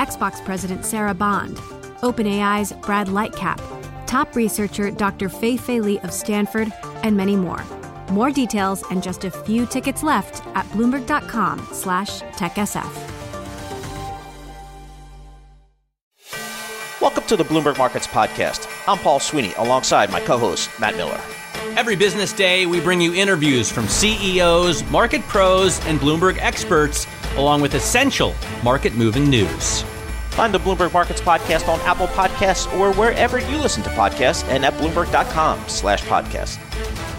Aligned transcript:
Xbox 0.00 0.42
President 0.46 0.86
Sarah 0.86 1.12
Bond, 1.12 1.58
OpenAI's 2.00 2.72
Brad 2.72 3.08
Lightcap, 3.08 3.60
top 4.06 4.34
researcher 4.34 4.90
Dr. 4.90 5.28
Fei 5.28 5.58
Fei 5.58 5.78
Li 5.78 5.98
of 5.98 6.10
Stanford, 6.10 6.72
and 7.02 7.18
many 7.18 7.36
more. 7.36 7.62
More 8.10 8.30
details 8.30 8.82
and 8.90 9.02
just 9.02 9.26
a 9.26 9.30
few 9.30 9.66
tickets 9.66 10.02
left 10.02 10.42
at 10.56 10.64
bloomberg.com 10.70 11.68
slash 11.72 12.22
techsf. 12.22 12.90
Welcome 17.02 17.24
to 17.24 17.36
the 17.36 17.44
Bloomberg 17.44 17.76
Markets 17.76 18.06
Podcast. 18.06 18.72
I'm 18.88 18.96
Paul 18.96 19.20
Sweeney 19.20 19.52
alongside 19.58 20.10
my 20.10 20.20
co-host, 20.20 20.70
Matt 20.80 20.96
Miller. 20.96 21.20
Every 21.76 21.94
business 21.94 22.32
day, 22.32 22.64
we 22.64 22.80
bring 22.80 23.02
you 23.02 23.12
interviews 23.12 23.70
from 23.70 23.86
CEOs, 23.86 24.82
market 24.90 25.20
pros, 25.28 25.78
and 25.84 26.00
Bloomberg 26.00 26.38
experts, 26.38 27.06
along 27.36 27.60
with 27.60 27.74
essential 27.74 28.34
market 28.64 28.94
moving 28.94 29.28
news. 29.28 29.84
Find 30.40 30.54
the 30.54 30.58
Bloomberg 30.58 30.94
Markets 30.94 31.20
Podcast 31.20 31.68
on 31.68 31.78
Apple 31.80 32.06
Podcasts 32.06 32.66
or 32.78 32.94
wherever 32.94 33.38
you 33.38 33.58
listen 33.58 33.82
to 33.82 33.90
podcasts 33.90 34.42
and 34.48 34.64
at 34.64 34.72
Bloomberg.com 34.72 35.68
slash 35.68 36.02
podcast. 36.04 36.58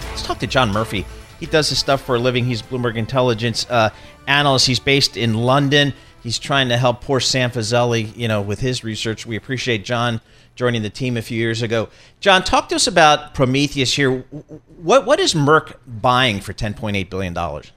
Let's 0.08 0.24
talk 0.24 0.40
to 0.40 0.48
John 0.48 0.72
Murphy. 0.72 1.06
He 1.38 1.46
does 1.46 1.70
this 1.70 1.78
stuff 1.78 2.02
for 2.02 2.16
a 2.16 2.18
living. 2.18 2.44
He's 2.44 2.62
Bloomberg 2.62 2.96
Intelligence 2.96 3.64
uh, 3.70 3.90
analyst. 4.26 4.66
He's 4.66 4.80
based 4.80 5.16
in 5.16 5.34
London. 5.34 5.94
He's 6.24 6.36
trying 6.36 6.68
to 6.70 6.76
help 6.76 7.00
poor 7.00 7.20
Sam 7.20 7.52
Fazeli, 7.52 8.10
you 8.16 8.26
know, 8.26 8.42
with 8.42 8.58
his 8.58 8.82
research. 8.82 9.24
We 9.24 9.36
appreciate 9.36 9.84
John 9.84 10.20
joining 10.56 10.82
the 10.82 10.90
team 10.90 11.16
a 11.16 11.22
few 11.22 11.38
years 11.38 11.62
ago. 11.62 11.90
John, 12.18 12.42
talk 12.42 12.70
to 12.70 12.74
us 12.74 12.88
about 12.88 13.34
Prometheus 13.34 13.94
here. 13.94 14.24
What 14.78 15.06
what 15.06 15.20
is 15.20 15.32
Merck 15.32 15.76
buying 15.86 16.40
for 16.40 16.52
ten 16.52 16.74
point 16.74 16.96
eight 16.96 17.08
billion 17.08 17.34
dollars? 17.34 17.70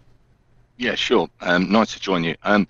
Yeah, 0.77 0.95
sure. 0.95 1.29
Um, 1.39 1.71
nice 1.71 1.93
to 1.93 1.99
join 1.99 2.23
you. 2.23 2.35
Um, 2.41 2.67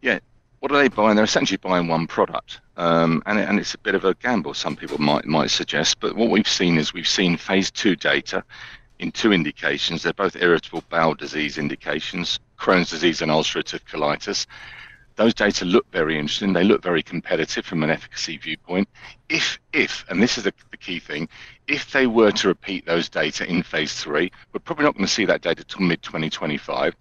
yeah, 0.00 0.20
what 0.64 0.72
are 0.72 0.78
they 0.78 0.88
buying? 0.88 1.14
They're 1.14 1.26
essentially 1.26 1.58
buying 1.58 1.88
one 1.88 2.06
product, 2.06 2.62
um, 2.78 3.22
and, 3.26 3.38
and 3.38 3.60
it's 3.60 3.74
a 3.74 3.78
bit 3.78 3.94
of 3.94 4.06
a 4.06 4.14
gamble. 4.14 4.54
Some 4.54 4.76
people 4.76 4.98
might 4.98 5.26
might 5.26 5.50
suggest, 5.50 6.00
but 6.00 6.16
what 6.16 6.30
we've 6.30 6.48
seen 6.48 6.78
is 6.78 6.94
we've 6.94 7.06
seen 7.06 7.36
phase 7.36 7.70
two 7.70 7.96
data 7.96 8.42
in 8.98 9.12
two 9.12 9.30
indications. 9.30 10.02
They're 10.02 10.14
both 10.14 10.36
irritable 10.36 10.82
bowel 10.88 11.16
disease 11.16 11.58
indications, 11.58 12.40
Crohn's 12.58 12.88
disease 12.88 13.20
and 13.20 13.30
ulcerative 13.30 13.84
colitis 13.84 14.46
those 15.16 15.34
data 15.34 15.64
look 15.64 15.90
very 15.92 16.18
interesting. 16.18 16.52
They 16.52 16.64
look 16.64 16.82
very 16.82 17.02
competitive 17.02 17.64
from 17.64 17.82
an 17.82 17.90
efficacy 17.90 18.36
viewpoint. 18.36 18.88
If, 19.28 19.58
if, 19.72 20.04
and 20.08 20.22
this 20.22 20.38
is 20.38 20.44
the, 20.44 20.52
the 20.70 20.76
key 20.76 20.98
thing, 20.98 21.28
if 21.68 21.92
they 21.92 22.06
were 22.06 22.32
to 22.32 22.48
repeat 22.48 22.84
those 22.84 23.08
data 23.08 23.48
in 23.48 23.62
phase 23.62 23.92
three, 23.92 24.32
we're 24.52 24.60
probably 24.60 24.84
not 24.84 24.94
going 24.94 25.06
to 25.06 25.12
see 25.12 25.24
that 25.26 25.42
data 25.42 25.64
till 25.64 25.82
mid 25.82 26.02
2025. 26.02 26.94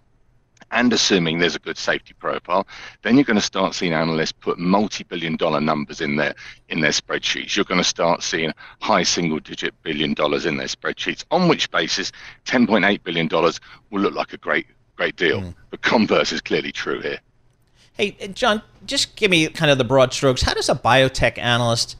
And 0.72 0.92
assuming 0.94 1.40
there's 1.40 1.56
a 1.56 1.60
good 1.60 1.78
safety 1.78 2.14
profile, 2.14 2.68
then 3.02 3.16
you're 3.16 3.24
going 3.24 3.38
to 3.38 3.42
start 3.42 3.76
seeing 3.76 3.94
analysts 3.94 4.32
put 4.32 4.58
multi-billion 4.60 5.36
dollar 5.36 5.62
numbers 5.62 6.02
in 6.02 6.16
their 6.16 6.36
in 6.70 6.82
their 6.82 6.92
spreadsheets. 6.92 7.56
You're 7.56 7.66
going 7.66 7.82
to 7.82 7.84
start 7.84 8.24
seeing 8.24 8.54
high 8.82 9.04
single-digit 9.04 9.74
billion 9.84 10.14
dollars 10.14 10.46
in 10.46 10.58
their 10.58 10.68
spreadsheets. 10.68 11.24
On 11.32 11.48
which 11.48 11.70
basis, 11.72 12.12
10.8 12.46 13.04
billion 13.04 13.28
dollars 13.28 13.60
will 13.92 14.02
look 14.02 14.14
like 14.14 14.34
a 14.34 14.38
great 14.38 14.68
great 14.96 15.16
deal. 15.16 15.42
Mm. 15.42 15.56
The 15.72 15.78
converse 15.78 16.32
is 16.32 16.42
clearly 16.42 16.72
true 16.72 17.02
here. 17.02 17.20
Hey, 17.94 18.12
John, 18.34 18.62
just 18.86 19.16
give 19.16 19.30
me 19.30 19.48
kind 19.50 19.70
of 19.70 19.78
the 19.78 19.84
broad 19.84 20.14
strokes. 20.14 20.42
How 20.42 20.54
does 20.54 20.70
a 20.70 20.76
biotech 20.76 21.38
analyst 21.38 21.96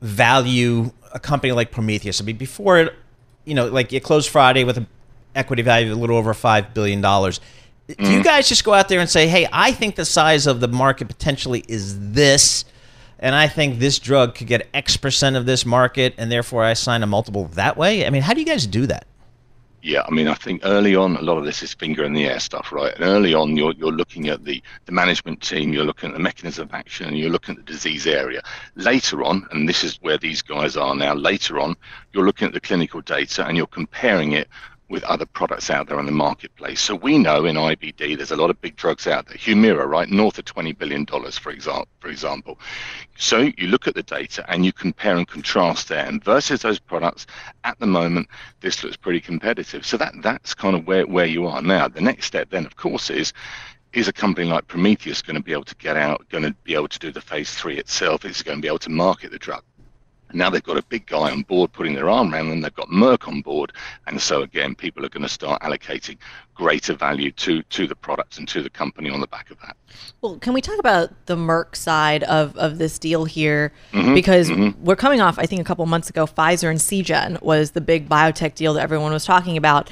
value 0.00 0.92
a 1.12 1.20
company 1.20 1.52
like 1.52 1.70
Prometheus? 1.70 2.20
I 2.20 2.24
mean, 2.24 2.36
before 2.36 2.78
it, 2.78 2.94
you 3.44 3.54
know, 3.54 3.66
like 3.66 3.92
you 3.92 4.00
closed 4.00 4.30
Friday 4.30 4.64
with 4.64 4.78
an 4.78 4.86
equity 5.34 5.62
value 5.62 5.92
of 5.92 5.98
a 5.98 6.00
little 6.00 6.16
over 6.16 6.32
$5 6.32 6.74
billion. 6.74 7.02
Mm. 7.88 8.04
Do 8.04 8.12
you 8.12 8.20
mm. 8.20 8.24
guys 8.24 8.48
just 8.48 8.64
go 8.64 8.74
out 8.74 8.88
there 8.88 9.00
and 9.00 9.08
say, 9.08 9.28
hey, 9.28 9.48
I 9.52 9.72
think 9.72 9.96
the 9.96 10.04
size 10.04 10.46
of 10.46 10.60
the 10.60 10.68
market 10.68 11.08
potentially 11.08 11.64
is 11.68 12.12
this, 12.12 12.64
and 13.18 13.34
I 13.34 13.48
think 13.48 13.78
this 13.78 13.98
drug 13.98 14.34
could 14.34 14.46
get 14.46 14.68
X 14.74 14.96
percent 14.96 15.36
of 15.36 15.46
this 15.46 15.64
market, 15.64 16.14
and 16.18 16.30
therefore 16.30 16.64
I 16.64 16.70
assign 16.70 17.02
a 17.02 17.06
multiple 17.06 17.46
that 17.54 17.76
way? 17.76 18.06
I 18.06 18.10
mean, 18.10 18.22
how 18.22 18.34
do 18.34 18.40
you 18.40 18.46
guys 18.46 18.66
do 18.66 18.86
that? 18.86 19.06
Yeah, 19.80 20.02
I 20.06 20.10
mean, 20.10 20.26
I 20.26 20.34
think 20.34 20.62
early 20.64 20.96
on, 20.96 21.16
a 21.16 21.22
lot 21.22 21.38
of 21.38 21.44
this 21.44 21.62
is 21.62 21.72
finger 21.72 22.02
in 22.02 22.12
the 22.12 22.26
air 22.26 22.40
stuff, 22.40 22.72
right? 22.72 22.92
And 22.94 23.04
early 23.04 23.32
on, 23.32 23.56
you're 23.56 23.72
you're 23.74 23.92
looking 23.92 24.28
at 24.28 24.44
the 24.44 24.60
the 24.86 24.92
management 24.92 25.40
team, 25.40 25.72
you're 25.72 25.84
looking 25.84 26.10
at 26.10 26.14
the 26.14 26.22
mechanism 26.22 26.68
of 26.68 26.74
action, 26.74 27.06
and 27.06 27.18
you're 27.18 27.30
looking 27.30 27.56
at 27.56 27.64
the 27.64 27.72
disease 27.72 28.06
area. 28.06 28.42
Later 28.74 29.22
on, 29.22 29.46
and 29.52 29.68
this 29.68 29.84
is 29.84 29.96
where 30.02 30.18
these 30.18 30.42
guys 30.42 30.76
are 30.76 30.96
now. 30.96 31.14
Later 31.14 31.60
on, 31.60 31.76
you're 32.12 32.26
looking 32.26 32.48
at 32.48 32.54
the 32.54 32.60
clinical 32.60 33.00
data 33.00 33.46
and 33.46 33.56
you're 33.56 33.68
comparing 33.68 34.32
it 34.32 34.48
with 34.88 35.04
other 35.04 35.26
products 35.26 35.70
out 35.70 35.88
there 35.88 35.98
on 35.98 36.06
the 36.06 36.12
marketplace. 36.12 36.80
So 36.80 36.94
we 36.94 37.18
know 37.18 37.44
in 37.44 37.56
IBD 37.56 38.16
there's 38.16 38.30
a 38.30 38.36
lot 38.36 38.50
of 38.50 38.60
big 38.60 38.76
drugs 38.76 39.06
out 39.06 39.26
there. 39.26 39.36
Humira, 39.36 39.86
right, 39.86 40.08
north 40.08 40.38
of 40.38 40.44
$20 40.46 40.76
billion, 40.76 41.06
for 41.06 41.50
example. 41.50 41.88
For 42.00 42.08
example. 42.08 42.58
So 43.16 43.50
you 43.56 43.66
look 43.66 43.86
at 43.86 43.94
the 43.94 44.02
data 44.02 44.44
and 44.48 44.64
you 44.64 44.72
compare 44.72 45.16
and 45.16 45.28
contrast 45.28 45.88
there. 45.88 46.06
And 46.06 46.22
versus 46.24 46.62
those 46.62 46.78
products, 46.78 47.26
at 47.64 47.78
the 47.78 47.86
moment, 47.86 48.28
this 48.60 48.82
looks 48.82 48.96
pretty 48.96 49.20
competitive. 49.20 49.84
So 49.84 49.96
that 49.98 50.14
that's 50.22 50.54
kind 50.54 50.74
of 50.74 50.86
where, 50.86 51.06
where 51.06 51.26
you 51.26 51.46
are 51.46 51.60
now. 51.60 51.88
The 51.88 52.00
next 52.00 52.26
step 52.26 52.50
then, 52.50 52.64
of 52.64 52.76
course, 52.76 53.10
is 53.10 53.32
is 53.92 54.08
a 54.08 54.12
company 54.12 54.46
like 54.46 54.66
Prometheus 54.66 55.22
going 55.22 55.36
to 55.36 55.42
be 55.42 55.52
able 55.52 55.64
to 55.64 55.74
get 55.76 55.96
out, 55.96 56.28
going 56.28 56.44
to 56.44 56.52
be 56.64 56.74
able 56.74 56.88
to 56.88 56.98
do 56.98 57.10
the 57.10 57.20
phase 57.20 57.54
three 57.54 57.78
itself? 57.78 58.24
Is 58.24 58.40
it 58.40 58.44
going 58.44 58.58
to 58.58 58.62
be 58.62 58.68
able 58.68 58.78
to 58.80 58.90
market 58.90 59.30
the 59.30 59.38
drug? 59.38 59.62
Now 60.32 60.50
they've 60.50 60.62
got 60.62 60.76
a 60.76 60.82
big 60.82 61.06
guy 61.06 61.30
on 61.30 61.42
board 61.42 61.72
putting 61.72 61.94
their 61.94 62.08
arm 62.08 62.34
around 62.34 62.50
them. 62.50 62.60
They've 62.60 62.74
got 62.74 62.88
Merck 62.88 63.28
on 63.28 63.40
board, 63.40 63.72
and 64.06 64.20
so 64.20 64.42
again, 64.42 64.74
people 64.74 65.04
are 65.04 65.08
going 65.08 65.22
to 65.22 65.28
start 65.28 65.62
allocating 65.62 66.18
greater 66.54 66.94
value 66.94 67.30
to 67.32 67.62
to 67.62 67.86
the 67.86 67.94
products 67.94 68.38
and 68.38 68.48
to 68.48 68.62
the 68.62 68.70
company 68.70 69.08
on 69.10 69.20
the 69.20 69.26
back 69.26 69.50
of 69.50 69.58
that. 69.60 69.76
Well, 70.20 70.38
can 70.38 70.52
we 70.52 70.60
talk 70.60 70.78
about 70.78 71.26
the 71.26 71.36
Merck 71.36 71.76
side 71.76 72.24
of 72.24 72.56
of 72.56 72.78
this 72.78 72.98
deal 72.98 73.24
here? 73.24 73.72
Mm-hmm, 73.92 74.14
because 74.14 74.50
mm-hmm. 74.50 74.84
we're 74.84 74.96
coming 74.96 75.20
off, 75.20 75.38
I 75.38 75.46
think, 75.46 75.60
a 75.60 75.64
couple 75.64 75.86
months 75.86 76.10
ago, 76.10 76.26
Pfizer 76.26 76.70
and 76.70 76.80
Seagen 76.80 77.40
was 77.42 77.72
the 77.72 77.80
big 77.80 78.08
biotech 78.08 78.54
deal 78.54 78.74
that 78.74 78.82
everyone 78.82 79.12
was 79.12 79.24
talking 79.24 79.56
about. 79.56 79.90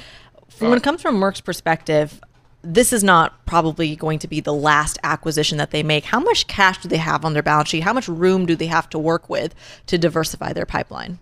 Right. 0.59 0.69
When 0.69 0.77
it 0.77 0.83
comes 0.83 1.01
from 1.01 1.19
Merck's 1.19 1.41
perspective, 1.41 2.19
this 2.67 2.91
is 2.91 3.01
not 3.01 3.45
probably 3.45 3.95
going 3.95 4.19
to 4.19 4.27
be 4.27 4.41
the 4.41 4.53
last 4.53 4.99
acquisition 5.01 5.57
that 5.57 5.71
they 5.71 5.83
make. 5.83 6.03
How 6.03 6.19
much 6.19 6.47
cash 6.47 6.81
do 6.81 6.89
they 6.89 6.97
have 6.97 7.23
on 7.23 7.31
their 7.33 7.41
balance 7.41 7.69
sheet? 7.69 7.83
How 7.83 7.93
much 7.93 8.09
room 8.09 8.45
do 8.45 8.57
they 8.57 8.67
have 8.67 8.89
to 8.89 8.99
work 8.99 9.29
with 9.29 9.55
to 9.85 9.97
diversify 9.97 10.51
their 10.51 10.65
pipeline? 10.65 11.19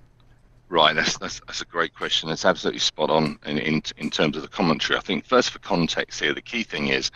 Right, 0.70 0.96
that's, 0.96 1.20
that's, 1.20 1.40
that's 1.46 1.62
a 1.62 1.66
great 1.66 1.94
question. 1.94 2.30
It's 2.30 2.46
absolutely 2.46 2.80
spot 2.80 3.12
on 3.12 3.38
in, 3.46 3.60
in, 3.60 3.84
in 3.98 4.10
terms 4.10 4.36
of 4.36 4.42
the 4.42 4.48
commentary. 4.48 4.98
I 4.98 5.02
think, 5.02 5.24
first, 5.24 5.52
for 5.52 5.60
context 5.60 6.20
here, 6.20 6.34
the 6.34 6.42
key 6.42 6.64
thing 6.64 6.88
is 6.88 7.12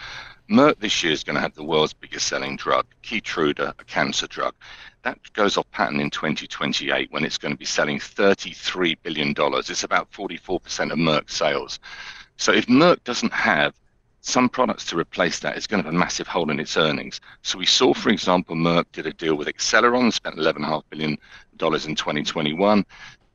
Merck 0.47 0.79
this 0.79 1.03
year 1.03 1.11
is 1.11 1.23
going 1.23 1.35
to 1.35 1.41
have 1.41 1.55
the 1.55 1.63
world's 1.63 1.93
biggest 1.93 2.27
selling 2.27 2.55
drug, 2.55 2.85
Keytruda, 3.01 3.73
a 3.79 3.83
cancer 3.85 4.27
drug. 4.27 4.53
That 5.01 5.17
goes 5.33 5.57
off 5.57 5.69
patent 5.71 6.01
in 6.01 6.11
2028 6.11 7.11
when 7.11 7.25
it's 7.25 7.39
going 7.39 7.53
to 7.53 7.57
be 7.57 7.65
selling 7.65 7.97
$33 7.97 8.95
billion. 9.01 9.33
It's 9.37 9.83
about 9.83 10.11
44% 10.11 10.91
of 10.91 10.99
Merck's 10.99 11.35
sales. 11.35 11.79
So 12.37 12.51
if 12.53 12.67
Merck 12.67 13.03
doesn't 13.03 13.33
have 13.33 13.73
some 14.21 14.49
products 14.49 14.85
to 14.85 14.97
replace 14.97 15.39
that 15.39 15.57
is 15.57 15.67
going 15.67 15.81
to 15.81 15.87
have 15.87 15.93
a 15.93 15.97
massive 15.97 16.27
hole 16.27 16.49
in 16.51 16.59
its 16.59 16.77
earnings. 16.77 17.21
So 17.41 17.57
we 17.57 17.65
saw, 17.65 17.93
for 17.93 18.09
example, 18.09 18.55
Merck 18.55 18.85
did 18.91 19.07
a 19.07 19.13
deal 19.13 19.35
with 19.35 19.47
Acceleron, 19.47 20.11
spent 20.11 20.35
$11.5 20.35 20.83
billion 20.89 21.11
in 21.11 21.95
2021. 21.95 22.85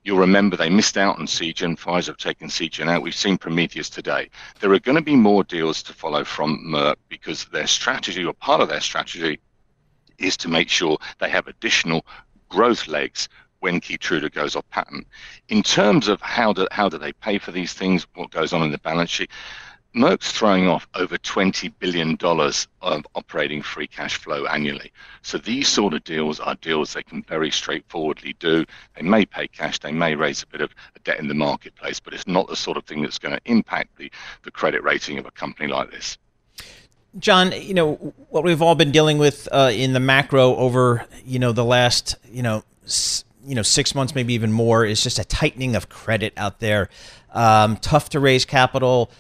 You'll 0.05 0.19
remember 0.19 0.57
they 0.57 0.69
missed 0.69 0.99
out 0.99 1.19
on 1.19 1.27
Seagen. 1.27 1.79
Pfizer 1.79 2.09
have 2.09 2.19
taken 2.19 2.49
Seagen 2.49 2.89
out. 2.89 3.03
We've 3.03 3.15
seen 3.15 3.39
Prometheus 3.39 3.89
today. 3.89 4.29
There 4.61 4.73
are 4.73 4.79
going 4.79 4.97
to 4.97 5.03
be 5.03 5.17
more 5.17 5.45
deals 5.45 5.83
to 5.85 5.95
follow 5.95 6.25
from 6.25 6.63
Merck 6.67 6.97
because 7.09 7.47
their 7.47 7.67
strategy, 7.67 8.23
or 8.25 8.35
part 8.35 8.61
of 8.61 8.69
their 8.69 8.83
strategy, 8.83 9.41
is 10.19 10.37
to 10.37 10.49
make 10.49 10.69
sure 10.69 10.99
they 11.21 11.31
have 11.31 11.49
additional 11.49 12.05
growth 12.51 12.87
legs 12.87 13.29
when 13.61 13.81
Keytruda 13.81 14.31
goes 14.31 14.57
off 14.57 14.69
patent. 14.69 15.07
In 15.49 15.63
terms 15.63 16.07
of 16.09 16.21
how 16.21 16.53
do 16.53 16.69
how 16.71 16.91
do 16.91 16.99
they 16.99 17.15
pay 17.15 17.39
for 17.39 17.51
these 17.51 17.73
things, 17.73 18.07
what 18.15 18.31
goes 18.31 18.53
on 18.53 18.63
in 18.63 18.71
the 18.71 18.79
balance 18.79 19.09
sheet, 19.09 19.31
Merck's 19.94 20.32
throwing 20.32 20.67
off 20.67 20.88
over 20.94 21.17
$20 21.17 21.73
billion 21.79 22.17
of 22.20 23.06
operating 23.14 23.62
free 23.62 23.87
cash 23.87 24.17
flow 24.17 24.44
annually. 24.46 24.93
So 25.23 25.38
these 25.38 25.69
sort 25.69 25.94
of 25.94 26.02
deals 26.05 26.41
are 26.41 26.56
deals 26.56 26.93
they 26.93 27.02
can 27.02 27.23
very 27.23 27.50
straightforwardly 27.50 28.35
do. 28.41 28.64
They 28.96 29.02
may 29.02 29.25
pay 29.25 29.46
cash, 29.46 29.79
they 29.79 29.93
may 29.93 30.17
raise 30.17 30.43
a 30.43 30.46
bit 30.46 30.61
of 30.61 30.75
debt 31.05 31.20
in 31.20 31.29
the 31.29 31.35
marketplace, 31.35 32.00
but 32.00 32.12
it's 32.12 32.26
not 32.26 32.49
the 32.49 32.56
sort 32.56 32.76
of 32.76 32.85
thing 32.85 33.02
that's 33.02 33.19
going 33.19 33.35
to 33.37 33.41
impact 33.44 33.96
the, 33.96 34.11
the 34.43 34.50
credit 34.50 34.82
rating 34.82 35.19
of 35.19 35.26
a 35.26 35.31
company 35.31 35.69
like 35.69 35.91
this. 35.91 36.19
John, 37.19 37.52
you 37.52 37.75
know 37.75 37.94
what 38.31 38.43
we've 38.43 38.61
all 38.61 38.75
been 38.75 38.91
dealing 38.91 39.19
with 39.19 39.46
uh, 39.52 39.70
in 39.73 39.93
the 39.93 40.00
macro 40.00 40.56
over 40.56 41.06
you 41.25 41.38
know 41.38 41.52
the 41.52 41.64
last 41.64 42.17
you 42.29 42.43
know 42.43 42.64
s- 42.85 43.25
you 43.46 43.55
know 43.55 43.62
six 43.62 43.94
months, 43.94 44.17
maybe 44.17 44.35
even 44.35 44.50
more, 44.50 44.85
is 44.85 45.00
just 45.00 45.20
a 45.20 45.25
tightening 45.25 45.76
of 45.76 45.88
credit 45.88 46.32
out 46.37 46.58
there. 46.58 46.88
Um, 47.32 47.76
tough 47.76 48.08
to 48.11 48.20
raise 48.20 48.44
capital, 48.44 49.12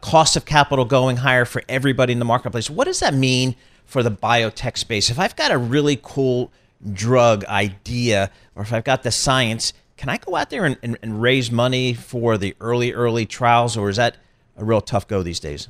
cost 0.00 0.36
of 0.36 0.44
capital 0.44 0.84
going 0.84 1.18
higher 1.18 1.44
for 1.44 1.62
everybody 1.68 2.12
in 2.12 2.18
the 2.18 2.24
marketplace. 2.24 2.70
What 2.70 2.84
does 2.84 3.00
that 3.00 3.14
mean 3.14 3.56
for 3.84 4.02
the 4.02 4.10
biotech 4.10 4.78
space? 4.78 5.10
If 5.10 5.18
I've 5.18 5.36
got 5.36 5.50
a 5.50 5.58
really 5.58 5.98
cool 6.02 6.52
drug 6.92 7.44
idea, 7.46 8.30
or 8.54 8.62
if 8.62 8.72
I've 8.72 8.84
got 8.84 9.02
the 9.02 9.10
science, 9.10 9.72
can 9.96 10.08
I 10.08 10.18
go 10.18 10.36
out 10.36 10.50
there 10.50 10.64
and, 10.64 10.76
and, 10.82 10.98
and 11.02 11.20
raise 11.20 11.50
money 11.50 11.94
for 11.94 12.38
the 12.38 12.54
early 12.60 12.92
early 12.92 13.26
trials, 13.26 13.76
or 13.76 13.88
is 13.88 13.96
that 13.96 14.16
a 14.56 14.64
real 14.64 14.80
tough 14.80 15.08
go 15.08 15.22
these 15.22 15.40
days? 15.40 15.68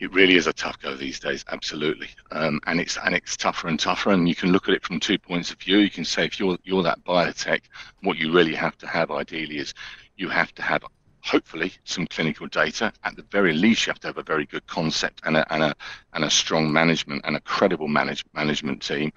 it 0.00 0.12
really 0.12 0.36
is 0.36 0.46
a 0.46 0.52
tough 0.52 0.78
go 0.80 0.94
these 0.94 1.18
days, 1.20 1.44
absolutely. 1.50 2.08
Um, 2.30 2.60
and 2.66 2.80
it's 2.80 2.98
and 3.04 3.14
it's 3.14 3.36
tougher 3.36 3.68
and 3.68 3.78
tougher. 3.78 4.10
And 4.10 4.28
you 4.28 4.34
can 4.34 4.52
look 4.52 4.68
at 4.68 4.74
it 4.74 4.84
from 4.84 5.00
two 5.00 5.18
points 5.18 5.50
of 5.50 5.58
view. 5.58 5.78
You 5.78 5.90
can 5.90 6.04
say 6.04 6.26
if 6.26 6.38
you're 6.38 6.58
you're 6.64 6.82
that 6.82 7.02
biotech, 7.04 7.62
what 8.02 8.18
you 8.18 8.32
really 8.32 8.54
have 8.54 8.76
to 8.78 8.86
have 8.86 9.10
ideally 9.10 9.58
is 9.58 9.72
you 10.16 10.28
have 10.28 10.54
to 10.56 10.62
have 10.62 10.84
hopefully 11.24 11.72
some 11.84 12.06
clinical 12.06 12.46
data. 12.46 12.92
At 13.02 13.16
the 13.16 13.24
very 13.30 13.54
least, 13.54 13.86
you 13.86 13.90
have 13.90 14.00
to 14.00 14.08
have 14.08 14.18
a 14.18 14.22
very 14.22 14.44
good 14.44 14.66
concept 14.66 15.22
and 15.24 15.36
a 15.36 15.52
and 15.52 15.62
a 15.62 15.74
and 16.12 16.24
a 16.24 16.30
strong 16.30 16.72
management 16.72 17.22
and 17.24 17.36
a 17.36 17.40
credible 17.40 17.88
manage, 17.88 18.24
management 18.34 18.82
team. 18.82 19.12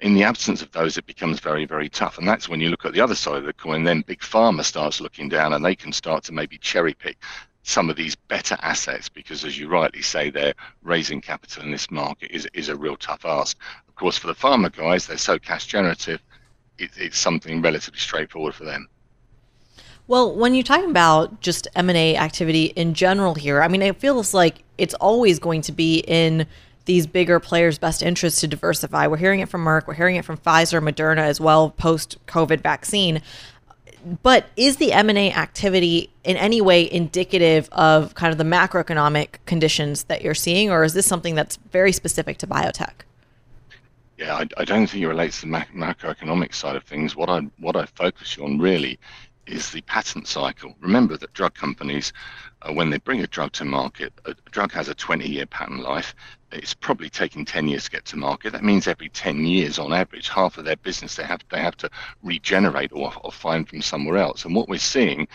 In 0.00 0.12
the 0.12 0.24
absence 0.24 0.60
of 0.60 0.70
those, 0.72 0.98
it 0.98 1.06
becomes 1.06 1.40
very, 1.40 1.64
very 1.64 1.88
tough. 1.88 2.18
And 2.18 2.28
that's 2.28 2.50
when 2.50 2.60
you 2.60 2.68
look 2.68 2.84
at 2.84 2.92
the 2.92 3.00
other 3.00 3.14
side 3.14 3.38
of 3.38 3.44
the 3.44 3.54
coin, 3.54 3.84
then 3.84 4.02
big 4.02 4.20
pharma 4.20 4.62
starts 4.62 5.00
looking 5.00 5.30
down 5.30 5.54
and 5.54 5.64
they 5.64 5.74
can 5.74 5.92
start 5.92 6.22
to 6.24 6.32
maybe 6.32 6.58
cherry 6.58 6.92
pick 6.92 7.16
some 7.62 7.88
of 7.88 7.96
these 7.96 8.14
better 8.14 8.58
assets 8.60 9.08
because, 9.08 9.44
as 9.44 9.58
you 9.58 9.68
rightly 9.68 10.02
say, 10.02 10.28
they're 10.30 10.54
raising 10.82 11.20
capital 11.20 11.62
in 11.62 11.70
this 11.70 11.90
market 11.90 12.30
is, 12.30 12.46
is 12.52 12.68
a 12.68 12.76
real 12.76 12.96
tough 12.96 13.24
ask. 13.24 13.56
Of 13.88 13.94
course, 13.94 14.18
for 14.18 14.26
the 14.26 14.34
pharma 14.34 14.70
guys, 14.70 15.06
they're 15.06 15.16
so 15.16 15.38
cash 15.38 15.66
generative, 15.66 16.20
it, 16.78 16.90
it's 16.96 17.18
something 17.18 17.62
relatively 17.62 17.98
straightforward 17.98 18.54
for 18.54 18.64
them. 18.64 18.88
Well, 20.08 20.34
when 20.34 20.54
you're 20.54 20.62
talking 20.62 20.90
about 20.90 21.40
just 21.40 21.66
M&A 21.74 22.16
activity 22.16 22.66
in 22.76 22.94
general 22.94 23.34
here, 23.34 23.62
I 23.62 23.68
mean, 23.68 23.82
it 23.82 23.96
feels 23.96 24.32
like 24.32 24.62
it's 24.78 24.94
always 24.94 25.38
going 25.38 25.62
to 25.62 25.72
be 25.72 25.98
in 26.06 26.46
these 26.84 27.06
bigger 27.08 27.40
players' 27.40 27.78
best 27.78 28.02
interest 28.02 28.40
to 28.40 28.46
diversify. 28.46 29.08
We're 29.08 29.16
hearing 29.16 29.40
it 29.40 29.48
from 29.48 29.64
Merck, 29.64 29.88
we're 29.88 29.94
hearing 29.94 30.14
it 30.14 30.24
from 30.24 30.36
Pfizer, 30.36 30.80
Moderna 30.80 31.22
as 31.22 31.40
well, 31.40 31.70
post 31.70 32.18
COVID 32.26 32.60
vaccine 32.60 33.20
but 34.22 34.46
is 34.56 34.76
the 34.76 34.92
M&A 34.92 35.32
activity 35.32 36.10
in 36.22 36.36
any 36.36 36.60
way 36.60 36.90
indicative 36.90 37.68
of 37.72 38.14
kind 38.14 38.30
of 38.30 38.38
the 38.38 38.44
macroeconomic 38.44 39.38
conditions 39.46 40.04
that 40.04 40.22
you're 40.22 40.34
seeing 40.34 40.70
or 40.70 40.84
is 40.84 40.94
this 40.94 41.06
something 41.06 41.34
that's 41.34 41.56
very 41.72 41.90
specific 41.92 42.38
to 42.38 42.46
biotech? 42.46 42.92
Yeah, 44.16 44.36
I, 44.36 44.46
I 44.56 44.64
don't 44.64 44.86
think 44.86 45.02
it 45.02 45.08
relates 45.08 45.40
to 45.40 45.46
the 45.46 45.52
macroeconomic 45.74 46.54
side 46.54 46.76
of 46.76 46.84
things. 46.84 47.14
What 47.14 47.28
I 47.28 47.40
what 47.58 47.76
I 47.76 47.84
focus 47.84 48.38
on 48.38 48.58
really 48.58 48.98
is 49.46 49.70
the 49.70 49.80
patent 49.82 50.26
cycle. 50.26 50.74
Remember 50.80 51.16
that 51.16 51.32
drug 51.32 51.54
companies, 51.54 52.12
uh, 52.62 52.72
when 52.72 52.90
they 52.90 52.98
bring 52.98 53.20
a 53.20 53.26
drug 53.26 53.52
to 53.52 53.64
market, 53.64 54.12
a, 54.24 54.34
drug 54.50 54.72
has 54.72 54.88
a 54.88 54.94
20-year 54.94 55.46
patent 55.46 55.82
life. 55.82 56.14
It's 56.52 56.74
probably 56.74 57.10
taking 57.10 57.44
10 57.44 57.68
years 57.68 57.84
to 57.84 57.90
get 57.90 58.04
to 58.06 58.16
market. 58.16 58.52
That 58.52 58.64
means 58.64 58.86
every 58.86 59.08
10 59.08 59.44
years, 59.44 59.78
on 59.78 59.92
average, 59.92 60.28
half 60.28 60.58
of 60.58 60.64
their 60.64 60.76
business 60.76 61.16
they 61.16 61.24
have 61.24 61.40
they 61.50 61.60
have 61.60 61.76
to 61.78 61.90
regenerate 62.22 62.92
or, 62.92 63.12
or 63.22 63.32
find 63.32 63.68
from 63.68 63.82
somewhere 63.82 64.16
else. 64.16 64.44
And 64.44 64.54
what 64.54 64.68
we're 64.68 64.78
seeing 64.78 65.28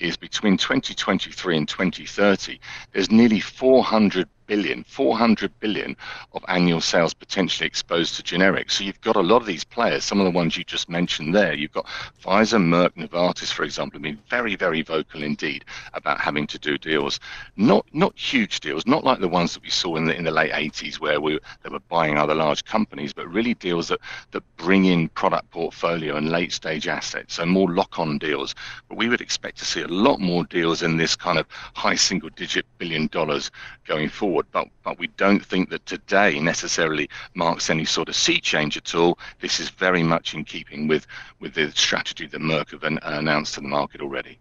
is 0.00 0.16
between 0.16 0.56
2023 0.56 1.56
and 1.56 1.68
2030, 1.68 2.60
there's 2.92 3.10
nearly 3.10 3.40
400 3.40 4.28
billion, 4.46 4.84
400 4.84 5.50
billion 5.60 5.96
of 6.32 6.44
annual 6.48 6.80
sales 6.80 7.14
potentially 7.14 7.66
exposed 7.66 8.14
to 8.16 8.22
generics. 8.22 8.72
So 8.72 8.84
you've 8.84 9.00
got 9.00 9.16
a 9.16 9.20
lot 9.20 9.40
of 9.40 9.46
these 9.46 9.64
players, 9.64 10.04
some 10.04 10.20
of 10.20 10.24
the 10.24 10.30
ones 10.30 10.56
you 10.56 10.64
just 10.64 10.88
mentioned 10.88 11.34
there. 11.34 11.54
You've 11.54 11.72
got 11.72 11.86
Pfizer, 12.22 12.60
Merck, 12.60 12.90
Novartis, 12.96 13.52
for 13.52 13.64
example, 13.64 13.98
have 13.98 14.02
been 14.02 14.18
very, 14.28 14.56
very 14.56 14.82
vocal 14.82 15.22
indeed 15.22 15.64
about 15.92 16.20
having 16.20 16.46
to 16.48 16.58
do 16.58 16.78
deals. 16.78 17.20
Not 17.56 17.86
not 17.92 18.18
huge 18.18 18.60
deals, 18.60 18.86
not 18.86 19.04
like 19.04 19.20
the 19.20 19.28
ones 19.28 19.54
that 19.54 19.62
we 19.62 19.70
saw 19.70 19.96
in 19.96 20.04
the 20.04 20.16
in 20.16 20.24
the 20.24 20.30
late 20.30 20.52
80s 20.52 21.00
where 21.00 21.20
we 21.20 21.38
they 21.62 21.70
were 21.70 21.80
buying 21.88 22.18
other 22.18 22.34
large 22.34 22.64
companies, 22.64 23.12
but 23.12 23.28
really 23.28 23.54
deals 23.54 23.88
that 23.88 24.00
that 24.32 24.42
bring 24.56 24.84
in 24.86 25.08
product 25.10 25.50
portfolio 25.50 26.16
and 26.16 26.30
late 26.30 26.52
stage 26.52 26.88
assets. 26.88 27.34
So 27.34 27.46
more 27.46 27.70
lock-on 27.70 28.18
deals. 28.18 28.54
But 28.88 28.98
we 28.98 29.08
would 29.08 29.20
expect 29.20 29.58
to 29.58 29.64
see 29.64 29.82
a 29.82 29.88
lot 29.88 30.20
more 30.20 30.44
deals 30.44 30.82
in 30.82 30.96
this 30.96 31.16
kind 31.16 31.38
of 31.38 31.46
high 31.74 31.94
single 31.94 32.30
digit 32.30 32.66
billion 32.78 33.06
dollars 33.08 33.50
going 33.86 34.08
forward 34.08 34.33
forward. 34.34 34.46
But 34.52 34.68
but 34.82 34.98
we 34.98 35.06
don't 35.16 35.44
think 35.44 35.70
that 35.70 35.84
today 35.86 36.40
necessarily 36.40 37.08
marks 37.34 37.70
any 37.70 37.84
sort 37.84 38.08
of 38.08 38.16
sea 38.16 38.40
change 38.40 38.76
at 38.76 38.94
all. 38.94 39.18
This 39.40 39.60
is 39.60 39.70
very 39.70 40.02
much 40.02 40.34
in 40.34 40.44
keeping 40.44 40.88
with 40.88 41.06
with 41.40 41.54
the 41.54 41.70
strategy 41.72 42.26
that 42.26 42.40
Merck 42.40 42.70
have 42.72 42.82
an, 42.84 42.98
announced 43.02 43.54
to 43.54 43.60
the 43.60 43.68
market 43.68 44.00
already. 44.00 44.38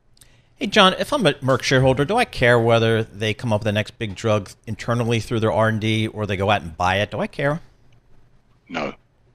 Hey 0.55 0.67
John, 0.67 0.93
if 0.93 1.11
I'm 1.13 1.25
a 1.25 1.33
Merck 1.33 1.63
shareholder, 1.63 2.05
do 2.05 2.15
I 2.15 2.25
care 2.25 2.59
whether 2.59 3.03
they 3.03 3.33
come 3.33 3.51
up 3.53 3.61
with 3.61 3.65
the 3.65 3.71
next 3.71 3.97
big 3.99 4.15
drug 4.15 4.49
internally 4.67 5.19
through 5.19 5.39
their 5.39 5.51
R 5.51 5.69
and 5.69 5.79
D 5.79 6.07
or 6.07 6.25
they 6.25 6.37
go 6.37 6.49
out 6.49 6.61
and 6.61 6.75
buy 6.75 6.97
it? 6.97 7.11
Do 7.11 7.19
I 7.19 7.27
care? 7.27 7.61
No, 8.69 8.93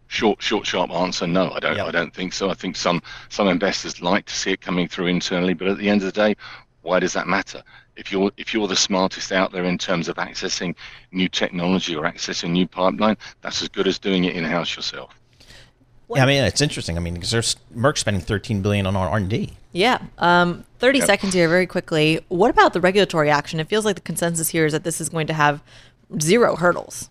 short 0.09 0.41
short 0.43 0.67
sharp 0.67 0.91
answer 0.91 1.27
no 1.27 1.51
i 1.51 1.61
don't 1.61 1.77
yep. 1.77 1.87
i 1.87 1.91
don't 1.91 2.15
think 2.15 2.33
so 2.33 2.49
i 2.49 2.55
think 2.55 2.75
some 2.75 3.03
some 3.29 3.47
investors 3.47 4.01
like 4.01 4.25
to 4.25 4.35
see 4.35 4.53
it 4.53 4.61
coming 4.63 4.89
through 4.89 5.07
internally 5.07 5.53
but 5.53 5.69
at 5.69 5.77
the 5.77 5.87
end 5.87 6.01
of 6.01 6.07
the 6.07 6.13
day 6.13 6.35
why 6.81 6.99
does 6.99 7.13
that 7.13 7.29
matter 7.29 7.63
if 7.99 8.13
you're 8.13 8.31
if 8.39 8.55
you're 8.55 8.69
the 8.69 8.77
smartest 8.77 9.33
out 9.33 9.53
there 9.53 9.65
in 9.65 9.77
terms 9.77 10.09
of 10.09 10.17
accessing 10.17 10.75
new 11.13 11.29
technology 11.29 11.95
or 11.95 12.05
accessing 12.05 12.51
new 12.51 12.67
pipeline, 12.67 13.19
that's 13.43 13.61
as 13.61 13.69
good 13.69 13.87
as 13.87 13.99
doing 13.99 14.25
it 14.25 14.37
in 14.37 14.45
house 14.45 14.75
yourself. 14.75 15.13
Yeah, 16.15 16.23
I 16.23 16.27
mean 16.27 16.45
it's 16.45 16.63
interesting. 16.63 16.97
I 16.97 17.01
mean, 17.01 17.15
because 17.15 17.33
there's 17.33 17.57
Merck 17.77 17.99
spending 17.99 18.23
13 18.23 18.63
billion 18.63 18.87
on 18.87 18.97
R 18.97 19.17
and 19.17 19.29
D. 19.29 19.53
Yeah. 19.73 19.99
Um, 20.17 20.65
30 20.79 21.01
yep. 21.01 21.07
seconds 21.07 21.35
here, 21.35 21.49
very 21.49 21.67
quickly. 21.67 22.25
What 22.29 22.51
about 22.51 22.73
the 22.73 22.81
regulatory 22.81 23.29
action? 23.29 23.61
It 23.61 23.69
feels 23.69 23.85
like 23.85 23.97
the 23.97 24.03
consensus 24.03 24.49
here 24.49 24.65
is 24.65 24.73
that 24.73 24.85
this 24.85 25.01
is 25.01 25.11
going 25.11 25.27
to 25.27 25.35
have 25.35 25.61
zero 26.21 26.57
hurdles. 26.57 27.11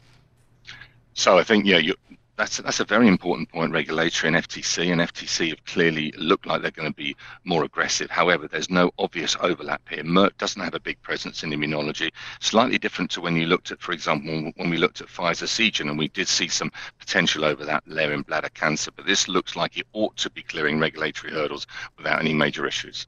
So 1.14 1.38
I 1.38 1.44
think 1.44 1.66
yeah, 1.66 1.78
you, 1.78 1.96
that's 2.38 2.58
that's 2.58 2.80
a 2.80 2.86
very 2.86 3.08
important 3.08 3.50
point. 3.50 3.72
Regulatory 3.72 4.34
and 4.34 4.44
FTC 4.46 4.92
and 4.92 5.02
FTC 5.02 5.50
have 5.50 5.66
clearly 5.66 6.14
looked 6.18 6.46
like 6.46 6.62
they're 6.62 6.72
going 6.72 6.92
to 6.92 6.96
be 6.96 7.16
more 7.44 7.64
aggressive. 7.64 8.10
However, 8.10 8.48
there's 8.48 8.70
no 8.70 8.92
obvious 9.00 9.36
overlap 9.42 9.82
here. 9.90 10.04
Merck 10.04 10.38
doesn't 10.38 10.62
have 10.62 10.76
a 10.76 10.80
big 10.80 11.02
presence 11.02 11.44
in 11.44 11.50
immunology. 11.50 12.12
Slightly 12.40 12.78
different 12.78 13.10
to 13.12 13.22
when 13.22 13.36
you 13.36 13.48
looked 13.48 13.72
at, 13.72 13.82
for 13.82 13.92
example, 13.92 14.52
when 14.56 14.70
we 14.70 14.78
looked 14.78 15.02
at 15.02 15.08
Pfizer 15.08 15.48
Seagen, 15.48 15.90
and 15.90 15.98
we 15.98 16.08
did 16.10 16.28
see 16.28 16.48
some 16.48 16.72
potential 17.00 17.44
over 17.44 17.66
that 17.66 17.84
there 17.88 18.14
in 18.14 18.22
bladder 18.22 18.50
cancer. 18.54 18.92
But 18.92 19.08
this 19.08 19.28
looks 19.28 19.56
like 19.56 19.78
it 19.78 19.88
ought 19.94 20.16
to 20.18 20.30
be 20.30 20.44
clearing 20.44 20.80
regulatory 20.80 21.34
hurdles 21.34 21.66
without 21.98 22.20
any 22.20 22.34
major 22.34 22.68
issues. 22.68 23.08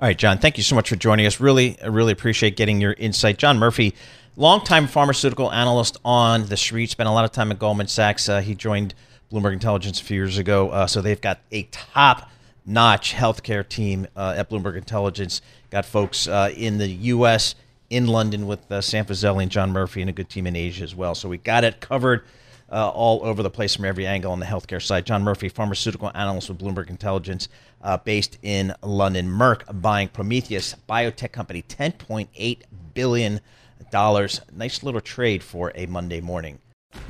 All 0.00 0.08
right, 0.08 0.16
John. 0.16 0.38
Thank 0.38 0.56
you 0.56 0.62
so 0.62 0.74
much 0.74 0.88
for 0.88 0.96
joining 0.96 1.26
us. 1.26 1.40
Really, 1.40 1.76
really 1.86 2.12
appreciate 2.12 2.56
getting 2.56 2.80
your 2.80 2.94
insight, 2.94 3.36
John 3.36 3.58
Murphy 3.58 3.94
longtime 4.36 4.86
pharmaceutical 4.86 5.52
analyst 5.52 5.98
on 6.04 6.46
the 6.46 6.56
street. 6.56 6.90
Spent 6.90 7.08
a 7.08 7.12
lot 7.12 7.24
of 7.24 7.32
time 7.32 7.50
at 7.50 7.58
Goldman 7.58 7.88
Sachs. 7.88 8.28
Uh, 8.28 8.40
he 8.40 8.54
joined 8.54 8.94
Bloomberg 9.32 9.52
Intelligence 9.52 10.00
a 10.00 10.04
few 10.04 10.16
years 10.16 10.38
ago. 10.38 10.70
Uh, 10.70 10.86
so 10.86 11.00
they've 11.00 11.20
got 11.20 11.40
a 11.52 11.64
top 11.64 12.30
notch 12.66 13.14
healthcare 13.14 13.66
team 13.66 14.06
uh, 14.16 14.34
at 14.36 14.50
Bloomberg 14.50 14.76
Intelligence. 14.76 15.40
Got 15.70 15.84
folks 15.84 16.26
uh, 16.26 16.50
in 16.56 16.78
the 16.78 16.88
U.S., 16.88 17.54
in 17.88 18.06
London 18.06 18.46
with 18.46 18.70
uh, 18.70 18.80
Sam 18.80 19.04
Fazeli 19.04 19.42
and 19.42 19.50
John 19.50 19.72
Murphy, 19.72 20.00
and 20.00 20.08
a 20.08 20.12
good 20.12 20.28
team 20.28 20.46
in 20.46 20.54
Asia 20.54 20.84
as 20.84 20.94
well. 20.94 21.16
So 21.16 21.28
we 21.28 21.38
got 21.38 21.64
it 21.64 21.80
covered. 21.80 22.24
Uh, 22.72 22.88
all 22.88 23.20
over 23.24 23.42
the 23.42 23.50
place 23.50 23.74
from 23.74 23.84
every 23.84 24.06
angle 24.06 24.30
on 24.30 24.38
the 24.38 24.46
healthcare 24.46 24.80
side. 24.80 25.04
John 25.04 25.24
Murphy, 25.24 25.48
pharmaceutical 25.48 26.12
analyst 26.14 26.48
with 26.48 26.60
Bloomberg 26.60 26.88
Intelligence, 26.88 27.48
based 28.04 28.38
in 28.42 28.72
London. 28.80 29.26
Merck 29.26 29.64
buying 29.82 30.06
Prometheus 30.06 30.76
biotech 30.88 31.32
company, 31.32 31.62
ten 31.62 31.90
point 31.90 32.28
eight 32.36 32.64
billion 32.94 33.40
dollars. 33.90 34.40
Nice 34.52 34.82
little 34.82 35.00
trade 35.00 35.42
for 35.42 35.72
a 35.74 35.86
Monday 35.86 36.20
morning. 36.20 36.58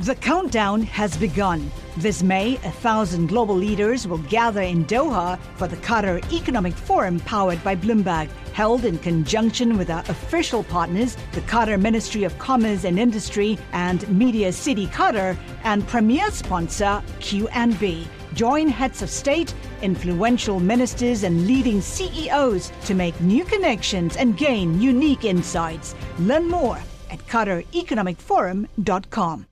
The 0.00 0.14
countdown 0.14 0.82
has 0.82 1.16
begun. 1.16 1.70
This 1.96 2.22
May, 2.22 2.56
a 2.56 2.70
thousand 2.70 3.28
global 3.28 3.54
leaders 3.54 4.06
will 4.06 4.18
gather 4.18 4.60
in 4.60 4.84
Doha 4.84 5.38
for 5.56 5.68
the 5.68 5.76
Qatar 5.76 6.20
Economic 6.32 6.74
Forum 6.74 7.18
powered 7.20 7.62
by 7.64 7.76
Bloomberg, 7.76 8.28
held 8.52 8.84
in 8.84 8.98
conjunction 8.98 9.78
with 9.78 9.90
our 9.90 10.04
official 10.08 10.64
partners, 10.64 11.16
the 11.32 11.40
Qatar 11.42 11.80
Ministry 11.80 12.24
of 12.24 12.38
Commerce 12.38 12.84
and 12.84 12.98
Industry 12.98 13.58
and 13.72 14.06
Media 14.08 14.52
City 14.52 14.86
Qatar, 14.86 15.36
and 15.64 15.86
premier 15.88 16.30
sponsor 16.30 17.02
QNB. 17.20 18.06
Join 18.34 18.68
heads 18.68 19.02
of 19.02 19.10
state, 19.10 19.54
influential 19.82 20.60
ministers, 20.60 21.24
and 21.24 21.46
leading 21.46 21.80
CEOs 21.80 22.70
to 22.86 22.94
make 22.94 23.18
new 23.20 23.44
connections 23.44 24.16
and 24.16 24.36
gain 24.36 24.80
unique 24.80 25.24
insights. 25.24 25.94
Learn 26.18 26.48
more 26.48 26.78
at 27.10 27.18
QatarEconomicForum.com. 27.26 29.46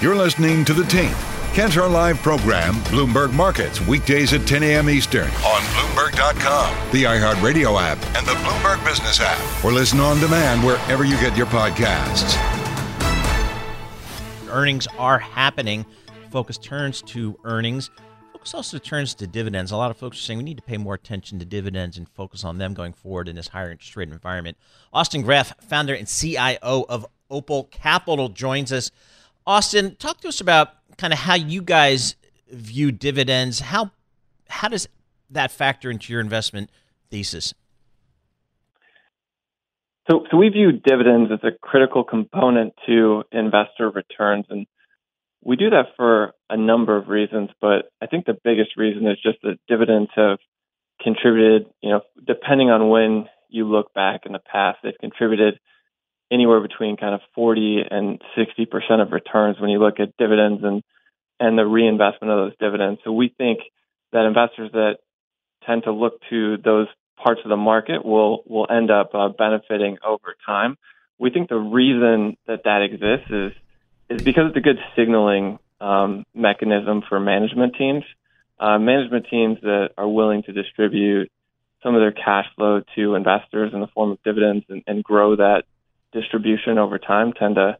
You're 0.00 0.16
listening 0.16 0.64
to 0.64 0.72
The 0.74 0.84
Tape. 0.84 1.16
Catch 1.54 1.76
our 1.76 1.88
live 1.88 2.18
program, 2.18 2.74
Bloomberg 2.84 3.32
Markets, 3.32 3.84
weekdays 3.88 4.32
at 4.32 4.46
10 4.46 4.62
a.m. 4.62 4.88
Eastern 4.88 5.24
on 5.24 5.60
Bloomberg.com, 5.74 6.92
the 6.92 7.02
iHeartRadio 7.02 7.76
app, 7.80 7.98
and 8.16 8.24
the 8.24 8.34
Bloomberg 8.44 8.84
Business 8.84 9.18
app, 9.20 9.64
or 9.64 9.72
listen 9.72 9.98
on 9.98 10.20
demand 10.20 10.64
wherever 10.64 11.04
you 11.04 11.16
get 11.16 11.36
your 11.36 11.46
podcasts. 11.46 12.36
earnings 14.50 14.86
are 14.98 15.18
happening. 15.18 15.84
Focus 16.30 16.58
turns 16.58 17.02
to 17.02 17.38
earnings. 17.44 17.90
Focus 18.48 18.72
also 18.72 18.78
turns 18.78 19.14
to 19.16 19.26
dividends. 19.26 19.72
A 19.72 19.76
lot 19.76 19.90
of 19.90 19.98
folks 19.98 20.16
are 20.16 20.22
saying 20.22 20.38
we 20.38 20.42
need 20.42 20.56
to 20.56 20.62
pay 20.62 20.78
more 20.78 20.94
attention 20.94 21.38
to 21.38 21.44
dividends 21.44 21.98
and 21.98 22.08
focus 22.08 22.44
on 22.44 22.56
them 22.56 22.72
going 22.72 22.94
forward 22.94 23.28
in 23.28 23.36
this 23.36 23.48
higher 23.48 23.70
interest 23.70 23.94
rate 23.94 24.08
environment. 24.08 24.56
Austin 24.90 25.20
Graff, 25.20 25.52
founder 25.60 25.92
and 25.92 26.08
CIO 26.08 26.86
of 26.88 27.04
Opal 27.28 27.64
Capital, 27.64 28.30
joins 28.30 28.72
us. 28.72 28.90
Austin, 29.46 29.96
talk 29.96 30.22
to 30.22 30.28
us 30.28 30.40
about 30.40 30.70
kind 30.96 31.12
of 31.12 31.18
how 31.18 31.34
you 31.34 31.60
guys 31.60 32.16
view 32.50 32.90
dividends. 32.90 33.60
How 33.60 33.90
how 34.48 34.68
does 34.68 34.88
that 35.28 35.50
factor 35.50 35.90
into 35.90 36.10
your 36.10 36.22
investment 36.22 36.70
thesis? 37.10 37.52
So, 40.10 40.24
so 40.30 40.38
we 40.38 40.48
view 40.48 40.72
dividends 40.72 41.30
as 41.30 41.40
a 41.42 41.50
critical 41.50 42.02
component 42.02 42.72
to 42.86 43.24
investor 43.30 43.90
returns, 43.90 44.46
and 44.48 44.66
we 45.42 45.56
do 45.56 45.70
that 45.70 45.86
for 45.96 46.32
a 46.50 46.56
number 46.56 46.96
of 46.96 47.08
reasons. 47.08 47.50
But 47.60 47.90
I 48.00 48.06
think 48.06 48.26
the 48.26 48.38
biggest 48.42 48.76
reason 48.76 49.06
is 49.06 49.18
just 49.22 49.38
that 49.42 49.58
dividends 49.68 50.10
have 50.14 50.38
contributed. 51.02 51.66
You 51.80 51.90
know, 51.90 52.00
depending 52.26 52.70
on 52.70 52.88
when 52.88 53.26
you 53.48 53.64
look 53.68 53.92
back 53.94 54.22
in 54.26 54.32
the 54.32 54.40
past, 54.40 54.78
they've 54.82 54.92
contributed 55.00 55.58
anywhere 56.30 56.60
between 56.60 56.96
kind 56.96 57.14
of 57.14 57.20
40 57.34 57.82
and 57.90 58.20
60 58.36 58.66
percent 58.66 59.00
of 59.00 59.12
returns 59.12 59.60
when 59.60 59.70
you 59.70 59.78
look 59.78 60.00
at 60.00 60.16
dividends 60.18 60.62
and 60.62 60.82
and 61.40 61.56
the 61.56 61.64
reinvestment 61.64 62.32
of 62.32 62.46
those 62.46 62.58
dividends. 62.58 63.00
So 63.04 63.12
we 63.12 63.32
think 63.36 63.60
that 64.12 64.26
investors 64.26 64.70
that 64.72 64.96
tend 65.64 65.84
to 65.84 65.92
look 65.92 66.20
to 66.30 66.56
those 66.56 66.88
parts 67.22 67.40
of 67.44 67.48
the 67.48 67.56
market 67.56 68.04
will 68.04 68.42
will 68.46 68.66
end 68.70 68.90
up 68.90 69.10
uh, 69.14 69.28
benefiting 69.28 69.98
over 70.06 70.34
time. 70.44 70.76
We 71.18 71.30
think 71.30 71.48
the 71.48 71.56
reason 71.56 72.36
that 72.46 72.64
that 72.64 72.82
exists 72.82 73.30
is 73.30 73.52
is 74.08 74.22
because 74.22 74.48
it's 74.48 74.56
a 74.56 74.60
good 74.60 74.78
signaling 74.96 75.58
um, 75.80 76.24
mechanism 76.34 77.02
for 77.08 77.20
management 77.20 77.74
teams. 77.76 78.04
Uh, 78.58 78.78
management 78.78 79.26
teams 79.30 79.58
that 79.62 79.90
are 79.96 80.08
willing 80.08 80.42
to 80.42 80.52
distribute 80.52 81.30
some 81.82 81.94
of 81.94 82.00
their 82.00 82.12
cash 82.12 82.46
flow 82.56 82.82
to 82.96 83.14
investors 83.14 83.70
in 83.72 83.80
the 83.80 83.86
form 83.88 84.10
of 84.10 84.22
dividends 84.24 84.64
and, 84.68 84.82
and 84.86 85.04
grow 85.04 85.36
that 85.36 85.62
distribution 86.12 86.78
over 86.78 86.98
time 86.98 87.32
tend 87.32 87.54
to 87.54 87.78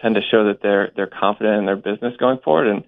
tend 0.00 0.14
to 0.14 0.20
show 0.30 0.46
that 0.46 0.62
they're 0.62 0.92
they're 0.94 1.08
confident 1.08 1.58
in 1.58 1.66
their 1.66 1.76
business 1.76 2.16
going 2.18 2.38
forward. 2.38 2.68
And 2.68 2.84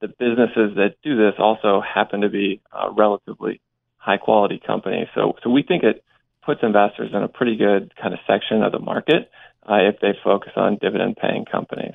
the 0.00 0.08
businesses 0.08 0.76
that 0.76 0.94
do 1.02 1.16
this 1.16 1.34
also 1.38 1.82
happen 1.82 2.22
to 2.22 2.30
be 2.30 2.60
uh, 2.72 2.90
relatively 2.90 3.60
high 3.98 4.16
quality 4.16 4.60
companies. 4.64 5.08
So 5.14 5.34
so 5.42 5.50
we 5.50 5.62
think 5.62 5.82
it 5.82 6.02
puts 6.42 6.62
investors 6.62 7.10
in 7.12 7.22
a 7.22 7.28
pretty 7.28 7.56
good 7.56 7.92
kind 8.00 8.14
of 8.14 8.20
section 8.26 8.62
of 8.62 8.72
the 8.72 8.78
market 8.78 9.30
uh, 9.68 9.80
if 9.82 10.00
they 10.00 10.16
focus 10.24 10.52
on 10.56 10.78
dividend 10.80 11.16
paying 11.16 11.44
companies. 11.44 11.94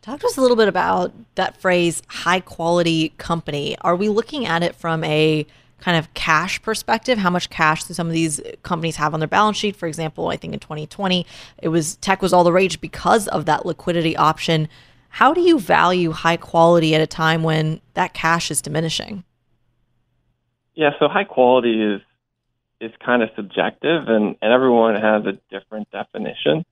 Talk 0.00 0.20
to 0.20 0.26
us 0.26 0.36
a 0.36 0.40
little 0.40 0.56
bit 0.56 0.68
about 0.68 1.12
that 1.34 1.60
phrase 1.60 2.02
high 2.08 2.40
quality 2.40 3.10
company. 3.18 3.76
Are 3.80 3.96
we 3.96 4.08
looking 4.08 4.46
at 4.46 4.62
it 4.62 4.74
from 4.74 5.02
a 5.04 5.46
kind 5.80 5.96
of 5.96 6.12
cash 6.14 6.60
perspective, 6.62 7.18
how 7.18 7.30
much 7.30 7.50
cash 7.50 7.84
do 7.84 7.94
some 7.94 8.06
of 8.06 8.12
these 8.12 8.40
companies 8.62 8.96
have 8.96 9.14
on 9.14 9.20
their 9.20 9.28
balance 9.28 9.56
sheet? 9.56 9.76
For 9.76 9.86
example, 9.86 10.28
I 10.28 10.36
think 10.36 10.54
in 10.54 10.60
2020, 10.60 11.26
it 11.62 11.68
was 11.68 11.96
tech 11.96 12.22
was 12.22 12.32
all 12.32 12.44
the 12.44 12.52
rage 12.52 12.80
because 12.80 13.28
of 13.28 13.44
that 13.46 13.64
liquidity 13.64 14.16
option. 14.16 14.68
How 15.10 15.32
do 15.32 15.40
you 15.40 15.58
value 15.58 16.12
high 16.12 16.36
quality 16.36 16.94
at 16.94 17.00
a 17.00 17.06
time 17.06 17.42
when 17.42 17.80
that 17.94 18.14
cash 18.14 18.50
is 18.50 18.60
diminishing? 18.60 19.24
Yeah, 20.74 20.90
so 20.98 21.08
high 21.08 21.24
quality 21.24 21.82
is 21.82 22.00
is 22.80 22.92
kind 23.04 23.24
of 23.24 23.30
subjective, 23.34 24.06
and, 24.06 24.36
and 24.40 24.52
everyone 24.52 24.94
has 24.94 25.26
a 25.26 25.32
different 25.50 25.90
definition. 25.90 26.64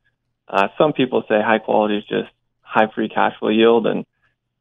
Uh, 0.47 0.69
some 0.79 0.93
people 0.93 1.25
say 1.29 1.43
high 1.43 1.59
quality 1.59 1.97
is 1.97 2.05
just 2.05 2.29
high 2.67 2.91
free 2.95 3.09
cash 3.09 3.33
flow 3.39 3.49
yield, 3.49 3.87
and 3.87 4.05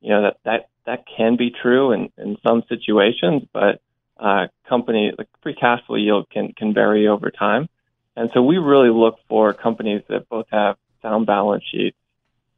you 0.01 0.09
know 0.09 0.21
that 0.23 0.37
that 0.45 0.69
that 0.85 1.03
can 1.17 1.35
be 1.35 1.51
true 1.51 1.91
in, 1.91 2.09
in 2.17 2.37
some 2.45 2.63
situations, 2.69 3.43
but 3.51 3.81
uh, 4.17 4.47
company 4.69 5.11
like 5.17 5.27
free 5.41 5.55
cash 5.55 5.81
flow 5.87 5.97
yield 5.97 6.29
can 6.29 6.53
can 6.53 6.73
vary 6.73 7.07
over 7.07 7.31
time, 7.31 7.67
and 8.15 8.29
so 8.33 8.41
we 8.41 8.57
really 8.57 8.89
look 8.89 9.17
for 9.27 9.53
companies 9.53 10.03
that 10.09 10.29
both 10.29 10.45
have 10.51 10.77
sound 11.01 11.25
balance 11.25 11.63
sheets, 11.71 11.97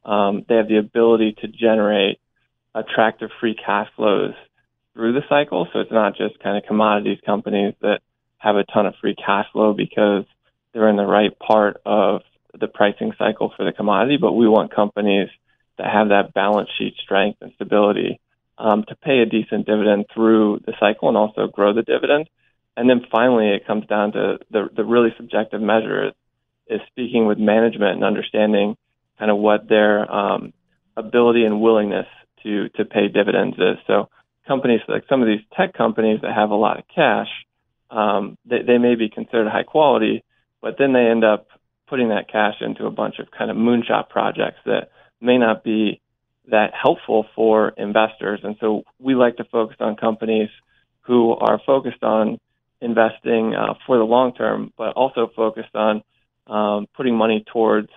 um, 0.05 0.45
they 0.47 0.55
have 0.55 0.67
the 0.67 0.77
ability 0.77 1.35
to 1.41 1.47
generate 1.47 2.19
attractive 2.73 3.29
free 3.39 3.55
cash 3.55 3.89
flows 3.95 4.33
through 4.93 5.13
the 5.13 5.23
cycle. 5.27 5.67
So 5.73 5.79
it's 5.79 5.91
not 5.91 6.15
just 6.15 6.39
kind 6.39 6.57
of 6.57 6.63
commodities 6.63 7.19
companies 7.25 7.73
that 7.81 8.01
have 8.37 8.55
a 8.55 8.63
ton 8.63 8.85
of 8.85 8.95
free 9.01 9.15
cash 9.15 9.47
flow 9.51 9.73
because 9.73 10.23
they're 10.73 10.89
in 10.89 10.95
the 10.95 11.05
right 11.05 11.37
part 11.39 11.81
of 11.85 12.21
the 12.59 12.67
pricing 12.67 13.13
cycle 13.17 13.51
for 13.55 13.65
the 13.65 13.71
commodity, 13.73 14.17
but 14.17 14.33
we 14.33 14.47
want 14.47 14.73
companies 14.73 15.29
that 15.77 15.91
have 15.91 16.09
that 16.09 16.33
balance 16.33 16.69
sheet 16.77 16.95
strength 17.03 17.39
and 17.41 17.51
stability 17.55 18.19
um, 18.57 18.83
to 18.87 18.95
pay 18.95 19.19
a 19.19 19.25
decent 19.25 19.65
dividend 19.65 20.05
through 20.13 20.61
the 20.65 20.73
cycle 20.79 21.07
and 21.07 21.17
also 21.17 21.47
grow 21.47 21.73
the 21.73 21.83
dividend. 21.83 22.29
And 22.75 22.89
then 22.89 23.01
finally, 23.11 23.49
it 23.49 23.65
comes 23.65 23.85
down 23.87 24.13
to 24.13 24.39
the, 24.51 24.69
the 24.75 24.83
really 24.83 25.09
subjective 25.17 25.61
measure 25.61 26.07
is, 26.69 26.81
speaking 26.87 27.27
with 27.27 27.37
management 27.37 27.95
and 27.95 28.03
understanding 28.03 28.75
kind 29.17 29.31
of 29.31 29.37
what 29.37 29.69
their 29.69 30.11
um, 30.11 30.53
ability 30.97 31.45
and 31.45 31.61
willingness 31.61 32.07
to 32.43 32.69
to 32.69 32.85
pay 32.85 33.07
dividends 33.07 33.55
is. 33.57 33.77
So 33.87 34.09
companies 34.47 34.81
like 34.87 35.05
some 35.09 35.21
of 35.21 35.27
these 35.27 35.41
tech 35.55 35.73
companies 35.73 36.19
that 36.21 36.33
have 36.33 36.51
a 36.51 36.55
lot 36.55 36.77
of 36.77 36.85
cash, 36.93 37.29
um, 37.89 38.37
they, 38.45 38.63
they 38.63 38.77
may 38.77 38.95
be 38.95 39.09
considered 39.09 39.47
high 39.47 39.63
quality, 39.63 40.23
but 40.61 40.75
then 40.77 40.93
they 40.93 41.07
end 41.07 41.23
up 41.23 41.47
putting 41.87 42.09
that 42.09 42.29
cash 42.29 42.55
into 42.61 42.85
a 42.85 42.91
bunch 42.91 43.19
of 43.19 43.31
kind 43.31 43.49
of 43.49 43.57
moonshot 43.57 44.09
projects 44.09 44.59
that 44.65 44.91
may 45.21 45.37
not 45.37 45.63
be 45.63 46.01
that 46.49 46.73
helpful 46.73 47.25
for 47.35 47.69
investors. 47.69 48.39
And 48.43 48.55
so 48.59 48.83
we 48.99 49.15
like 49.15 49.37
to 49.37 49.43
focus 49.45 49.77
on 49.79 49.95
companies 49.95 50.49
who 51.01 51.31
are 51.31 51.59
focused 51.65 52.03
on 52.03 52.39
investing 52.81 53.55
uh, 53.55 53.73
for 53.85 53.97
the 53.97 54.03
long 54.03 54.33
term, 54.33 54.71
but 54.77 54.93
also 54.93 55.31
focused 55.35 55.75
on 55.75 56.03
um, 56.47 56.87
putting 56.95 57.15
money 57.15 57.43
towards 57.51 57.89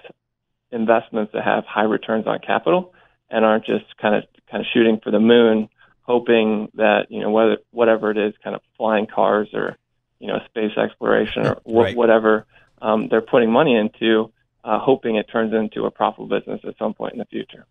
investments 0.73 1.33
that 1.33 1.45
have 1.45 1.65
high 1.65 1.85
returns 1.85 2.27
on 2.27 2.39
capital 2.39 2.95
and 3.29 3.45
aren't 3.45 3.65
just 3.65 3.97
kind 3.99 4.15
of 4.15 4.25
kind 4.51 4.61
of 4.61 4.67
shooting 4.73 5.01
for 5.03 5.11
the 5.11 5.21
moon, 5.21 5.69
hoping 6.03 6.71
that 6.75 7.07
you 7.11 7.21
know 7.21 7.31
whether 7.31 7.59
whatever 7.71 8.11
it 8.11 8.19
is, 8.19 8.35
kind 8.43 8.57
of 8.57 8.63
flying 8.77 9.07
cars 9.07 9.49
or 9.53 9.77
you 10.19 10.27
know 10.27 10.41
space 10.47 10.77
exploration 10.77 11.47
or 11.47 11.61
right. 11.67 11.97
whatever 11.97 12.47
um, 12.81 13.09
they're 13.09 13.21
putting 13.21 13.51
money 13.51 13.77
into, 13.77 14.33
uh, 14.65 14.79
hoping 14.79 15.17
it 15.17 15.27
turns 15.31 15.53
into 15.53 15.87
a 15.87 15.91
profitable 15.91 16.27
business 16.27 16.61
at 16.65 16.77
some 16.79 16.95
point 16.95 17.13
in 17.13 17.19
the 17.19 17.25
future. 17.27 17.67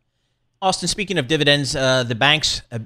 Austin, 0.61 0.87
speaking 0.87 1.17
of 1.17 1.27
dividends, 1.27 1.75
uh, 1.75 2.03
the 2.03 2.15
banks 2.15 2.61
have 2.71 2.85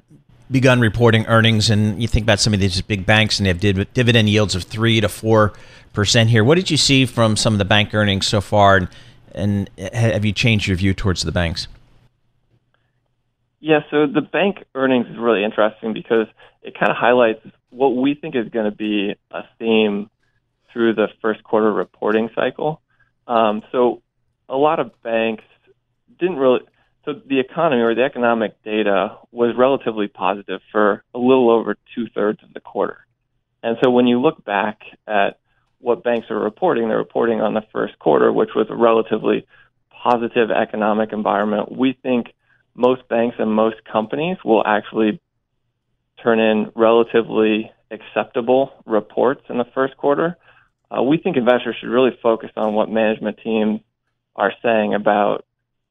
begun 0.50 0.80
reporting 0.80 1.26
earnings, 1.26 1.70
and 1.70 2.00
you 2.00 2.06
think 2.06 2.24
about 2.24 2.38
some 2.38 2.54
of 2.54 2.60
these 2.60 2.80
big 2.82 3.04
banks, 3.06 3.38
and 3.38 3.46
they 3.46 3.48
have 3.48 3.60
div- 3.60 3.92
dividend 3.94 4.28
yields 4.28 4.54
of 4.54 4.62
three 4.62 5.00
to 5.00 5.08
four 5.08 5.52
percent 5.92 6.30
here. 6.30 6.44
What 6.44 6.56
did 6.56 6.70
you 6.70 6.76
see 6.76 7.06
from 7.06 7.36
some 7.36 7.54
of 7.54 7.58
the 7.58 7.64
bank 7.64 7.94
earnings 7.94 8.26
so 8.26 8.40
far, 8.40 8.76
and, 8.76 8.88
and 9.34 9.68
have 9.94 10.24
you 10.24 10.32
changed 10.32 10.68
your 10.68 10.76
view 10.76 10.94
towards 10.94 11.22
the 11.22 11.32
banks? 11.32 11.66
Yeah, 13.60 13.80
so 13.90 14.06
the 14.06 14.20
bank 14.20 14.64
earnings 14.74 15.06
is 15.08 15.16
really 15.16 15.42
interesting 15.42 15.94
because 15.94 16.26
it 16.62 16.78
kind 16.78 16.90
of 16.90 16.96
highlights 16.96 17.40
what 17.70 17.96
we 17.96 18.14
think 18.14 18.36
is 18.36 18.48
going 18.50 18.66
to 18.66 18.76
be 18.76 19.14
a 19.30 19.42
theme 19.58 20.10
through 20.74 20.94
the 20.94 21.06
first 21.22 21.42
quarter 21.42 21.72
reporting 21.72 22.28
cycle. 22.34 22.82
Um, 23.26 23.62
so 23.72 24.02
a 24.48 24.56
lot 24.56 24.80
of 24.80 25.00
banks 25.02 25.44
didn't 26.20 26.36
really. 26.36 26.60
So 27.06 27.12
the 27.26 27.40
economy 27.40 27.82
or 27.82 27.94
the 27.94 28.02
economic 28.02 28.62
data 28.62 29.16
was 29.30 29.54
relatively 29.56 30.08
positive 30.08 30.60
for 30.72 31.04
a 31.14 31.18
little 31.18 31.50
over 31.50 31.76
two 31.94 32.08
thirds 32.14 32.42
of 32.42 32.52
the 32.52 32.60
quarter. 32.60 33.06
And 33.62 33.78
so 33.82 33.90
when 33.90 34.06
you 34.06 34.20
look 34.20 34.44
back 34.44 34.80
at 35.06 35.38
what 35.78 36.02
banks 36.02 36.26
are 36.30 36.38
reporting, 36.38 36.88
they're 36.88 36.98
reporting 36.98 37.40
on 37.40 37.54
the 37.54 37.62
first 37.72 37.98
quarter, 37.98 38.32
which 38.32 38.50
was 38.54 38.66
a 38.70 38.74
relatively 38.74 39.46
positive 39.90 40.50
economic 40.50 41.12
environment. 41.12 41.70
We 41.70 41.96
think 42.02 42.28
most 42.74 43.06
banks 43.08 43.36
and 43.38 43.52
most 43.52 43.76
companies 43.90 44.38
will 44.44 44.62
actually 44.66 45.20
turn 46.22 46.40
in 46.40 46.72
relatively 46.74 47.70
acceptable 47.90 48.72
reports 48.86 49.42
in 49.48 49.58
the 49.58 49.66
first 49.74 49.96
quarter. 49.96 50.36
Uh, 50.90 51.02
we 51.02 51.18
think 51.18 51.36
investors 51.36 51.76
should 51.80 51.88
really 51.88 52.16
focus 52.22 52.50
on 52.56 52.74
what 52.74 52.90
management 52.90 53.38
teams 53.42 53.80
are 54.36 54.52
saying 54.62 54.94
about 54.94 55.44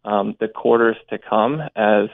um, 0.05 0.35
the 0.39 0.47
quarters 0.47 0.97
to 1.09 1.17
come 1.17 1.61
as 1.75 2.09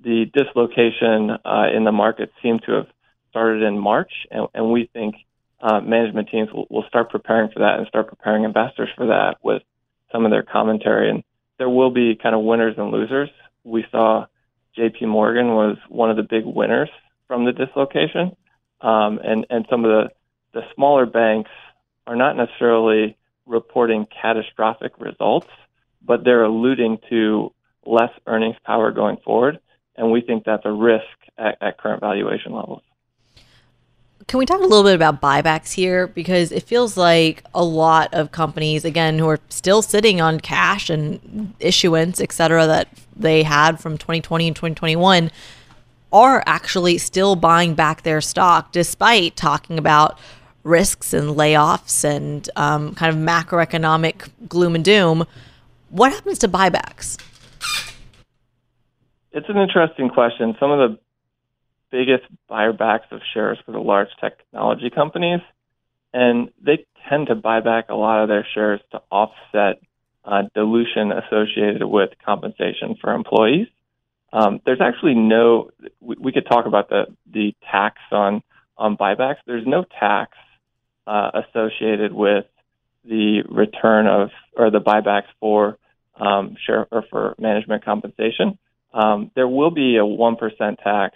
the 0.00 0.26
dislocation 0.32 1.30
uh, 1.44 1.66
in 1.74 1.84
the 1.84 1.92
market 1.92 2.30
seemed 2.42 2.62
to 2.66 2.72
have 2.72 2.86
started 3.30 3.62
in 3.62 3.78
March, 3.78 4.10
and, 4.30 4.48
and 4.54 4.70
we 4.70 4.88
think 4.92 5.16
uh, 5.60 5.80
management 5.80 6.28
teams 6.30 6.50
will, 6.52 6.66
will 6.70 6.84
start 6.88 7.10
preparing 7.10 7.50
for 7.50 7.60
that 7.60 7.78
and 7.78 7.86
start 7.86 8.08
preparing 8.08 8.44
investors 8.44 8.88
for 8.96 9.06
that 9.06 9.36
with 9.42 9.62
some 10.12 10.24
of 10.24 10.30
their 10.30 10.42
commentary. 10.42 11.10
And 11.10 11.22
there 11.58 11.68
will 11.68 11.90
be 11.90 12.18
kind 12.22 12.34
of 12.34 12.42
winners 12.42 12.74
and 12.76 12.90
losers. 12.90 13.30
We 13.64 13.84
saw 13.90 14.26
J.P. 14.74 15.06
Morgan 15.06 15.48
was 15.48 15.78
one 15.88 16.10
of 16.10 16.16
the 16.16 16.22
big 16.22 16.44
winners 16.44 16.90
from 17.26 17.44
the 17.44 17.52
dislocation, 17.52 18.36
um, 18.80 19.18
and 19.24 19.46
and 19.48 19.66
some 19.70 19.84
of 19.84 19.90
the 19.90 20.10
the 20.52 20.62
smaller 20.74 21.06
banks 21.06 21.50
are 22.06 22.16
not 22.16 22.36
necessarily 22.36 23.16
reporting 23.46 24.06
catastrophic 24.06 24.92
results, 24.98 25.48
but 26.02 26.24
they're 26.24 26.44
alluding 26.44 26.98
to 27.10 27.52
less 27.84 28.10
earnings 28.26 28.56
power 28.64 28.90
going 28.90 29.16
forward, 29.24 29.58
and 29.96 30.10
we 30.10 30.20
think 30.20 30.44
that's 30.44 30.64
a 30.64 30.72
risk 30.72 31.04
at, 31.38 31.56
at 31.60 31.78
current 31.78 32.00
valuation 32.00 32.52
levels. 32.52 32.82
Can 34.26 34.38
we 34.38 34.46
talk 34.46 34.58
a 34.58 34.64
little 34.64 34.82
bit 34.82 34.94
about 34.94 35.20
buybacks 35.20 35.72
here? 35.72 36.08
Because 36.08 36.50
it 36.50 36.64
feels 36.64 36.96
like 36.96 37.44
a 37.54 37.62
lot 37.62 38.12
of 38.12 38.32
companies, 38.32 38.84
again, 38.84 39.20
who 39.20 39.28
are 39.28 39.38
still 39.50 39.82
sitting 39.82 40.20
on 40.20 40.40
cash 40.40 40.90
and 40.90 41.54
issuance, 41.60 42.20
et 42.20 42.32
cetera, 42.32 42.66
that 42.66 42.88
they 43.14 43.44
had 43.44 43.78
from 43.78 43.96
2020 43.96 44.48
and 44.48 44.56
2021 44.56 45.30
are 46.12 46.42
actually 46.46 46.98
still 46.98 47.36
buying 47.36 47.74
back 47.74 48.02
their 48.02 48.20
stock 48.20 48.72
despite 48.72 49.36
talking 49.36 49.78
about 49.78 50.18
risks 50.66 51.12
and 51.12 51.36
layoffs 51.36 52.04
and 52.04 52.50
um, 52.56 52.94
kind 52.94 53.14
of 53.14 53.20
macroeconomic 53.20 54.28
gloom 54.48 54.74
and 54.74 54.84
doom. 54.84 55.24
What 55.90 56.12
happens 56.12 56.38
to 56.40 56.48
buybacks? 56.48 57.22
It's 59.32 59.48
an 59.48 59.56
interesting 59.56 60.08
question. 60.08 60.56
Some 60.58 60.70
of 60.72 60.78
the 60.90 60.98
biggest 61.90 62.24
buybacks 62.50 63.10
of 63.12 63.20
shares 63.32 63.58
for 63.64 63.72
the 63.72 63.78
large 63.78 64.08
technology 64.20 64.90
companies, 64.90 65.40
and 66.12 66.50
they 66.60 66.84
tend 67.08 67.28
to 67.28 67.34
buy 67.34 67.60
back 67.60 67.88
a 67.88 67.94
lot 67.94 68.22
of 68.22 68.28
their 68.28 68.46
shares 68.54 68.80
to 68.90 69.00
offset 69.10 69.80
uh, 70.24 70.42
dilution 70.54 71.12
associated 71.12 71.84
with 71.84 72.10
compensation 72.24 72.96
for 73.00 73.14
employees. 73.14 73.68
Um, 74.32 74.60
there's 74.66 74.80
actually 74.80 75.14
no. 75.14 75.70
We, 76.00 76.16
we, 76.18 76.32
could 76.32 76.46
talk 76.46 76.66
about 76.66 76.88
the 76.88 77.04
the 77.32 77.54
tax 77.70 77.98
on 78.10 78.42
on 78.76 78.96
buybacks. 78.96 79.36
There's 79.46 79.66
no 79.66 79.84
tax 80.00 80.36
uh, 81.06 81.42
associated 81.44 82.12
with 82.12 82.44
the 83.04 83.42
return 83.48 84.06
of 84.06 84.30
or 84.56 84.70
the 84.70 84.80
buybacks 84.80 85.28
for 85.40 85.78
um, 86.18 86.56
share 86.66 86.86
or 86.90 87.04
for 87.10 87.34
management 87.38 87.84
compensation. 87.84 88.58
Um, 88.92 89.30
there 89.34 89.48
will 89.48 89.70
be 89.70 89.96
a 89.96 90.06
one 90.06 90.36
percent 90.36 90.78
tax 90.82 91.14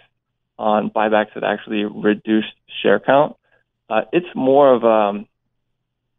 on 0.57 0.89
buybacks 0.89 1.33
that 1.33 1.43
actually 1.43 1.83
reduce 1.83 2.45
share 2.81 2.99
count. 2.99 3.35
Uh, 3.89 4.01
it's 4.13 4.27
more 4.35 4.73
of 4.73 4.83
um, 4.83 5.27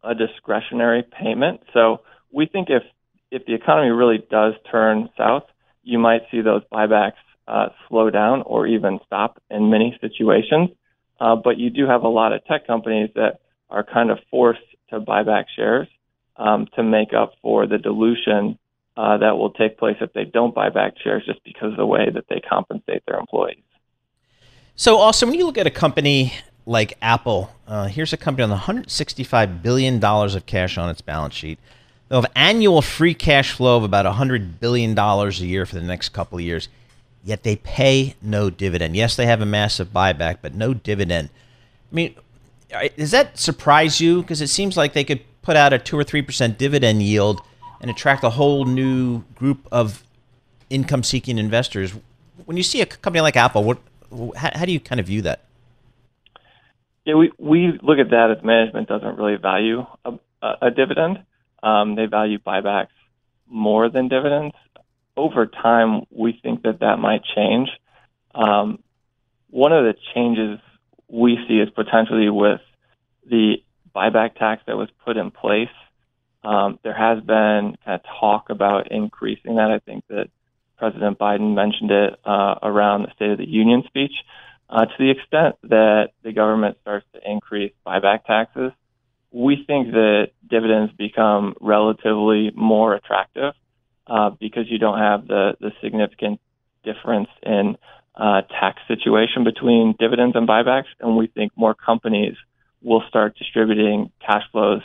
a 0.03 0.13
discretionary 0.13 1.03
payment. 1.03 1.61
So 1.73 2.01
we 2.31 2.45
think 2.45 2.67
if 2.69 2.83
if 3.31 3.45
the 3.45 3.55
economy 3.55 3.89
really 3.89 4.23
does 4.29 4.53
turn 4.69 5.09
south, 5.17 5.43
you 5.83 5.97
might 5.97 6.21
see 6.29 6.41
those 6.41 6.61
buybacks 6.71 7.13
uh, 7.47 7.69
slow 7.87 8.09
down 8.09 8.43
or 8.43 8.67
even 8.67 8.99
stop 9.05 9.41
in 9.49 9.69
many 9.69 9.97
situations. 10.01 10.69
Uh, 11.19 11.35
but 11.35 11.57
you 11.57 11.69
do 11.69 11.87
have 11.87 12.03
a 12.03 12.07
lot 12.07 12.33
of 12.33 12.43
tech 12.45 12.67
companies 12.67 13.09
that 13.15 13.39
are 13.73 13.83
kind 13.83 14.11
of 14.11 14.19
forced 14.29 14.61
to 14.91 14.99
buy 14.99 15.23
back 15.23 15.47
shares 15.55 15.87
um, 16.37 16.67
to 16.75 16.83
make 16.83 17.13
up 17.13 17.33
for 17.41 17.67
the 17.67 17.77
dilution 17.77 18.57
uh, 18.95 19.17
that 19.17 19.37
will 19.37 19.51
take 19.51 19.77
place 19.77 19.97
if 20.01 20.13
they 20.13 20.23
don't 20.23 20.53
buy 20.53 20.69
back 20.69 20.93
shares 21.03 21.25
just 21.25 21.43
because 21.43 21.71
of 21.71 21.77
the 21.77 21.85
way 21.85 22.09
that 22.13 22.25
they 22.29 22.39
compensate 22.39 23.03
their 23.07 23.19
employees. 23.19 23.63
So, 24.75 24.97
also, 24.97 25.25
when 25.25 25.35
you 25.35 25.45
look 25.45 25.57
at 25.57 25.67
a 25.67 25.71
company 25.71 26.33
like 26.65 26.97
Apple, 27.01 27.51
uh, 27.67 27.87
here's 27.87 28.13
a 28.13 28.17
company 28.17 28.49
on 28.49 28.57
$165 28.57 29.61
billion 29.61 30.03
of 30.03 30.45
cash 30.45 30.77
on 30.77 30.89
its 30.89 31.01
balance 31.01 31.33
sheet. 31.33 31.59
They'll 32.09 32.21
have 32.21 32.31
annual 32.35 32.81
free 32.81 33.13
cash 33.13 33.51
flow 33.51 33.77
of 33.77 33.83
about 33.83 34.05
$100 34.05 34.59
billion 34.59 34.97
a 34.97 35.29
year 35.29 35.65
for 35.65 35.75
the 35.75 35.81
next 35.81 36.09
couple 36.09 36.37
of 36.37 36.43
years, 36.43 36.69
yet 37.23 37.43
they 37.43 37.55
pay 37.55 38.15
no 38.21 38.49
dividend. 38.49 38.95
Yes, 38.95 39.15
they 39.15 39.25
have 39.25 39.41
a 39.41 39.45
massive 39.45 39.89
buyback, 39.89 40.37
but 40.41 40.53
no 40.53 40.73
dividend. 40.73 41.29
I 41.91 41.95
mean, 41.95 42.15
does 42.97 43.11
that 43.11 43.37
surprise 43.37 44.01
you? 44.01 44.21
Because 44.21 44.41
it 44.41 44.47
seems 44.47 44.77
like 44.77 44.93
they 44.93 45.03
could 45.03 45.21
put 45.41 45.55
out 45.55 45.73
a 45.73 45.79
2 45.79 45.97
or 45.97 46.03
3% 46.03 46.57
dividend 46.57 47.03
yield 47.03 47.41
and 47.81 47.91
attract 47.91 48.23
a 48.23 48.31
whole 48.31 48.65
new 48.65 49.23
group 49.35 49.67
of 49.71 50.03
income 50.69 51.03
seeking 51.03 51.37
investors. 51.37 51.93
When 52.45 52.57
you 52.57 52.63
see 52.63 52.81
a 52.81 52.85
company 52.85 53.21
like 53.21 53.35
Apple, 53.35 53.63
what, 53.63 53.77
how, 54.35 54.51
how 54.53 54.65
do 54.65 54.71
you 54.71 54.79
kind 54.79 54.99
of 54.99 55.07
view 55.07 55.21
that? 55.23 55.45
Yeah, 57.05 57.15
we, 57.15 57.31
we 57.37 57.79
look 57.81 57.99
at 57.99 58.09
that 58.11 58.35
as 58.35 58.43
management 58.43 58.87
doesn't 58.87 59.17
really 59.17 59.35
value 59.35 59.85
a, 60.05 60.17
a 60.61 60.71
dividend. 60.71 61.23
Um, 61.61 61.95
they 61.95 62.05
value 62.05 62.39
buybacks 62.39 62.87
more 63.47 63.89
than 63.89 64.07
dividends. 64.07 64.55
Over 65.15 65.45
time, 65.45 66.03
we 66.09 66.39
think 66.41 66.63
that 66.63 66.79
that 66.79 66.97
might 66.97 67.21
change. 67.35 67.69
Um, 68.33 68.79
one 69.49 69.71
of 69.71 69.83
the 69.83 69.93
changes 70.15 70.59
we 71.13 71.37
see 71.47 71.59
is 71.59 71.69
potentially 71.69 72.29
with 72.29 72.59
the 73.29 73.57
buyback 73.95 74.35
tax 74.35 74.63
that 74.65 74.75
was 74.75 74.89
put 75.05 75.15
in 75.15 75.29
place. 75.29 75.69
Um, 76.43 76.79
there 76.83 76.95
has 76.95 77.23
been 77.23 77.77
kind 77.85 78.01
of 78.01 78.01
talk 78.19 78.49
about 78.49 78.91
increasing 78.91 79.55
that. 79.55 79.69
I 79.69 79.79
think 79.79 80.03
that 80.09 80.29
President 80.77 81.19
Biden 81.19 81.53
mentioned 81.53 81.91
it 81.91 82.19
uh, 82.25 82.55
around 82.63 83.03
the 83.03 83.11
State 83.15 83.29
of 83.29 83.37
the 83.37 83.47
Union 83.47 83.83
speech. 83.85 84.11
Uh, 84.67 84.85
to 84.85 84.93
the 84.97 85.11
extent 85.11 85.55
that 85.63 86.09
the 86.23 86.33
government 86.33 86.77
starts 86.81 87.05
to 87.13 87.19
increase 87.23 87.73
buyback 87.85 88.25
taxes, 88.25 88.71
we 89.31 89.63
think 89.67 89.91
that 89.91 90.31
dividends 90.49 90.91
become 90.97 91.53
relatively 91.61 92.51
more 92.55 92.95
attractive 92.95 93.53
uh, 94.07 94.31
because 94.31 94.65
you 94.67 94.79
don't 94.79 94.97
have 94.97 95.27
the, 95.27 95.55
the 95.59 95.71
significant 95.81 96.41
difference 96.83 97.29
in 97.43 97.77
uh, 98.15 98.41
tax 98.41 98.81
situation 98.87 99.43
between 99.43 99.95
dividends 99.99 100.35
and 100.35 100.47
buybacks. 100.47 100.91
And 100.99 101.17
we 101.17 101.27
think 101.27 101.51
more 101.55 101.73
companies 101.73 102.35
will 102.81 103.03
start 103.07 103.37
distributing 103.37 104.11
cash 104.25 104.43
flows 104.51 104.81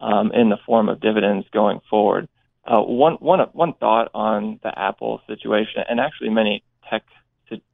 um, 0.00 0.32
in 0.32 0.48
the 0.48 0.58
form 0.64 0.88
of 0.88 1.00
dividends 1.00 1.46
going 1.52 1.80
forward. 1.90 2.28
Uh, 2.64 2.80
one, 2.82 3.14
one, 3.14 3.40
one 3.52 3.72
thought 3.72 4.10
on 4.14 4.60
the 4.62 4.78
Apple 4.78 5.20
situation, 5.26 5.82
and 5.88 5.98
actually 5.98 6.28
many 6.28 6.62
tech 6.90 7.02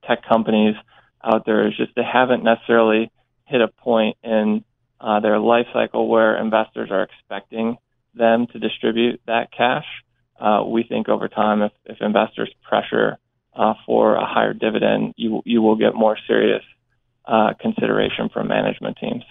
tech 0.07 0.25
companies 0.29 0.77
out 1.23 1.45
there, 1.45 1.67
is 1.67 1.77
just 1.77 1.93
they 1.97 2.03
haven't 2.05 2.45
necessarily 2.45 3.11
hit 3.47 3.61
a 3.61 3.69
point 3.69 4.17
in 4.23 4.65
uh, 5.01 5.19
their 5.19 5.41
life 5.41 5.67
cycle 5.73 6.09
where 6.09 6.41
investors 6.41 6.91
are 6.93 7.03
expecting 7.03 7.77
them 8.15 8.47
to 8.47 8.59
distribute 8.61 9.21
that 9.27 9.51
cash. 9.53 9.85
Uh, 10.39 10.63
we 10.65 10.85
think 10.85 11.09
over 11.09 11.29
time, 11.29 11.63
if, 11.63 11.73
if 11.85 12.01
investors 12.01 12.53
pressure 12.63 13.19
uh, 13.55 13.75
for 13.87 14.17
a 14.17 14.25
higher 14.27 14.53
dividend, 14.53 15.15
you 15.17 15.43
you 15.45 15.63
will 15.63 15.77
get 15.77 15.95
more 15.95 16.19
serious 16.27 16.63
uh, 17.27 17.55
consideration 17.61 18.29
from 18.29 18.49
management 18.49 18.97
teams. 18.99 19.25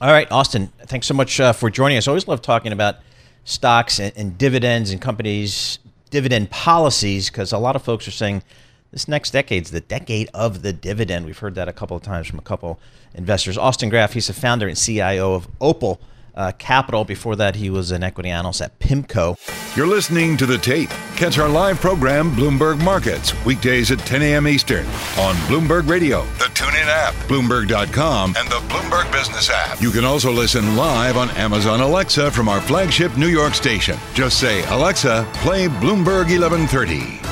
All 0.00 0.10
right, 0.10 0.30
Austin, 0.32 0.72
thanks 0.86 1.06
so 1.06 1.14
much 1.14 1.38
uh, 1.38 1.52
for 1.52 1.70
joining 1.70 1.96
us. 1.96 2.08
I 2.08 2.10
always 2.10 2.26
love 2.26 2.42
talking 2.42 2.72
about 2.72 2.96
stocks 3.44 4.00
and, 4.00 4.12
and 4.16 4.36
dividends 4.36 4.90
and 4.90 5.00
companies' 5.00 5.78
dividend 6.10 6.50
policies 6.50 7.30
because 7.30 7.52
a 7.52 7.58
lot 7.58 7.76
of 7.76 7.82
folks 7.82 8.06
are 8.08 8.12
saying 8.12 8.42
this 8.90 9.08
next 9.08 9.30
decade's 9.30 9.70
the 9.70 9.80
decade 9.80 10.28
of 10.34 10.62
the 10.62 10.72
dividend. 10.72 11.24
We've 11.24 11.38
heard 11.38 11.54
that 11.54 11.68
a 11.68 11.72
couple 11.72 11.96
of 11.96 12.02
times 12.02 12.26
from 12.26 12.38
a 12.38 12.42
couple 12.42 12.78
investors. 13.14 13.56
Austin 13.56 13.88
Graff, 13.88 14.12
he's 14.12 14.26
the 14.26 14.34
founder 14.34 14.68
and 14.68 14.76
CIO 14.76 15.34
of 15.34 15.48
Opal 15.60 16.00
uh, 16.34 16.52
Capital. 16.58 17.04
Before 17.04 17.36
that, 17.36 17.56
he 17.56 17.70
was 17.70 17.90
an 17.90 18.02
equity 18.02 18.30
analyst 18.30 18.60
at 18.60 18.78
PIMCO. 18.78 19.76
You're 19.76 19.86
listening 19.86 20.36
to 20.36 20.46
The 20.46 20.58
Tape. 20.58 20.90
Catch 21.16 21.38
our 21.38 21.48
live 21.48 21.80
program, 21.80 22.30
Bloomberg 22.32 22.82
Markets, 22.82 23.32
weekdays 23.44 23.90
at 23.90 23.98
10 24.00 24.22
a.m. 24.22 24.46
Eastern 24.48 24.84
on 25.18 25.34
Bloomberg 25.46 25.88
Radio, 25.88 26.22
the 26.38 26.46
TuneIn 26.46 26.86
app, 26.86 27.14
Bloomberg.com, 27.28 28.34
and 28.36 28.48
the 28.48 28.60
Bloomberg 28.68 29.10
Business 29.12 29.50
app. 29.50 29.80
You 29.80 29.90
can 29.90 30.04
also 30.04 30.30
listen 30.30 30.76
live 30.76 31.16
on 31.16 31.30
Amazon 31.30 31.80
Alexa 31.80 32.30
from 32.30 32.48
our 32.48 32.60
flagship 32.60 33.16
New 33.16 33.28
York 33.28 33.54
station. 33.54 33.96
Just 34.14 34.38
say, 34.38 34.62
Alexa, 34.64 35.26
play 35.34 35.68
Bloomberg 35.68 36.28
1130. 36.28 37.31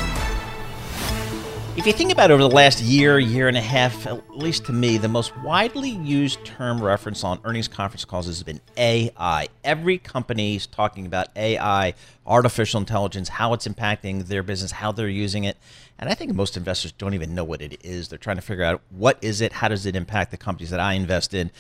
If 1.81 1.87
you 1.87 1.95
think 1.95 2.12
about 2.12 2.31
over 2.31 2.43
the 2.43 2.51
last 2.51 2.83
year, 2.83 3.19
year 3.19 3.49
and 3.49 3.57
a 3.57 3.62
half, 3.62 4.07
at 4.07 4.37
least 4.37 4.66
to 4.66 4.73
me, 4.73 4.99
the 4.99 5.09
most 5.09 5.35
widely 5.38 5.88
used 5.88 6.45
term 6.45 6.79
reference 6.79 7.25
on 7.25 7.40
earnings 7.43 7.69
conference 7.69 8.05
calls 8.05 8.27
has 8.27 8.43
been 8.43 8.61
AI. 8.77 9.49
Every 9.64 9.97
company 9.97 10.57
is 10.57 10.66
talking 10.66 11.07
about 11.07 11.29
AI, 11.35 11.95
artificial 12.27 12.81
intelligence, 12.81 13.31
how 13.31 13.55
it's 13.55 13.66
impacting 13.66 14.27
their 14.27 14.43
business, 14.43 14.73
how 14.73 14.93
they're 14.93 15.09
using 15.09 15.45
it. 15.45 15.57
And 15.99 16.11
I 16.11 16.14
think 16.14 16.35
most 16.35 16.59
investors 16.59 16.93
don't 16.93 17.14
even 17.14 17.35
know 17.35 17.45
what 17.45 17.62
it 17.62 17.83
is. 17.83 18.09
They're 18.09 18.19
trying 18.19 18.37
to 18.37 18.43
figure 18.43 18.64
out 18.64 18.83
what 18.90 19.16
is 19.23 19.40
it, 19.40 19.55
how 19.55 19.69
does 19.69 19.87
it 19.87 19.97
impact 19.97 20.33
the 20.33 20.37
companies 20.37 20.69
that 20.69 20.81
I 20.81 20.93
invest 20.93 21.33
in. 21.33 21.51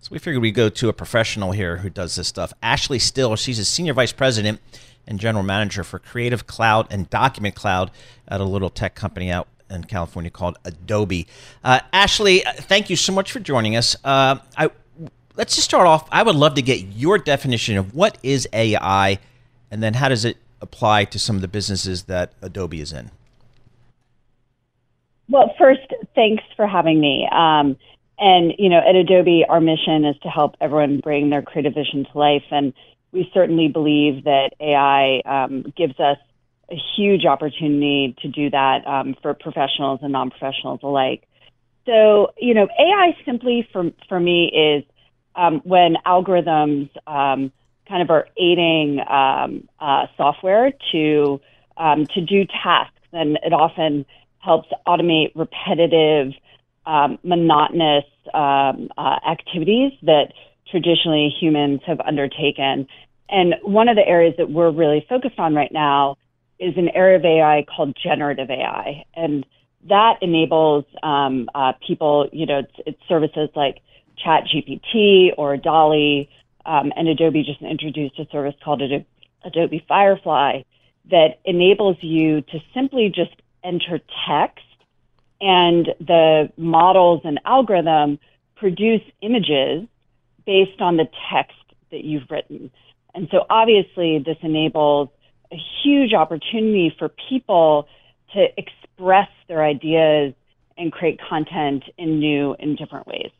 So 0.00 0.10
we 0.12 0.18
figured 0.18 0.42
we'd 0.42 0.52
go 0.52 0.68
to 0.68 0.90
a 0.90 0.92
professional 0.92 1.52
here 1.52 1.78
who 1.78 1.88
does 1.88 2.16
this 2.16 2.28
stuff. 2.28 2.52
Ashley 2.62 2.98
Still, 2.98 3.34
she's 3.34 3.58
a 3.58 3.64
senior 3.64 3.94
vice 3.94 4.12
president 4.12 4.60
and 5.06 5.18
general 5.18 5.42
manager 5.42 5.84
for 5.84 5.98
Creative 5.98 6.46
Cloud 6.46 6.86
and 6.90 7.08
Document 7.08 7.54
Cloud 7.54 7.90
at 8.28 8.42
a 8.42 8.44
little 8.44 8.68
tech 8.68 8.94
company 8.94 9.30
out 9.30 9.48
in 9.70 9.84
California 9.84 10.30
called 10.30 10.58
Adobe. 10.64 11.26
Uh, 11.62 11.80
Ashley, 11.92 12.44
uh, 12.44 12.52
thank 12.52 12.90
you 12.90 12.96
so 12.96 13.12
much 13.12 13.32
for 13.32 13.40
joining 13.40 13.76
us. 13.76 13.96
Uh, 14.04 14.36
I, 14.56 14.70
let's 15.36 15.54
just 15.54 15.66
start 15.66 15.86
off. 15.86 16.08
I 16.10 16.22
would 16.22 16.36
love 16.36 16.54
to 16.54 16.62
get 16.62 16.80
your 16.80 17.18
definition 17.18 17.76
of 17.76 17.94
what 17.94 18.18
is 18.22 18.48
AI, 18.52 19.18
and 19.70 19.82
then 19.82 19.94
how 19.94 20.08
does 20.08 20.24
it 20.24 20.36
apply 20.60 21.04
to 21.06 21.18
some 21.18 21.36
of 21.36 21.42
the 21.42 21.48
businesses 21.48 22.04
that 22.04 22.32
Adobe 22.42 22.80
is 22.80 22.92
in. 22.92 23.10
Well, 25.28 25.54
first, 25.58 25.92
thanks 26.14 26.42
for 26.56 26.66
having 26.66 27.00
me. 27.00 27.28
Um, 27.30 27.76
and 28.18 28.52
you 28.58 28.68
know, 28.68 28.80
at 28.86 28.94
Adobe, 28.94 29.44
our 29.48 29.60
mission 29.60 30.04
is 30.04 30.16
to 30.22 30.28
help 30.28 30.56
everyone 30.60 31.00
bring 31.00 31.30
their 31.30 31.42
creative 31.42 31.74
vision 31.74 32.06
to 32.10 32.18
life, 32.18 32.44
and 32.50 32.72
we 33.12 33.30
certainly 33.32 33.68
believe 33.68 34.24
that 34.24 34.50
AI 34.60 35.22
um, 35.24 35.72
gives 35.76 35.98
us 35.98 36.18
a 36.70 36.76
huge 36.96 37.24
opportunity 37.24 38.14
to 38.22 38.28
do 38.28 38.50
that 38.50 38.86
um, 38.86 39.14
for 39.22 39.34
professionals 39.34 40.00
and 40.02 40.12
non-professionals 40.12 40.80
alike. 40.82 41.26
So, 41.86 42.32
you 42.38 42.54
know, 42.54 42.68
AI 42.78 43.16
simply 43.24 43.66
for 43.72 43.90
for 44.08 44.20
me 44.20 44.46
is 44.46 44.84
um, 45.34 45.60
when 45.64 45.96
algorithms 46.06 46.90
um, 47.06 47.52
kind 47.88 48.02
of 48.02 48.10
are 48.10 48.28
aiding 48.38 49.00
um, 49.08 49.68
uh, 49.80 50.06
software 50.16 50.72
to 50.92 51.40
um, 51.76 52.06
to 52.14 52.20
do 52.20 52.44
tasks, 52.44 53.00
and 53.12 53.38
it 53.42 53.52
often 53.52 54.04
helps 54.38 54.68
automate 54.86 55.32
repetitive, 55.34 56.32
um, 56.86 57.18
monotonous 57.24 58.04
uh, 58.32 58.72
activities 59.28 59.92
that 60.02 60.32
traditionally 60.70 61.34
humans 61.40 61.80
have 61.86 62.00
undertaken. 62.00 62.86
And 63.28 63.54
one 63.62 63.88
of 63.88 63.96
the 63.96 64.06
areas 64.06 64.34
that 64.38 64.50
we're 64.50 64.70
really 64.70 65.04
focused 65.08 65.38
on 65.38 65.54
right 65.54 65.72
now 65.72 66.16
is 66.60 66.76
an 66.76 66.90
area 66.90 67.16
of 67.16 67.24
AI 67.24 67.64
called 67.74 67.96
generative 68.00 68.50
AI, 68.50 69.04
and 69.14 69.44
that 69.88 70.18
enables 70.20 70.84
um, 71.02 71.48
uh, 71.54 71.72
people, 71.86 72.28
you 72.32 72.46
know, 72.46 72.58
it's, 72.58 72.72
it's 72.86 73.08
services 73.08 73.48
like 73.56 73.80
ChatGPT 74.24 75.30
or 75.38 75.56
DALL-E, 75.56 76.28
um, 76.66 76.92
and 76.94 77.08
Adobe 77.08 77.42
just 77.42 77.62
introduced 77.62 78.18
a 78.18 78.26
service 78.30 78.54
called 78.62 78.82
Adobe, 78.82 79.06
Adobe 79.42 79.84
Firefly 79.88 80.62
that 81.10 81.40
enables 81.44 81.96
you 82.02 82.42
to 82.42 82.60
simply 82.74 83.08
just 83.08 83.34
enter 83.64 84.00
text 84.28 84.64
and 85.40 85.88
the 85.98 86.52
models 86.58 87.22
and 87.24 87.40
algorithm 87.46 88.18
produce 88.56 89.00
images 89.22 89.88
based 90.44 90.80
on 90.80 90.98
the 90.98 91.08
text 91.32 91.56
that 91.90 92.04
you've 92.04 92.30
written. 92.30 92.70
And 93.14 93.28
so 93.30 93.46
obviously 93.48 94.18
this 94.18 94.36
enables 94.42 95.08
a 95.52 95.56
huge 95.82 96.14
opportunity 96.14 96.94
for 96.98 97.10
people 97.28 97.88
to 98.34 98.46
express 98.56 99.28
their 99.48 99.64
ideas 99.64 100.34
and 100.78 100.92
create 100.92 101.20
content 101.28 101.84
in 101.98 102.18
new 102.18 102.54
and 102.58 102.76
different 102.76 103.06
ways. 103.06 103.30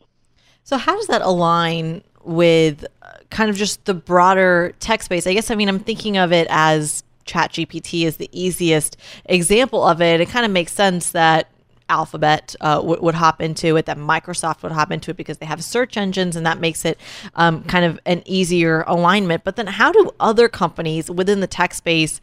So 0.64 0.76
how 0.76 0.96
does 0.96 1.06
that 1.06 1.22
align 1.22 2.02
with 2.22 2.84
uh, 3.02 3.12
kind 3.30 3.48
of 3.48 3.56
just 3.56 3.84
the 3.86 3.94
broader 3.94 4.74
tech 4.78 5.02
space? 5.02 5.26
I 5.26 5.32
guess 5.32 5.50
I 5.50 5.54
mean 5.54 5.68
I'm 5.68 5.78
thinking 5.78 6.16
of 6.16 6.32
it 6.32 6.46
as 6.50 7.02
ChatGPT 7.26 8.04
is 8.04 8.16
the 8.16 8.28
easiest 8.32 8.96
example 9.24 9.84
of 9.84 10.02
it. 10.02 10.20
It 10.20 10.28
kind 10.28 10.44
of 10.44 10.52
makes 10.52 10.72
sense 10.72 11.12
that 11.12 11.48
Alphabet 11.90 12.54
uh, 12.60 12.76
w- 12.76 13.02
would 13.02 13.14
hop 13.14 13.42
into 13.42 13.76
it, 13.76 13.86
that 13.86 13.98
Microsoft 13.98 14.62
would 14.62 14.72
hop 14.72 14.90
into 14.90 15.10
it 15.10 15.16
because 15.16 15.38
they 15.38 15.46
have 15.46 15.62
search 15.62 15.96
engines, 15.96 16.36
and 16.36 16.46
that 16.46 16.58
makes 16.58 16.84
it 16.84 16.98
um, 17.34 17.62
kind 17.64 17.84
of 17.84 18.00
an 18.06 18.22
easier 18.24 18.84
alignment. 18.86 19.44
But 19.44 19.56
then, 19.56 19.66
how 19.66 19.92
do 19.92 20.10
other 20.20 20.48
companies 20.48 21.10
within 21.10 21.40
the 21.40 21.46
tech 21.46 21.74
space 21.74 22.20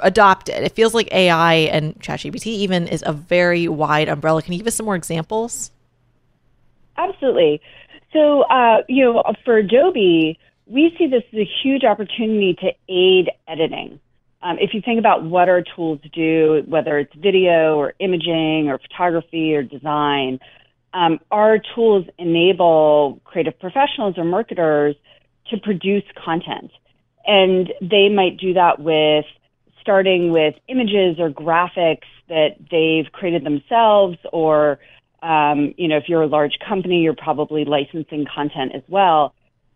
adopt 0.00 0.48
it? 0.48 0.62
It 0.64 0.72
feels 0.72 0.94
like 0.94 1.12
AI 1.12 1.54
and 1.54 1.94
ChatGPT 2.00 2.46
even 2.46 2.88
is 2.88 3.04
a 3.06 3.12
very 3.12 3.68
wide 3.68 4.08
umbrella. 4.08 4.42
Can 4.42 4.54
you 4.54 4.58
give 4.58 4.66
us 4.66 4.74
some 4.74 4.86
more 4.86 4.96
examples? 4.96 5.70
Absolutely. 6.96 7.60
So, 8.12 8.42
uh, 8.42 8.82
you 8.88 9.04
know, 9.04 9.22
for 9.44 9.58
Adobe, 9.58 10.38
we 10.66 10.94
see 10.98 11.06
this 11.06 11.22
as 11.32 11.38
a 11.38 11.48
huge 11.62 11.84
opportunity 11.84 12.54
to 12.54 12.72
aid 12.88 13.30
editing. 13.46 14.00
Um, 14.42 14.58
if 14.60 14.74
you 14.74 14.80
think 14.80 14.98
about 14.98 15.24
what 15.24 15.48
our 15.48 15.62
tools 15.62 16.00
do, 16.12 16.62
whether 16.66 16.98
it's 16.98 17.14
video 17.14 17.76
or 17.76 17.94
imaging 17.98 18.68
or 18.68 18.78
photography 18.78 19.54
or 19.54 19.62
design, 19.62 20.38
um, 20.92 21.18
our 21.30 21.58
tools 21.74 22.06
enable 22.18 23.20
creative 23.24 23.58
professionals 23.58 24.16
or 24.16 24.24
marketers 24.24 24.94
to 25.50 25.58
produce 25.58 26.04
content. 26.22 26.70
And 27.26 27.72
they 27.80 28.08
might 28.08 28.38
do 28.38 28.54
that 28.54 28.78
with 28.78 29.24
starting 29.80 30.32
with 30.32 30.54
images 30.68 31.18
or 31.18 31.30
graphics 31.30 32.06
that 32.28 32.56
they've 32.70 33.10
created 33.12 33.44
themselves 33.44 34.18
or 34.32 34.78
um, 35.22 35.74
you 35.76 35.88
know, 35.88 35.96
if 35.96 36.04
you're 36.08 36.22
a 36.22 36.26
large 36.26 36.58
company, 36.66 37.00
you're 37.00 37.14
probably 37.14 37.64
licensing 37.64 38.26
content 38.32 38.72
as 38.74 38.82
well. 38.88 39.34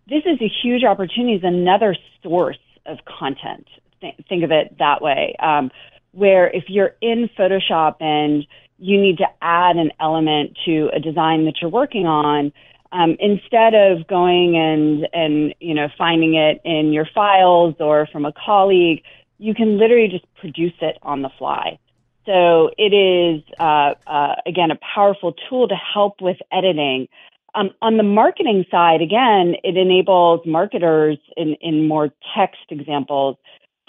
This 0.09 0.23
is 0.27 0.40
a 0.40 0.51
huge 0.62 0.85
opportunity, 0.85 1.35
is 1.35 1.44
another 1.44 1.96
source 2.23 2.59
of 2.87 2.99
content. 3.05 3.66
Th- 4.01 4.15
think 4.29 4.45
of 4.45 4.51
it 4.51 4.77
that 4.79 5.03
way. 5.03 5.35
Um, 5.41 5.71
where 6.13 6.49
if 6.49 6.65
you're 6.69 6.97
in 7.01 7.29
Photoshop 7.39 7.97
and 8.01 8.47
you 8.79 9.01
need 9.01 9.19
to 9.19 9.27
add 9.43 9.77
an 9.77 9.93
element 10.01 10.59
to 10.65 10.91
a 10.95 10.99
design 10.99 11.45
that 11.45 11.57
you're 11.61 11.71
working 11.71 12.07
on, 12.07 12.53
um, 12.93 13.17
instead 13.21 13.75
of 13.75 14.07
going 14.09 14.57
and 14.57 15.07
and 15.13 15.55
you 15.61 15.75
know 15.75 15.89
finding 15.97 16.35
it 16.35 16.61
in 16.65 16.93
your 16.93 17.07
files 17.15 17.77
or 17.79 18.09
from 18.11 18.25
a 18.25 18.33
colleague, 18.33 19.03
you 19.39 19.55
can 19.55 19.79
literally 19.79 20.09
just 20.09 20.25
produce 20.35 20.75
it 20.81 20.99
on 21.03 21.23
the 21.23 21.31
fly. 21.39 21.79
So 22.27 22.71
it 22.77 22.93
is, 22.93 23.43
uh, 23.59 23.95
uh, 24.07 24.35
again, 24.47 24.71
a 24.71 24.79
powerful 24.95 25.35
tool 25.49 25.69
to 25.69 25.75
help 25.75 26.21
with 26.21 26.37
editing. 26.53 27.09
Um, 27.55 27.71
on 27.83 27.97
the 27.97 28.03
marketing 28.03 28.65
side, 28.71 29.01
again, 29.01 29.55
it 29.65 29.77
enables 29.77 30.47
marketers 30.47 31.19
in, 31.37 31.55
in 31.61 31.89
more 31.89 32.11
text 32.37 32.61
examples 32.69 33.37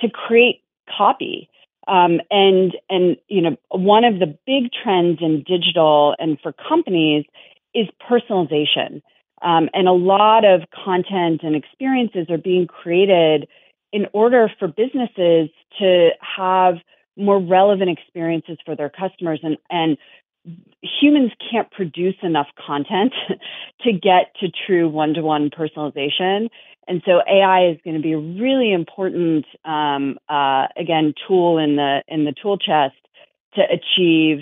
to 0.01 0.09
create 0.09 0.61
copy. 0.97 1.49
Um, 1.87 2.21
and 2.29 2.75
and 2.89 3.17
you 3.27 3.41
know 3.41 3.57
one 3.69 4.03
of 4.03 4.19
the 4.19 4.37
big 4.45 4.71
trends 4.83 5.19
in 5.21 5.43
digital 5.47 6.15
and 6.19 6.37
for 6.41 6.53
companies 6.53 7.25
is 7.73 7.87
personalization. 8.09 9.01
Um, 9.41 9.69
and 9.73 9.87
a 9.87 9.93
lot 9.93 10.45
of 10.45 10.61
content 10.69 11.41
and 11.41 11.55
experiences 11.55 12.27
are 12.29 12.37
being 12.37 12.67
created 12.67 13.47
in 13.91 14.05
order 14.13 14.51
for 14.59 14.67
businesses 14.67 15.49
to 15.79 16.09
have 16.21 16.75
more 17.17 17.39
relevant 17.39 17.89
experiences 17.89 18.57
for 18.63 18.75
their 18.75 18.89
customers 18.89 19.39
and 19.43 19.57
and 19.69 19.97
humans 20.81 21.31
can't 21.51 21.69
produce 21.71 22.15
enough 22.23 22.47
content 22.65 23.13
to 23.81 23.91
get 23.91 24.33
to 24.39 24.47
true 24.65 24.89
one-to-one 24.89 25.49
personalization 25.51 26.49
and 26.91 27.01
so 27.05 27.21
ai 27.27 27.69
is 27.71 27.77
going 27.83 27.95
to 27.95 28.01
be 28.01 28.11
a 28.11 28.17
really 28.17 28.73
important 28.73 29.45
um, 29.65 30.17
uh, 30.29 30.67
again 30.77 31.13
tool 31.27 31.57
in 31.57 31.77
the 31.77 32.03
in 32.07 32.25
the 32.25 32.33
tool 32.41 32.57
chest 32.57 32.95
to 33.55 33.61
achieve 33.61 34.39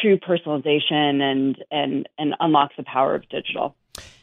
true 0.00 0.18
personalization 0.18 1.22
and 1.22 1.64
and 1.70 2.08
and 2.18 2.34
unlock 2.40 2.70
the 2.76 2.84
power 2.84 3.14
of 3.14 3.26
digital 3.30 3.74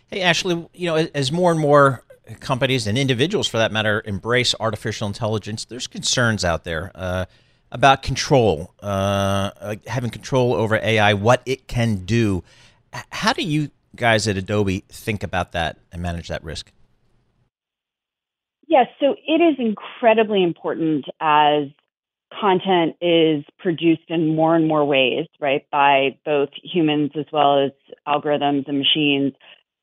hey 0.07 0.21
ashley 0.21 0.67
you 0.73 0.87
know 0.87 1.07
as 1.15 1.31
more 1.31 1.51
and 1.51 1.59
more 1.59 2.03
companies 2.39 2.87
and 2.87 2.97
individuals 2.97 3.47
for 3.47 3.57
that 3.57 3.71
matter 3.71 4.01
embrace 4.05 4.53
artificial 4.59 5.07
intelligence 5.07 5.65
there's 5.65 5.87
concerns 5.87 6.45
out 6.45 6.63
there 6.63 6.91
uh, 6.95 7.25
about 7.73 8.03
control, 8.03 8.71
uh, 8.81 9.75
having 9.87 10.11
control 10.11 10.53
over 10.53 10.75
AI, 10.75 11.15
what 11.15 11.41
it 11.47 11.67
can 11.67 12.05
do. 12.05 12.43
How 13.09 13.33
do 13.33 13.41
you 13.41 13.71
guys 13.95 14.27
at 14.27 14.37
Adobe 14.37 14.83
think 14.89 15.23
about 15.23 15.53
that 15.53 15.79
and 15.91 15.99
manage 15.99 16.27
that 16.27 16.43
risk? 16.43 16.71
Yes, 18.73 18.87
so 18.99 19.15
it 19.27 19.39
is 19.39 19.57
incredibly 19.59 20.41
important 20.41 21.05
as 21.21 21.65
content 22.41 22.95
is 23.01 23.43
produced 23.59 24.09
in 24.09 24.35
more 24.35 24.55
and 24.55 24.67
more 24.67 24.83
ways, 24.83 25.27
right, 25.39 25.63
by 25.71 26.17
both 26.25 26.49
humans 26.63 27.11
as 27.15 27.25
well 27.31 27.65
as 27.65 27.71
algorithms 28.07 28.67
and 28.67 28.79
machines, 28.79 29.33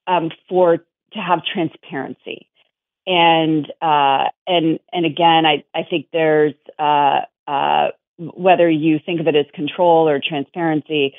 um, 0.09 0.33
for 0.48 0.79
to 1.12 1.18
have 1.20 1.44
transparency. 1.44 2.48
And 3.07 3.72
uh, 3.81 4.24
and 4.48 4.81
and 4.92 5.07
again, 5.07 5.46
I, 5.46 5.62
I 5.72 5.85
think 5.88 6.09
there's 6.12 6.55
uh, 6.76 7.20
uh, 7.46 7.90
whether 8.18 8.68
you 8.68 8.98
think 9.07 9.20
of 9.20 9.29
it 9.29 9.37
as 9.37 9.46
control 9.55 10.09
or 10.09 10.20
transparency, 10.20 11.14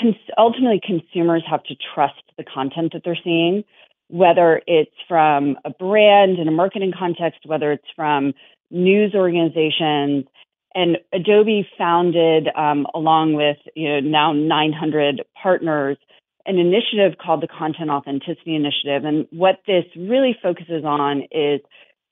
cons- 0.00 0.16
ultimately 0.38 0.80
consumers 0.82 1.44
have 1.46 1.62
to 1.64 1.74
trust 1.94 2.22
the 2.38 2.44
content 2.44 2.94
that 2.94 3.02
they're 3.04 3.18
seeing, 3.22 3.64
whether 4.12 4.60
it's 4.66 4.94
from 5.08 5.56
a 5.64 5.70
brand 5.70 6.38
in 6.38 6.46
a 6.46 6.50
marketing 6.50 6.92
context, 6.96 7.40
whether 7.46 7.72
it's 7.72 7.88
from 7.96 8.34
news 8.70 9.14
organizations. 9.14 10.26
And 10.74 10.98
Adobe 11.14 11.66
founded, 11.78 12.48
um, 12.54 12.86
along 12.94 13.34
with 13.34 13.56
you 13.74 13.88
know 13.88 14.00
now 14.00 14.32
900 14.32 15.22
partners, 15.42 15.96
an 16.44 16.58
initiative 16.58 17.18
called 17.18 17.42
the 17.42 17.48
Content 17.48 17.88
Authenticity 17.88 18.54
Initiative. 18.54 19.06
And 19.06 19.26
what 19.30 19.60
this 19.66 19.84
really 19.96 20.36
focuses 20.42 20.84
on 20.84 21.22
is 21.30 21.60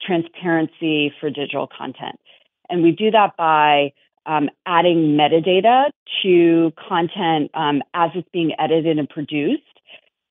transparency 0.01 1.13
for 1.19 1.29
digital 1.29 1.67
content. 1.67 2.19
And 2.67 2.81
we 2.81 2.91
do 2.91 3.11
that 3.11 3.37
by 3.37 3.93
um, 4.25 4.49
adding 4.65 5.17
metadata 5.19 5.91
to 6.23 6.73
content 6.87 7.51
um, 7.53 7.83
as 7.93 8.09
it's 8.15 8.27
being 8.33 8.53
edited 8.57 8.97
and 8.97 9.07
produced. 9.07 9.61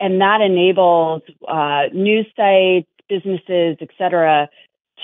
And 0.00 0.20
that 0.20 0.40
enables 0.40 1.22
uh, 1.46 1.84
news 1.92 2.26
sites, 2.34 2.88
businesses, 3.08 3.76
et 3.80 3.88
cetera, 3.98 4.48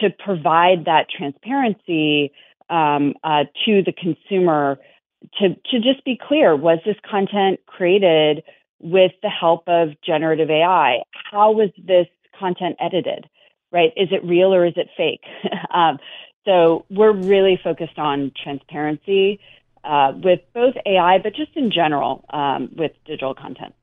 to 0.01 0.11
provide 0.11 0.87
that 0.87 1.07
transparency 1.15 2.33
um, 2.69 3.15
uh, 3.23 3.45
to 3.65 3.83
the 3.83 3.93
consumer 3.93 4.79
to, 5.39 5.51
to 5.71 5.81
just 5.81 6.05
be 6.05 6.19
clear 6.21 6.55
was 6.57 6.79
this 6.85 6.97
content 7.09 7.61
created 7.67 8.43
with 8.81 9.13
the 9.23 9.31
help 9.31 9.65
of 9.69 9.91
generative 10.05 10.51
AI? 10.51 11.03
How 11.31 11.53
was 11.53 11.71
this 11.83 12.07
content 12.39 12.77
edited? 12.81 13.29
Right? 13.73 13.93
Is 13.97 14.09
it 14.11 14.25
real 14.25 14.55
or 14.55 14.65
is 14.65 14.75
it 14.77 14.89
fake? 14.97 15.25
um, 15.75 15.99
So 16.45 16.87
we're 16.91 17.13
really 17.13 17.59
focused 17.63 17.99
on 17.99 18.33
transparency 18.43 19.41
uh, 19.85 20.13
with 20.15 20.41
both 20.55 20.75
AI, 20.87 21.19
but 21.19 21.35
just 21.35 21.51
in 21.57 21.71
general 21.71 22.25
um, 22.31 22.71
with 22.77 22.93
digital 23.05 23.35
content. 23.35 23.75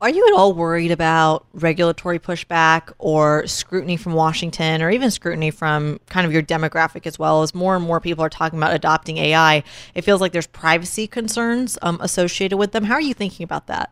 Are 0.00 0.10
you 0.10 0.24
at 0.28 0.32
all 0.32 0.52
worried 0.52 0.92
about 0.92 1.44
regulatory 1.52 2.20
pushback 2.20 2.92
or 2.98 3.44
scrutiny 3.48 3.96
from 3.96 4.12
Washington 4.12 4.80
or 4.80 4.90
even 4.90 5.10
scrutiny 5.10 5.50
from 5.50 5.98
kind 6.06 6.24
of 6.24 6.32
your 6.32 6.42
demographic 6.42 7.04
as 7.04 7.18
well? 7.18 7.42
As 7.42 7.52
more 7.52 7.74
and 7.74 7.84
more 7.84 7.98
people 7.98 8.24
are 8.24 8.28
talking 8.28 8.60
about 8.60 8.72
adopting 8.72 9.18
AI, 9.18 9.64
it 9.96 10.02
feels 10.02 10.20
like 10.20 10.30
there's 10.30 10.46
privacy 10.46 11.08
concerns 11.08 11.76
um, 11.82 11.98
associated 12.00 12.58
with 12.58 12.70
them. 12.70 12.84
How 12.84 12.94
are 12.94 13.00
you 13.00 13.12
thinking 13.12 13.42
about 13.42 13.66
that? 13.66 13.90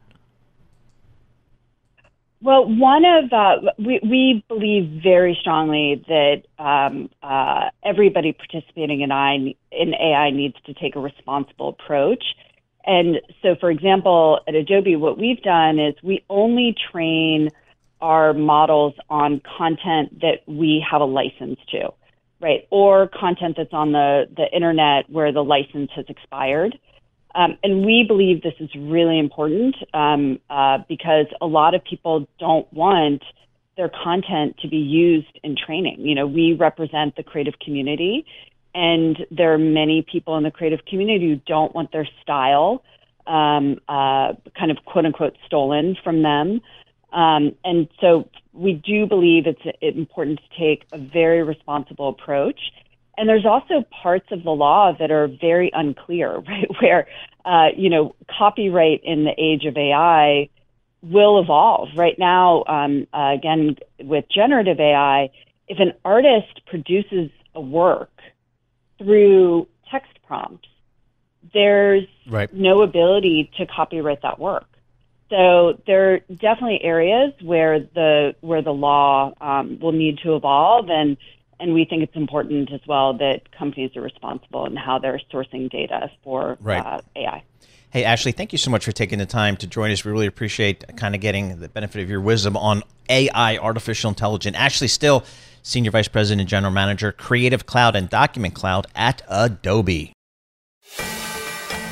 Well, 2.41 2.67
one 2.67 3.05
of 3.05 3.33
uh, 3.33 3.73
we 3.77 3.99
we 4.05 4.45
believe 4.47 5.03
very 5.03 5.37
strongly 5.41 6.05
that 6.07 6.43
um, 6.63 7.11
uh, 7.21 7.71
everybody 7.83 8.33
participating 8.33 9.01
in 9.01 9.11
AI 9.11 9.55
in 9.73 9.95
AI 9.95 10.31
needs 10.31 10.55
to 10.67 10.75
take 10.75 10.95
a 10.95 11.01
responsible 11.01 11.71
approach. 11.71 12.23
And 12.87 13.21
so, 13.43 13.57
for 13.59 13.71
example, 13.71 14.41
at 14.47 14.55
Adobe, 14.55 14.97
what 14.97 15.19
we've 15.19 15.43
done 15.43 15.79
is 15.79 15.95
we 16.03 16.25
only 16.31 16.75
train 16.93 17.51
our 18.01 18.33
models 18.33 18.95
on 19.11 19.41
content 19.59 20.21
that 20.21 20.43
we 20.47 20.85
have 20.89 21.01
a 21.01 21.05
license 21.05 21.59
to, 21.71 21.89
right? 22.41 22.69
Or 22.71 23.09
content 23.09 23.57
that's 23.57 23.73
on 23.73 23.93
the, 23.93 24.27
the 24.37 24.47
internet 24.55 25.11
where 25.11 25.33
the 25.33 25.43
license 25.43 25.91
has 25.97 26.05
expired. 26.09 26.79
Um, 27.35 27.59
and 27.63 27.85
we 27.85 28.05
believe 28.07 28.43
this 28.43 28.55
is 28.61 28.71
really 28.77 29.19
important 29.19 29.77
um, 29.93 30.39
uh, 30.49 30.79
because 30.89 31.27
a 31.41 31.47
lot 31.47 31.75
of 31.75 31.85
people 31.85 32.27
don't 32.39 32.71
want 32.73 33.23
their 33.77 33.91
content 33.91 34.57
to 34.63 34.69
be 34.69 34.79
used 34.79 35.39
in 35.43 35.55
training. 35.55 36.01
You 36.01 36.15
know, 36.15 36.27
we 36.27 36.55
represent 36.55 37.17
the 37.17 37.23
creative 37.23 37.59
community, 37.59 38.25
and 38.77 39.27
there 39.31 39.55
are 39.55 39.59
many 39.59 40.03
people 40.03 40.37
in 40.37 40.45
the 40.45 40.51
creative 40.51 40.85
community 40.85 41.31
who 41.31 41.37
don't 41.47 41.75
want 41.75 41.93
their 41.93 42.07
style 42.23 42.85
um, 43.27 43.81
uh, 43.89 44.35
kind 44.57 44.71
of 44.71 44.85
quote 44.85 45.07
unquote 45.07 45.35
stolen 45.47 45.97
from 46.05 46.23
them. 46.23 46.61
Um, 47.11 47.57
and 47.65 47.89
so 48.03 48.29
we 48.53 48.75
do 48.75 49.07
believe 49.07 49.45
it's 49.47 49.63
important 49.81 50.41
to 50.41 50.59
take 50.59 50.85
a 50.93 50.99
very 50.99 51.43
responsible 51.43 52.11
approach. 52.11 52.61
And 53.17 53.27
there's 53.27 53.47
also 53.47 53.83
parts 54.03 54.27
of 54.31 54.45
the 54.45 54.51
law 54.51 54.93
that 54.99 55.11
are 55.11 55.27
very 55.27 55.71
unclear, 55.73 56.39
right? 56.47 56.69
Where, 56.83 57.07
uh, 57.47 57.69
you 57.75 57.89
know, 57.89 58.15
copyright 58.39 59.01
in 59.05 59.25
the 59.25 59.33
age 59.39 59.65
of 59.65 59.79
AI 59.79 60.51
will 61.03 61.41
evolve. 61.41 61.89
Right 61.97 62.19
now, 62.19 62.65
um, 62.69 63.07
uh, 63.15 63.33
again, 63.35 63.77
with 64.01 64.27
generative 64.29 64.79
AI, 64.79 65.31
if 65.67 65.79
an 65.79 65.95
artist 66.05 66.61
produces 66.67 67.31
a 67.55 67.61
work 67.61 68.11
through 68.99 69.69
text 69.91 70.13
prompts, 70.27 70.69
there's 71.53 72.07
right. 72.29 72.53
no 72.53 72.83
ability 72.83 73.51
to 73.59 73.67
copyright 73.67 74.23
that 74.23 74.39
work. 74.39 74.67
So 75.31 75.81
there 75.87 76.15
are 76.15 76.19
definitely 76.29 76.83
areas 76.83 77.33
where 77.43 77.81
the 77.81 78.37
where 78.41 78.63
the 78.63 78.73
law 78.73 79.33
um, 79.41 79.79
will 79.81 79.93
need 79.93 80.19
to 80.23 80.37
evolve, 80.37 80.89
and 80.89 81.17
and 81.59 81.75
we 81.75 81.85
think 81.85 82.03
it's 82.05 82.15
important 82.15 82.73
as 82.73 82.81
well 82.87 83.15
that 83.15 83.51
companies 83.51 83.97
are 83.97 84.03
responsible 84.03 84.67
in 84.67 84.77
how 84.77 84.99
they're 84.99 85.21
sourcing 85.33 85.71
data 85.71 86.11
for 86.23 86.59
right. 86.61 86.85
uh, 86.85 87.01
AI. 87.17 87.43
Hey, 87.91 88.05
Ashley, 88.05 88.33
thank 88.33 88.53
you 88.53 88.59
so 88.59 88.71
much 88.71 88.85
for 88.85 88.93
taking 88.93 89.19
the 89.19 89.27
time 89.27 89.57
to 89.57 89.67
join 89.67 89.91
us. 89.91 90.05
We 90.05 90.13
really 90.13 90.27
appreciate 90.27 90.85
kind 90.97 91.15
of 91.15 91.21
getting 91.21 91.61
the 91.61 91.69
benefit 91.69 92.03
of 92.03 92.11
your 92.11 92.21
wisdom 92.21 92.57
on 92.57 92.83
AI, 93.09 93.57
artificial 93.57 94.11
intelligence. 94.11 94.57
Ashley 94.57 94.89
Still, 94.89 95.25
Senior 95.67 95.91
Vice 95.91 96.07
President 96.07 96.43
and 96.43 96.49
General 96.49 96.73
Manager, 96.73 97.11
Creative 97.11 97.67
Cloud 97.67 97.97
and 97.97 98.09
Document 98.09 98.55
Cloud 98.55 98.87
at 98.95 99.23
Adobe. 99.29 100.13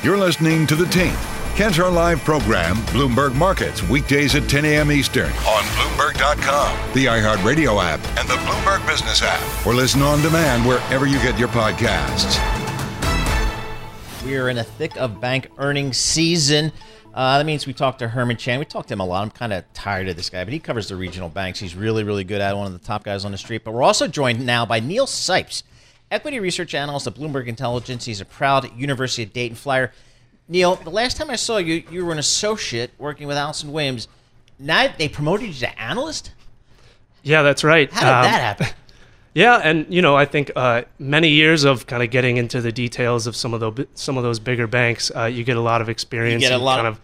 You're 0.01 0.17
listening 0.17 0.65
to 0.67 0.77
The 0.77 0.85
Tape. 0.85 1.17
Catch 1.57 1.79
our 1.79 1.91
live 1.91 2.21
program, 2.21 2.77
Bloomberg 2.87 3.35
Markets, 3.35 3.83
weekdays 3.89 4.33
at 4.33 4.47
10 4.47 4.63
a.m. 4.63 4.93
Eastern 4.93 5.25
on 5.25 5.63
Bloomberg.com, 5.75 6.93
the 6.93 7.05
iHeartRadio 7.05 7.83
app, 7.83 7.99
and 8.17 8.29
the 8.29 8.35
Bloomberg 8.45 8.85
Business 8.87 9.21
app, 9.21 9.67
or 9.67 9.73
listen 9.73 10.01
on 10.01 10.21
demand 10.21 10.65
wherever 10.65 11.05
you 11.05 11.17
get 11.17 11.37
your 11.37 11.49
podcasts. 11.49 12.39
We 14.23 14.37
are 14.37 14.47
in 14.47 14.57
a 14.57 14.63
thick 14.63 14.95
of 14.95 15.19
bank 15.19 15.49
earnings 15.57 15.97
season. 15.97 16.71
Uh, 17.15 17.37
that 17.37 17.45
means 17.45 17.65
we 17.65 17.71
talked 17.71 17.99
to 17.99 18.09
Herman 18.09 18.35
Chan. 18.35 18.59
We 18.59 18.65
talked 18.65 18.89
to 18.89 18.93
him 18.93 18.99
a 18.99 19.05
lot. 19.05 19.23
I'm 19.23 19.31
kind 19.31 19.53
of 19.53 19.63
tired 19.73 20.09
of 20.09 20.17
this 20.17 20.29
guy, 20.29 20.43
but 20.43 20.51
he 20.51 20.59
covers 20.59 20.89
the 20.89 20.97
regional 20.97 21.29
banks. 21.29 21.59
He's 21.59 21.73
really, 21.73 22.03
really 22.03 22.25
good 22.25 22.41
at 22.41 22.57
one 22.57 22.67
of 22.67 22.73
the 22.73 22.85
top 22.85 23.05
guys 23.05 23.23
on 23.23 23.31
the 23.31 23.37
street. 23.37 23.63
But 23.63 23.73
we're 23.73 23.83
also 23.83 24.05
joined 24.05 24.45
now 24.45 24.65
by 24.65 24.81
Neil 24.81 25.07
Sipes, 25.07 25.63
equity 26.11 26.41
research 26.41 26.75
analyst 26.75 27.07
at 27.07 27.15
Bloomberg 27.15 27.47
Intelligence. 27.47 28.03
He's 28.03 28.19
a 28.19 28.25
proud 28.25 28.69
University 28.77 29.23
of 29.23 29.31
Dayton 29.31 29.55
Flyer. 29.55 29.93
Neil, 30.49 30.75
the 30.75 30.89
last 30.89 31.15
time 31.15 31.29
I 31.29 31.37
saw 31.37 31.55
you, 31.55 31.83
you 31.89 32.05
were 32.05 32.11
an 32.11 32.19
associate 32.19 32.91
working 32.97 33.27
with 33.27 33.37
Allison 33.37 33.71
Williams. 33.71 34.09
Now 34.59 34.93
they 34.97 35.07
promoted 35.07 35.47
you 35.47 35.53
to 35.53 35.81
analyst. 35.81 36.31
Yeah, 37.23 37.43
that's 37.43 37.63
right. 37.63 37.89
How 37.93 38.01
did 38.01 38.07
um, 38.09 38.23
that 38.23 38.41
happen? 38.41 38.67
Yeah, 39.35 39.57
and 39.57 39.85
you 39.93 40.01
know, 40.01 40.15
I 40.15 40.25
think 40.25 40.51
uh, 40.55 40.83
many 40.97 41.29
years 41.29 41.65
of 41.65 41.85
kind 41.87 42.01
of 42.01 42.09
getting 42.09 42.37
into 42.37 42.61
the 42.61 42.71
details 42.71 43.27
of 43.27 43.35
some 43.35 43.53
of 43.53 43.59
those 43.59 43.85
some 43.93 44.17
of 44.17 44.23
those 44.23 44.39
bigger 44.39 44.65
banks, 44.65 45.11
uh, 45.15 45.25
you 45.25 45.43
get 45.43 45.57
a 45.57 45.61
lot 45.61 45.81
of 45.81 45.89
experience. 45.89 46.41
You 46.41 46.49
get 46.49 46.59
a 46.59 46.63
lot 46.63 46.77
kind 46.77 46.87
of 46.87 47.01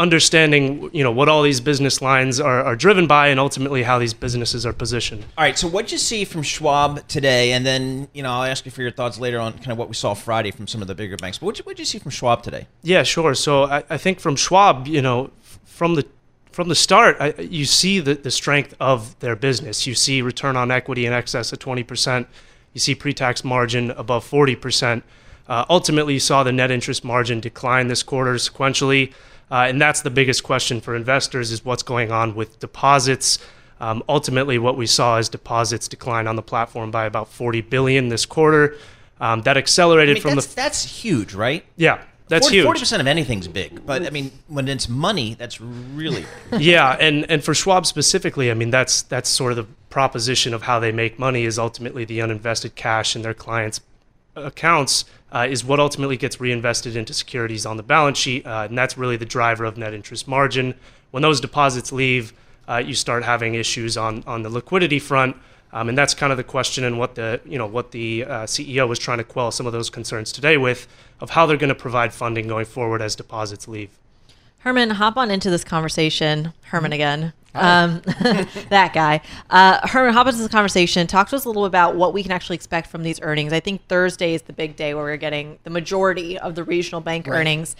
understanding 0.00 0.88
you 0.94 1.04
know 1.04 1.10
what 1.10 1.28
all 1.28 1.42
these 1.42 1.60
business 1.60 2.00
lines 2.00 2.40
are, 2.40 2.64
are 2.64 2.74
driven 2.74 3.06
by 3.06 3.28
and 3.28 3.38
ultimately 3.38 3.82
how 3.82 3.98
these 3.98 4.14
businesses 4.14 4.64
are 4.64 4.72
positioned. 4.72 5.22
All 5.36 5.44
right 5.44 5.58
so 5.58 5.68
what'd 5.68 5.92
you 5.92 5.98
see 5.98 6.24
from 6.24 6.42
schwab 6.42 7.06
today? 7.06 7.52
And 7.52 7.66
then 7.66 8.08
you 8.14 8.22
know 8.22 8.30
i'll 8.30 8.44
ask 8.44 8.64
you 8.64 8.72
for 8.72 8.80
your 8.80 8.90
thoughts 8.90 9.20
later 9.20 9.38
on 9.38 9.52
kind 9.52 9.72
of 9.72 9.76
what 9.76 9.88
we 9.88 9.94
saw 9.94 10.14
friday 10.14 10.52
from 10.52 10.66
some 10.66 10.80
of 10.80 10.88
the 10.88 10.94
bigger 10.94 11.18
banks. 11.18 11.36
But 11.36 11.46
what'd 11.46 11.58
you, 11.58 11.64
what'd 11.64 11.78
you 11.78 11.84
see 11.84 11.98
from 11.98 12.10
schwab 12.10 12.42
today? 12.42 12.66
Yeah 12.82 13.02
sure. 13.02 13.34
So 13.34 13.64
i, 13.64 13.84
I 13.90 13.98
think 13.98 14.20
from 14.20 14.36
schwab 14.36 14.88
you 14.88 15.02
know 15.02 15.30
from 15.66 15.96
the 15.96 16.06
from 16.52 16.68
the 16.68 16.74
start 16.74 17.16
I, 17.20 17.34
you 17.40 17.64
see 17.64 18.00
the, 18.00 18.14
the 18.14 18.30
strength 18.30 18.74
of 18.80 19.18
their 19.20 19.36
business 19.36 19.86
you 19.86 19.94
see 19.94 20.22
return 20.22 20.56
on 20.56 20.70
equity 20.70 21.06
in 21.06 21.12
excess 21.12 21.52
of 21.52 21.58
20% 21.58 22.26
you 22.72 22.80
see 22.80 22.94
pre-tax 22.94 23.44
margin 23.44 23.90
above 23.92 24.28
40% 24.28 25.02
uh, 25.48 25.64
ultimately 25.68 26.14
you 26.14 26.20
saw 26.20 26.42
the 26.42 26.52
net 26.52 26.70
interest 26.70 27.04
margin 27.04 27.40
decline 27.40 27.88
this 27.88 28.02
quarter 28.02 28.34
sequentially 28.34 29.12
uh, 29.50 29.66
and 29.68 29.80
that's 29.80 30.02
the 30.02 30.10
biggest 30.10 30.44
question 30.44 30.80
for 30.80 30.94
investors 30.94 31.50
is 31.50 31.64
what's 31.64 31.82
going 31.82 32.12
on 32.12 32.34
with 32.34 32.58
deposits. 32.60 33.38
Um, 33.80 34.02
ultimately, 34.08 34.58
what 34.58 34.76
we 34.76 34.86
saw 34.86 35.16
is 35.16 35.28
deposits 35.28 35.88
decline 35.88 36.26
on 36.26 36.36
the 36.36 36.42
platform 36.42 36.90
by 36.90 37.06
about 37.06 37.28
40 37.28 37.62
billion 37.62 38.08
this 38.08 38.26
quarter. 38.26 38.76
Um, 39.20 39.42
that 39.42 39.56
accelerated 39.56 40.12
I 40.12 40.14
mean, 40.14 40.22
from 40.22 40.34
that's, 40.36 40.46
the. 40.46 40.56
That's 40.56 41.02
huge, 41.02 41.34
right? 41.34 41.64
Yeah, 41.76 42.02
that's 42.30 42.46
40, 42.46 42.56
huge. 42.56 42.64
Forty 42.64 42.80
percent 42.80 43.00
of 43.00 43.08
anything's 43.08 43.48
big, 43.48 43.84
but 43.84 44.06
I 44.06 44.10
mean, 44.10 44.30
when 44.46 44.68
it's 44.68 44.88
money, 44.88 45.34
that's 45.34 45.60
really. 45.60 46.24
Big. 46.50 46.60
yeah, 46.60 46.96
and 47.00 47.28
and 47.28 47.42
for 47.42 47.54
Schwab 47.54 47.86
specifically, 47.86 48.52
I 48.52 48.54
mean, 48.54 48.70
that's 48.70 49.02
that's 49.02 49.28
sort 49.28 49.50
of 49.52 49.56
the 49.56 49.66
proposition 49.90 50.54
of 50.54 50.62
how 50.62 50.78
they 50.78 50.92
make 50.92 51.18
money 51.18 51.44
is 51.44 51.58
ultimately 51.58 52.04
the 52.04 52.20
uninvested 52.20 52.76
cash 52.76 53.16
in 53.16 53.22
their 53.22 53.34
clients' 53.34 53.80
accounts 54.36 55.04
uh, 55.32 55.46
is 55.50 55.64
what 55.64 55.80
ultimately 55.80 56.16
gets 56.16 56.40
reinvested 56.40 56.94
into 56.94 57.12
securities 57.12 57.66
on 57.66 57.76
the 57.76 57.82
balance 57.82 58.16
sheet, 58.16 58.46
uh, 58.46 58.66
and 58.68 58.78
that's 58.78 58.96
really 58.96 59.16
the 59.16 59.26
driver 59.26 59.64
of 59.64 59.76
net 59.76 59.92
interest 59.92 60.28
margin. 60.28 60.74
When 61.10 61.24
those 61.24 61.40
deposits 61.40 61.90
leave, 61.90 62.32
uh, 62.68 62.76
you 62.76 62.94
start 62.94 63.24
having 63.24 63.56
issues 63.56 63.96
on 63.96 64.22
on 64.24 64.42
the 64.44 64.50
liquidity 64.50 65.00
front, 65.00 65.36
um, 65.72 65.88
and 65.88 65.96
that's 65.96 66.14
kind 66.14 66.32
of 66.32 66.36
the 66.36 66.44
question 66.44 66.84
and 66.84 66.98
what 66.98 67.14
the 67.14 67.40
you 67.44 67.58
know 67.58 67.66
what 67.66 67.90
the 67.92 68.24
uh, 68.24 68.42
CEO 68.42 68.88
was 68.88 68.98
trying 68.98 69.18
to 69.18 69.24
quell 69.24 69.50
some 69.50 69.66
of 69.66 69.72
those 69.72 69.90
concerns 69.90 70.32
today 70.32 70.56
with 70.56 70.86
of 71.20 71.30
how 71.30 71.46
they're 71.46 71.56
going 71.56 71.68
to 71.68 71.74
provide 71.74 72.12
funding 72.12 72.48
going 72.48 72.64
forward 72.64 73.02
as 73.02 73.14
deposits 73.14 73.68
leave. 73.68 73.90
Herman, 74.60 74.90
hop 74.90 75.16
on 75.16 75.30
into 75.30 75.48
this 75.48 75.64
conversation. 75.64 76.52
Herman 76.64 76.92
again. 76.92 77.32
Um, 77.54 78.02
that 78.68 78.92
guy. 78.92 79.22
Uh, 79.48 79.86
Herman, 79.86 80.12
hop 80.12 80.26
into 80.26 80.38
this 80.38 80.48
conversation. 80.48 81.06
Talk 81.06 81.30
to 81.30 81.36
us 81.36 81.44
a 81.46 81.48
little 81.48 81.62
bit 81.62 81.68
about 81.68 81.96
what 81.96 82.12
we 82.12 82.22
can 82.22 82.30
actually 82.30 82.56
expect 82.56 82.88
from 82.88 83.02
these 83.02 83.20
earnings. 83.22 83.52
I 83.52 83.60
think 83.60 83.86
Thursday 83.88 84.34
is 84.34 84.42
the 84.42 84.52
big 84.52 84.76
day 84.76 84.92
where 84.94 85.04
we're 85.04 85.16
getting 85.16 85.58
the 85.64 85.70
majority 85.70 86.38
of 86.38 86.54
the 86.54 86.64
regional 86.64 87.00
bank 87.00 87.26
right. 87.26 87.38
earnings. 87.38 87.74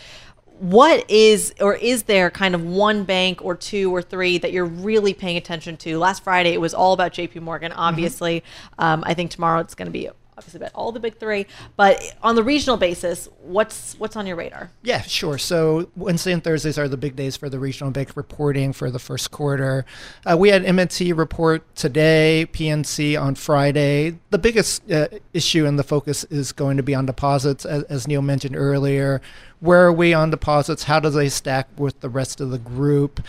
What 0.61 1.11
is, 1.11 1.55
or 1.59 1.75
is 1.75 2.03
there 2.03 2.31
kind 2.31 2.55
of 2.55 2.62
one 2.62 3.05
bank 3.05 3.42
or 3.42 3.57
two 3.57 3.94
or 3.94 4.03
three 4.03 4.37
that 4.38 4.53
you're 4.53 4.66
really 4.66 5.14
paying 5.14 5.38
attention 5.38 5.79
to? 5.79 5.99
Last 5.99 6.23
Friday, 6.23 6.53
it 6.53 6.61
was 6.61 6.75
all 6.75 6.92
about 6.92 7.12
JP 7.12 7.40
Morgan, 7.40 7.70
mm-hmm. 7.70 7.81
obviously. 7.81 8.40
Mm-hmm. 8.40 8.85
Um, 8.85 9.05
I 9.07 9.14
think 9.14 9.31
tomorrow 9.31 9.61
it's 9.61 9.75
going 9.75 9.87
to 9.87 9.92
be 9.92 10.11
obviously 10.40 10.59
about 10.59 10.72
all 10.74 10.90
the 10.90 11.00
big 11.00 11.18
three, 11.18 11.46
but 11.76 12.16
on 12.22 12.35
the 12.35 12.42
regional 12.42 12.79
basis, 12.79 13.29
what's 13.42 13.94
what's 13.98 14.16
on 14.16 14.26
your 14.26 14.37
radar? 14.37 14.70
Yeah, 14.83 15.03
sure. 15.03 15.37
So 15.37 15.90
Wednesday 15.96 16.33
and 16.33 16.42
Thursdays 16.42 16.79
are 16.79 16.88
the 16.88 16.96
big 16.96 17.14
days 17.14 17.37
for 17.37 17.50
the 17.50 17.59
regional 17.59 17.90
bank 17.90 18.12
reporting 18.14 18.72
for 18.72 18.90
the 18.90 18.98
first 18.98 19.31
quarter. 19.31 19.85
Uh, 20.24 20.37
we 20.38 20.48
had 20.48 20.64
M&T 20.64 21.12
report 21.12 21.62
today, 21.76 22.46
PNC 22.53 23.20
on 23.20 23.35
Friday. 23.35 24.18
The 24.31 24.38
biggest 24.38 24.90
uh, 24.90 25.09
issue 25.35 25.66
and 25.66 25.79
the 25.79 25.85
focus 25.85 26.24
is 26.24 26.53
going 26.53 26.79
to 26.79 26.83
be 26.83 26.94
on 26.94 27.05
deposits, 27.05 27.66
as, 27.66 27.83
as 27.85 28.09
Neil 28.09 28.22
mentioned 28.22 28.57
earlier. 28.57 29.20
Where 29.61 29.87
are 29.87 29.92
we 29.92 30.14
on 30.14 30.31
deposits? 30.31 30.85
How 30.85 31.00
do 31.00 31.11
they 31.11 31.29
stack 31.29 31.68
with 31.76 32.00
the 32.00 32.09
rest 32.09 32.40
of 32.40 32.50
the 32.50 32.59
group? 32.59 33.20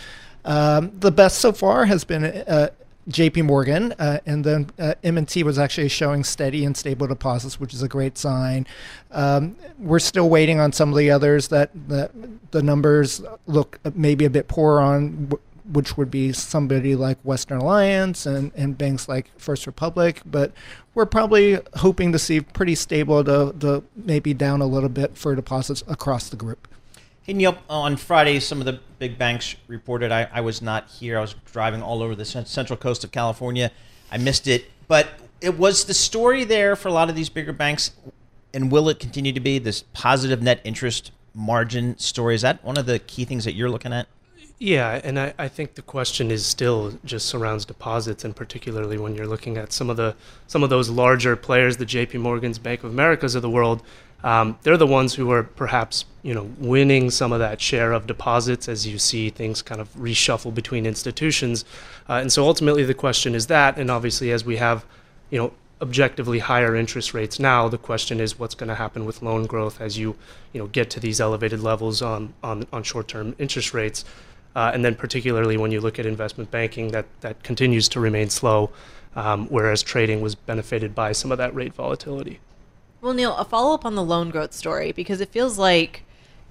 Um, 0.46 0.94
the 0.98 1.12
best 1.12 1.40
so 1.40 1.52
far 1.52 1.86
has 1.86 2.04
been 2.04 2.24
uh, 2.24 2.70
J.P. 3.08 3.44
Morgan, 3.44 3.94
uh, 3.94 4.20
and 4.26 4.44
then 4.44 4.70
uh, 4.78 4.94
M&T 5.04 5.44
was 5.44 5.58
actually 5.58 5.90
showing 5.90 6.24
steady 6.24 6.64
and 6.66 6.78
stable 6.78 7.08
deposits, 7.08 7.60
which 7.60 7.74
is 7.74 7.82
a 7.82 7.88
great 7.88 8.18
sign. 8.18 8.68
Um, 9.10 9.56
we're 9.80 10.00
still 10.00 10.30
waiting 10.30 10.60
on 10.60 10.72
some 10.72 10.90
of 10.90 10.98
the 10.98 11.10
others 11.10 11.48
that, 11.48 11.72
that 11.90 12.12
the 12.52 12.62
numbers 12.62 13.22
look 13.48 13.80
maybe 13.96 14.26
a 14.26 14.30
bit 14.30 14.48
poor 14.48 14.80
on, 14.80 15.32
which 15.72 15.98
would 15.98 16.12
be 16.12 16.32
somebody 16.32 16.96
like 16.96 17.18
Western 17.24 17.60
Alliance 17.60 18.26
and, 18.26 18.52
and 18.56 18.78
banks 18.78 19.08
like 19.08 19.32
First 19.40 19.66
Republic. 19.66 20.22
But 20.26 20.52
we're 20.94 21.06
probably 21.06 21.60
hoping 21.78 22.12
to 22.12 22.20
see 22.20 22.42
pretty 22.42 22.76
stable 22.76 23.24
to, 23.24 23.56
to 23.60 23.84
maybe 23.96 24.34
down 24.34 24.62
a 24.62 24.68
little 24.68 24.90
bit 24.90 25.18
for 25.18 25.36
deposits 25.36 25.84
across 25.88 26.30
the 26.30 26.36
group. 26.36 26.68
Hey 27.24 27.34
Neil, 27.34 27.56
uh, 27.70 27.82
on 27.82 27.98
Friday, 27.98 28.40
some 28.40 28.62
of 28.62 28.66
the 28.66 28.80
big 28.98 29.20
banks 29.20 29.56
reported. 29.68 30.12
I, 30.12 30.28
I 30.34 30.42
was 30.42 30.60
not 30.60 30.90
here. 30.90 31.20
I 31.20 31.22
was 31.22 31.36
driving 31.46 31.84
all 31.84 32.02
over 32.02 32.16
the 32.16 32.26
central 32.26 32.76
coast 32.76 33.04
of 33.04 33.12
California. 33.12 33.70
I 34.12 34.18
missed 34.18 34.48
it, 34.48 34.66
but 34.88 35.08
it 35.40 35.56
was 35.56 35.86
the 35.86 35.94
story 35.94 36.46
there 36.46 36.76
for 36.76 36.88
a 36.88 36.92
lot 36.92 37.12
of 37.12 37.16
these 37.16 37.30
bigger 37.30 37.54
banks. 37.54 37.92
And 38.56 38.72
will 38.72 38.90
it 38.90 39.00
continue 39.00 39.34
to 39.34 39.40
be 39.40 39.60
this 39.60 39.84
positive 39.94 40.42
net 40.42 40.62
interest 40.64 41.12
margin 41.36 41.96
story? 42.00 42.34
Is 42.34 42.42
that 42.42 42.64
one 42.64 42.76
of 42.76 42.88
the 42.88 42.98
key 42.98 43.24
things 43.26 43.46
that 43.46 43.54
you're 43.54 43.70
looking 43.70 43.94
at? 43.94 44.08
Yeah, 44.58 45.00
and 45.04 45.20
I, 45.20 45.34
I 45.38 45.48
think 45.48 45.76
the 45.76 45.82
question 45.84 46.32
is 46.32 46.44
still 46.44 46.98
just 47.06 47.28
surrounds 47.28 47.66
deposits, 47.66 48.24
and 48.24 48.36
particularly 48.36 48.98
when 48.98 49.14
you're 49.14 49.28
looking 49.28 49.58
at 49.58 49.72
some 49.72 49.92
of 49.92 49.98
the 49.98 50.16
some 50.48 50.64
of 50.64 50.72
those 50.72 50.90
larger 50.90 51.36
players, 51.36 51.78
the 51.78 51.86
J.P. 51.86 52.18
Morgans, 52.18 52.58
Bank 52.58 52.84
of 52.84 52.92
Americas 52.92 53.36
of 53.36 53.44
the 53.44 53.50
world 53.50 53.84
um, 54.24 54.58
they're 54.62 54.78
the 54.78 54.88
ones 54.88 55.16
who 55.16 55.32
are 55.32 55.44
perhaps 55.44 56.06
you 56.24 56.34
know 56.34 56.50
winning 56.60 57.10
some 57.10 57.32
of 57.32 57.40
that 57.40 57.60
share 57.60 57.92
of 57.94 58.06
deposits 58.08 58.70
as 58.70 58.86
you 58.86 59.00
see 59.00 59.30
things 59.30 59.62
kind 59.62 59.82
of 59.82 59.94
reshuffle 59.96 60.54
between 60.54 60.86
institutions. 60.86 61.66
Uh, 62.10 62.14
and 62.14 62.32
so 62.32 62.46
ultimately 62.46 62.84
the 62.84 62.94
question 62.94 63.34
is 63.36 63.48
that 63.48 63.78
and 63.78 63.90
obviously 63.90 64.32
as 64.32 64.46
we 64.46 64.58
have 64.58 64.86
you 65.30 65.38
know 65.38 65.54
objectively 65.82 66.38
higher 66.38 66.76
interest 66.76 67.12
rates 67.16 67.40
now 67.40 67.68
the 67.68 67.78
question 67.78 68.20
is 68.20 68.38
what's 68.38 68.54
going 68.54 68.68
to 68.68 68.76
happen 68.76 69.04
with 69.04 69.24
loan 69.24 69.48
growth 69.48 69.82
as 69.82 69.98
you 69.98 70.16
you 70.54 70.62
know 70.62 70.68
get 70.68 70.92
to 70.92 71.00
these 71.00 71.20
elevated 71.20 71.60
levels 71.60 72.02
on 72.02 72.34
on, 72.44 72.66
on 72.72 72.84
short-term 72.84 73.36
interest 73.40 73.74
rates. 73.74 74.06
Uh, 74.54 74.70
and 74.74 74.84
then 74.84 74.94
particularly 74.94 75.56
when 75.56 75.72
you 75.72 75.80
look 75.80 75.98
at 75.98 76.06
investment 76.06 76.52
banking 76.52 76.90
that 76.90 77.06
that 77.22 77.42
continues 77.42 77.88
to 77.90 78.00
remain 78.00 78.30
slow 78.30 78.70
um, 79.16 79.48
whereas 79.48 79.82
trading 79.82 80.22
was 80.22 80.36
benefited 80.36 80.94
by 80.94 81.12
some 81.12 81.32
of 81.32 81.38
that 81.38 81.56
rate 81.56 81.74
volatility 81.74 82.40
well, 83.02 83.14
Neil, 83.14 83.36
a 83.36 83.46
follow 83.46 83.74
up 83.74 83.86
on 83.86 83.96
the 83.96 84.04
loan 84.04 84.30
growth 84.30 84.54
story 84.54 84.92
because 84.92 85.22
it 85.22 85.30
feels 85.30 85.58
like 85.58 86.04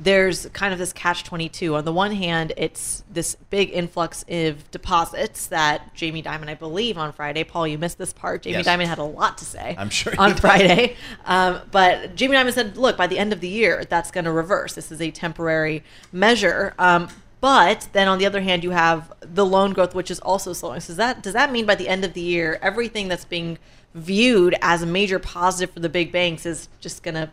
there's 0.03 0.47
kind 0.47 0.73
of 0.73 0.79
this 0.79 0.93
catch 0.93 1.25
22. 1.25 1.77
On 1.77 1.85
the 1.85 1.93
one 1.93 2.13
hand, 2.13 2.55
it's 2.57 3.05
this 3.11 3.37
big 3.51 3.71
influx 3.71 4.25
of 4.29 4.69
deposits 4.71 5.47
that 5.49 5.95
Jamie 5.95 6.23
Dimon, 6.23 6.49
I 6.49 6.55
believe, 6.55 6.97
on 6.97 7.13
Friday. 7.13 7.45
Paul, 7.45 7.69
you 7.69 7.77
missed 7.77 7.99
this 7.99 8.13
part. 8.13 8.43
Jamie 8.43 8.59
yes. 8.59 8.67
Dimon 8.67 8.87
had 8.87 8.99
a 8.99 9.05
lot 9.05 9.37
to 9.39 9.45
say. 9.45 9.77
I'm 9.79 9.91
sure 9.91 10.15
on 10.19 10.35
Friday, 10.37 10.97
um, 11.27 11.61
but 11.71 12.17
Jamie 12.17 12.35
Dimon 12.35 12.53
said, 12.53 12.79
"Look, 12.79 12.97
by 12.97 13.07
the 13.07 13.19
end 13.19 13.35
of 13.35 13.41
the 13.41 13.49
year, 13.49 13.85
that's 13.85 14.11
going 14.11 14.25
to 14.25 14.33
reverse. 14.33 14.73
This 14.73 14.91
is 14.91 15.03
a 15.03 15.11
temporary 15.11 15.85
measure." 16.13 16.75
Um, 16.79 17.09
but 17.41 17.89
then 17.93 18.09
on 18.09 18.19
the 18.19 18.27
other 18.27 18.41
hand, 18.41 18.65
you 18.65 18.71
have 18.71 19.13
the 19.33 19.47
loan 19.47 19.73
growth, 19.73 19.95
which 19.95 20.11
is 20.11 20.21
also 20.21 20.53
slowing. 20.53 20.81
So 20.81 20.89
does 20.89 20.97
that 20.97 21.23
does 21.23 21.33
that 21.33 21.53
mean 21.53 21.67
by 21.67 21.75
the 21.75 21.89
end 21.89 22.05
of 22.05 22.15
the 22.15 22.21
year, 22.21 22.59
everything 22.63 23.09
that's 23.09 23.25
being 23.25 23.59
viewed 23.95 24.55
as 24.63 24.83
a 24.83 24.87
major 24.87 25.19
positive 25.19 25.73
for 25.75 25.81
the 25.81 25.89
big 25.89 26.13
banks 26.13 26.47
is 26.47 26.69
just 26.81 27.03
going 27.03 27.15
to 27.15 27.31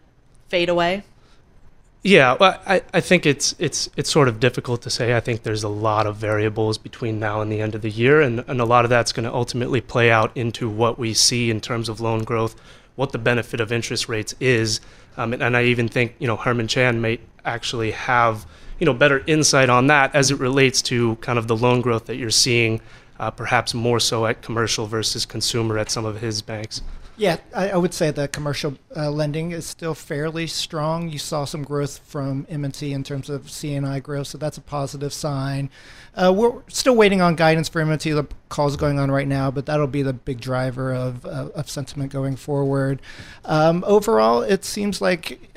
fade 0.48 0.70
away? 0.70 1.04
Yeah, 2.04 2.38
well, 2.40 2.60
I, 2.66 2.84
I 2.94 3.02
think 3.02 3.26
it's 3.26 3.56
it's 3.60 3.90
it's 3.98 4.10
sort 4.10 4.28
of 4.28 4.40
difficult 4.40 4.82
to 4.84 4.90
say. 4.90 5.16
I 5.16 5.20
think 5.20 5.44
there's 5.44 5.64
a 5.64 5.70
lot 5.70 6.06
of 6.06 6.16
variables 6.16 6.78
between 6.78 7.20
now 7.20 7.42
and 7.42 7.52
the 7.52 7.60
end 7.60 7.76
of 7.76 7.82
the 7.82 7.90
year, 7.90 8.22
and, 8.22 8.44
and 8.48 8.62
a 8.62 8.66
lot 8.66 8.86
of 8.86 8.90
that's 8.90 9.12
going 9.12 9.26
to 9.26 9.34
ultimately 9.34 9.82
play 9.82 10.12
out 10.12 10.32
into 10.36 10.70
what 10.70 10.98
we 10.98 11.14
see 11.14 11.50
in 11.50 11.60
terms 11.60 11.90
of 11.90 12.00
loan 12.00 12.24
growth, 12.24 12.56
what 12.96 13.12
the 13.12 13.18
benefit 13.18 13.60
of 13.60 13.72
interest 13.72 14.08
rates 14.08 14.36
is, 14.40 14.80
um, 15.18 15.34
and, 15.34 15.42
and 15.42 15.58
I 15.58 15.64
even 15.64 15.90
think 15.90 16.16
you 16.20 16.28
know 16.28 16.38
Herman 16.38 16.68
Chan 16.68 17.02
may 17.02 17.20
actually 17.44 17.92
have 17.92 18.46
you 18.80 18.86
know 18.86 18.94
better 18.94 19.24
insight 19.28 19.70
on 19.70 19.88
that 19.88 20.14
as 20.16 20.32
it 20.32 20.40
relates 20.40 20.82
to 20.84 21.16
kind 21.18 21.40
of 21.40 21.48
the 21.48 21.56
loan 21.56 21.82
growth 21.82 22.06
that 22.06 22.16
you're 22.16 22.30
seeing 22.30 22.82
uh, 23.20 23.32
perhaps 23.32 23.74
more 23.74 24.00
so 24.00 24.26
at 24.26 24.42
commercial 24.42 24.86
versus 24.86 25.26
consumer 25.26 25.78
at 25.78 25.90
some 25.90 26.06
of 26.06 26.22
his 26.22 26.42
banks. 26.42 26.82
Yeah, 27.20 27.38
I, 27.56 27.72
I 27.72 27.78
would 27.78 27.96
say 27.96 28.12
that 28.12 28.32
commercial 28.32 28.78
uh, 28.96 29.10
lending 29.10 29.52
is 29.52 29.66
still 29.66 29.96
fairly 29.96 30.46
strong. 30.46 31.10
You 31.10 31.18
saw 31.18 31.46
some 31.46 31.64
growth 31.64 31.98
from 32.06 32.46
M&T 32.48 32.94
in 32.94 33.04
terms 33.04 33.28
of 33.28 33.50
C&I 33.50 34.00
growth, 34.02 34.28
so 34.28 34.38
that's 34.38 34.60
a 34.60 34.62
positive 34.62 35.12
sign. 35.12 35.72
Uh, 36.14 36.32
we're 36.36 36.62
still 36.68 36.96
waiting 36.96 37.20
on 37.20 37.36
guidance 37.36 37.70
for 37.70 37.82
M&T. 37.82 38.12
The 38.12 38.28
call's 38.50 38.78
going 38.78 39.00
on 39.00 39.10
right 39.10 39.28
now, 39.28 39.50
but 39.50 39.66
that'll 39.66 39.88
be 39.88 40.04
the 40.04 40.14
big 40.14 40.40
driver 40.40 40.94
of, 40.94 41.26
uh, 41.26 41.50
of 41.56 41.68
sentiment 41.72 42.12
going 42.12 42.36
forward. 42.36 43.02
Um, 43.46 43.84
overall, 43.88 44.44
it 44.44 44.64
seems 44.64 45.02
like 45.02 45.57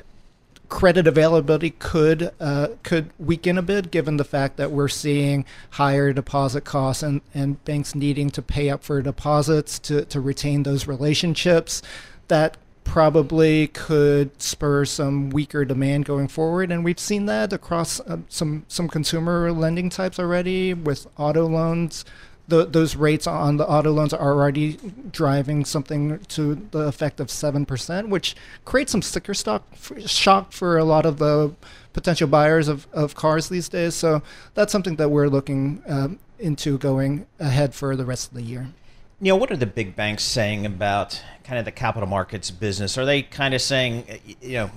credit 0.70 1.06
availability 1.06 1.70
could 1.70 2.30
uh, 2.40 2.68
could 2.82 3.10
weaken 3.18 3.58
a 3.58 3.62
bit, 3.62 3.90
given 3.90 4.16
the 4.16 4.24
fact 4.24 4.56
that 4.56 4.70
we're 4.70 4.88
seeing 4.88 5.44
higher 5.70 6.12
deposit 6.14 6.64
costs 6.64 7.02
and, 7.02 7.20
and 7.34 7.62
banks 7.66 7.94
needing 7.94 8.30
to 8.30 8.40
pay 8.40 8.70
up 8.70 8.82
for 8.82 9.02
deposits 9.02 9.78
to, 9.80 10.04
to 10.06 10.20
retain 10.20 10.62
those 10.62 10.86
relationships. 10.86 11.82
That 12.28 12.56
probably 12.84 13.66
could 13.68 14.40
spur 14.40 14.84
some 14.84 15.30
weaker 15.30 15.64
demand 15.64 16.06
going 16.06 16.28
forward, 16.28 16.72
and 16.72 16.84
we've 16.84 16.98
seen 16.98 17.26
that 17.26 17.52
across 17.52 18.00
uh, 18.00 18.18
some 18.28 18.64
some 18.68 18.88
consumer 18.88 19.52
lending 19.52 19.90
types 19.90 20.18
already 20.18 20.72
with 20.72 21.06
auto 21.18 21.46
loans 21.46 22.04
the, 22.50 22.66
those 22.66 22.96
rates 22.96 23.26
on 23.26 23.56
the 23.56 23.66
auto 23.66 23.90
loans 23.92 24.12
are 24.12 24.20
already 24.20 24.78
driving 25.10 25.64
something 25.64 26.18
to 26.28 26.54
the 26.72 26.80
effect 26.80 27.20
of 27.20 27.28
7%, 27.28 28.08
which 28.08 28.36
creates 28.64 28.92
some 28.92 29.02
sticker 29.02 29.34
stock 29.34 29.64
shock 30.04 30.52
for 30.52 30.76
a 30.76 30.84
lot 30.84 31.06
of 31.06 31.18
the 31.18 31.54
potential 31.92 32.28
buyers 32.28 32.68
of, 32.68 32.86
of 32.92 33.14
cars 33.14 33.48
these 33.48 33.68
days. 33.68 33.94
So 33.94 34.22
that's 34.54 34.72
something 34.72 34.96
that 34.96 35.08
we're 35.08 35.28
looking 35.28 35.82
um, 35.86 36.18
into 36.38 36.76
going 36.78 37.26
ahead 37.38 37.74
for 37.74 37.96
the 37.96 38.04
rest 38.04 38.28
of 38.28 38.34
the 38.34 38.42
year. 38.42 38.68
Neil, 39.20 39.38
what 39.38 39.50
are 39.50 39.56
the 39.56 39.66
big 39.66 39.94
banks 39.94 40.24
saying 40.24 40.66
about 40.66 41.22
kind 41.44 41.58
of 41.58 41.64
the 41.64 41.72
capital 41.72 42.08
markets 42.08 42.50
business? 42.50 42.96
Are 42.96 43.04
they 43.04 43.22
kind 43.22 43.54
of 43.54 43.60
saying, 43.60 44.04
you 44.40 44.52
know, 44.52 44.70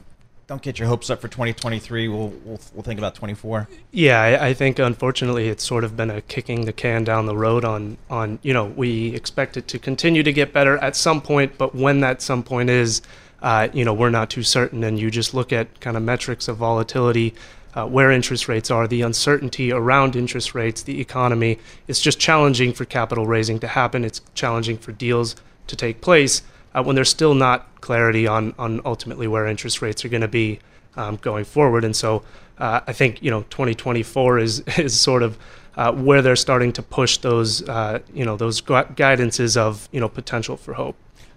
don't 0.54 0.62
get 0.62 0.78
your 0.78 0.88
hopes 0.88 1.10
up 1.10 1.20
for 1.20 1.28
2023. 1.28 2.08
We'll 2.08 2.28
we'll, 2.46 2.60
we'll 2.74 2.84
think 2.84 3.00
about 3.00 3.16
24. 3.16 3.68
Yeah, 3.90 4.22
I, 4.22 4.50
I, 4.50 4.54
think 4.54 4.78
unfortunately 4.78 5.50
it's 5.50 5.64
sort 5.64 5.84
of 5.84 5.98
been 5.98 6.12
a 6.12 6.22
kicking 6.22 6.66
the 6.66 6.74
can 6.74 7.04
down 7.04 7.26
the 7.26 7.36
road 7.36 7.66
on 7.66 7.98
on 8.08 8.38
you 8.44 8.54
know 8.54 8.66
we 8.66 9.16
expect 9.16 9.58
it 9.58 9.68
to 9.70 9.80
continue 9.80 10.22
to 10.22 10.32
get 10.32 10.54
better 10.54 10.78
at 10.78 10.96
some 10.96 11.22
point, 11.22 11.58
but 11.58 11.74
when 11.74 12.02
that 12.02 12.22
some 12.22 12.44
point 12.44 12.70
is, 12.70 13.02
uh, 13.42 13.68
you 13.74 13.84
know 13.84 13.96
we're 13.96 14.12
not 14.12 14.30
too 14.30 14.44
certain. 14.44 14.84
And 14.84 15.00
you 15.00 15.10
just 15.10 15.34
look 15.34 15.52
at 15.52 15.80
kind 15.80 15.98
of 15.98 16.04
metrics 16.04 16.48
of 16.48 16.58
volatility. 16.58 17.34
Uh, 17.76 17.88
where 17.88 18.12
interest 18.12 18.48
rates 18.48 18.70
are, 18.70 18.88
the 18.88 19.02
uncertainty 19.02 19.72
around 19.72 20.16
interest 20.16 20.54
rates, 20.54 20.84
the 20.84 21.02
economy. 21.02 21.58
It's 21.88 22.00
just 22.00 22.20
challenging 22.20 22.72
for 22.72 22.86
capital 22.86 23.26
raising 23.26 23.58
to 23.62 23.68
happen. 23.68 24.06
It's 24.06 24.22
challenging 24.36 24.78
for 24.78 24.92
deals 24.92 25.36
to 25.66 25.76
take 25.76 26.00
place 26.00 26.44
uh, 26.74 26.84
when 26.84 26.96
there's 26.96 27.10
still 27.10 27.34
not 27.34 27.82
clarity 27.82 28.28
on, 28.28 28.54
on 28.58 28.82
ultimately 28.86 29.28
where 29.28 29.48
interest 29.48 29.82
rates 29.82 30.04
are 30.04 30.10
going 30.10 30.22
to 30.22 30.28
be 30.28 30.60
um, 30.96 31.18
going 31.18 31.46
forward. 31.46 31.84
And 31.84 31.96
so 31.96 32.24
uh, 32.58 32.82
I 32.86 32.94
think 32.94 33.22
you 33.22 33.32
know 33.32 33.44
2024 33.44 34.40
is 34.40 34.60
is 34.78 35.00
sort 35.00 35.24
of 35.24 35.38
uh, 35.76 35.92
where 35.92 36.22
they're 36.22 36.36
starting 36.36 36.72
to 36.74 36.84
push 36.84 37.18
those 37.18 37.68
uh, 37.68 38.00
you 38.14 38.26
know 38.26 38.38
those 38.38 38.62
gu- 38.62 38.86
guidances 38.96 39.58
of 39.58 39.90
you 39.92 40.00
know 40.00 40.10
potential 40.10 40.58
for 40.58 40.74
hope. 40.74 40.96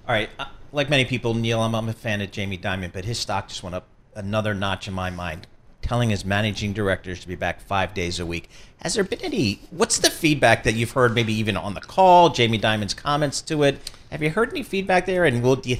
All 0.09 0.14
right, 0.14 0.31
uh, 0.38 0.46
like 0.72 0.88
many 0.88 1.05
people, 1.05 1.35
Neil, 1.35 1.61
I'm, 1.61 1.75
I'm 1.75 1.88
a 1.88 1.92
fan 1.92 2.20
of 2.20 2.31
Jamie 2.31 2.59
Dimon, 2.59 2.92
but 2.92 3.05
his 3.05 3.18
stock 3.18 3.49
just 3.49 3.62
went 3.62 3.75
up 3.75 3.87
another 4.14 4.55
notch 4.55 4.87
in 4.87 4.94
my 4.94 5.11
mind 5.11 5.46
telling 5.87 6.11
his 6.11 6.25
managing 6.25 6.72
directors 6.72 7.20
to 7.20 7.29
be 7.29 7.37
back 7.37 7.61
five 7.61 7.94
days 7.94 8.18
a 8.18 8.27
week. 8.27 8.51
Has 8.83 8.94
there 8.94 9.05
been 9.05 9.20
any? 9.22 9.61
What's 9.70 9.99
the 9.99 10.11
feedback 10.11 10.64
that 10.64 10.75
you've 10.75 10.90
heard, 10.90 11.14
maybe 11.14 11.33
even 11.33 11.57
on 11.57 11.75
the 11.75 11.81
call? 11.81 12.31
Jamie 12.31 12.59
Dimon's 12.59 12.94
comments 12.94 13.40
to 13.42 13.62
it. 13.62 13.79
Have 14.11 14.22
you 14.22 14.31
heard 14.31 14.51
any 14.51 14.62
feedback 14.62 15.07
there? 15.07 15.25
And 15.25 15.42
will 15.42 15.57
do 15.57 15.70
you, 15.70 15.77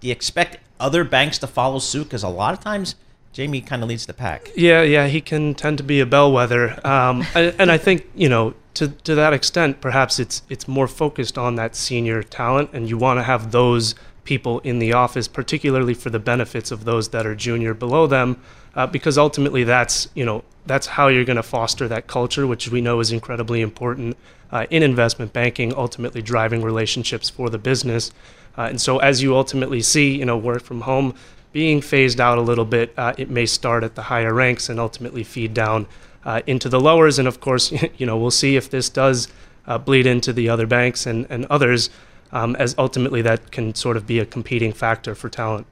do 0.00 0.06
you 0.06 0.12
expect 0.12 0.58
other 0.78 1.04
banks 1.04 1.38
to 1.38 1.46
follow 1.46 1.78
suit? 1.78 2.04
Because 2.04 2.22
a 2.22 2.28
lot 2.28 2.54
of 2.54 2.60
times 2.60 2.94
Jamie 3.32 3.60
kind 3.60 3.82
of 3.82 3.88
leads 3.88 4.06
the 4.06 4.14
pack. 4.14 4.50
Yeah, 4.56 4.82
yeah, 4.82 5.06
he 5.06 5.20
can 5.20 5.54
tend 5.54 5.78
to 5.78 5.84
be 5.84 6.00
a 6.00 6.06
bellwether, 6.06 6.80
um, 6.86 7.24
and 7.34 7.70
I 7.70 7.78
think 7.78 8.08
you 8.14 8.28
know 8.28 8.54
to 8.74 8.88
to 8.88 9.14
that 9.16 9.32
extent, 9.32 9.80
perhaps 9.80 10.18
it's 10.18 10.42
it's 10.48 10.66
more 10.66 10.88
focused 10.88 11.36
on 11.36 11.56
that 11.56 11.74
senior 11.76 12.22
talent, 12.22 12.70
and 12.72 12.88
you 12.88 12.96
want 12.96 13.18
to 13.18 13.24
have 13.24 13.50
those 13.52 13.94
people 14.24 14.60
in 14.60 14.78
the 14.78 14.92
office, 14.92 15.26
particularly 15.26 15.94
for 15.94 16.10
the 16.10 16.18
benefits 16.18 16.70
of 16.70 16.84
those 16.84 17.08
that 17.08 17.26
are 17.26 17.34
junior 17.34 17.74
below 17.74 18.06
them, 18.06 18.40
uh, 18.78 18.86
because 18.86 19.18
ultimately 19.18 19.64
that's 19.64 20.08
you 20.14 20.24
know 20.24 20.44
that's 20.64 20.86
how 20.86 21.08
you're 21.08 21.24
going 21.24 21.36
to 21.36 21.42
foster 21.42 21.88
that 21.88 22.06
culture, 22.06 22.46
which 22.46 22.70
we 22.70 22.80
know 22.80 23.00
is 23.00 23.10
incredibly 23.10 23.60
important 23.60 24.16
uh, 24.52 24.66
in 24.70 24.82
investment 24.82 25.32
banking, 25.32 25.74
ultimately 25.74 26.22
driving 26.22 26.62
relationships 26.62 27.28
for 27.28 27.50
the 27.50 27.58
business. 27.58 28.12
Uh, 28.56 28.62
and 28.62 28.80
so, 28.80 28.98
as 28.98 29.20
you 29.20 29.34
ultimately 29.36 29.82
see, 29.82 30.16
you 30.16 30.24
know, 30.24 30.38
work 30.38 30.62
from 30.62 30.82
home 30.82 31.12
being 31.52 31.80
phased 31.80 32.20
out 32.20 32.38
a 32.38 32.40
little 32.40 32.64
bit, 32.64 32.94
uh, 32.96 33.12
it 33.18 33.28
may 33.28 33.46
start 33.46 33.82
at 33.82 33.96
the 33.96 34.02
higher 34.02 34.32
ranks 34.32 34.68
and 34.68 34.78
ultimately 34.78 35.24
feed 35.24 35.52
down 35.52 35.86
uh, 36.24 36.40
into 36.46 36.68
the 36.68 36.78
lowers. 36.78 37.18
And 37.18 37.26
of 37.26 37.40
course, 37.40 37.72
you 37.98 38.06
know, 38.06 38.16
we'll 38.16 38.30
see 38.30 38.54
if 38.54 38.70
this 38.70 38.88
does 38.88 39.26
uh, 39.66 39.78
bleed 39.78 40.06
into 40.06 40.32
the 40.32 40.48
other 40.48 40.68
banks 40.68 41.04
and, 41.04 41.26
and 41.30 41.46
others, 41.46 41.90
um, 42.30 42.54
as 42.56 42.76
ultimately 42.78 43.22
that 43.22 43.50
can 43.50 43.74
sort 43.74 43.96
of 43.96 44.06
be 44.06 44.20
a 44.20 44.26
competing 44.26 44.72
factor 44.72 45.16
for 45.16 45.28
talent. 45.28 45.66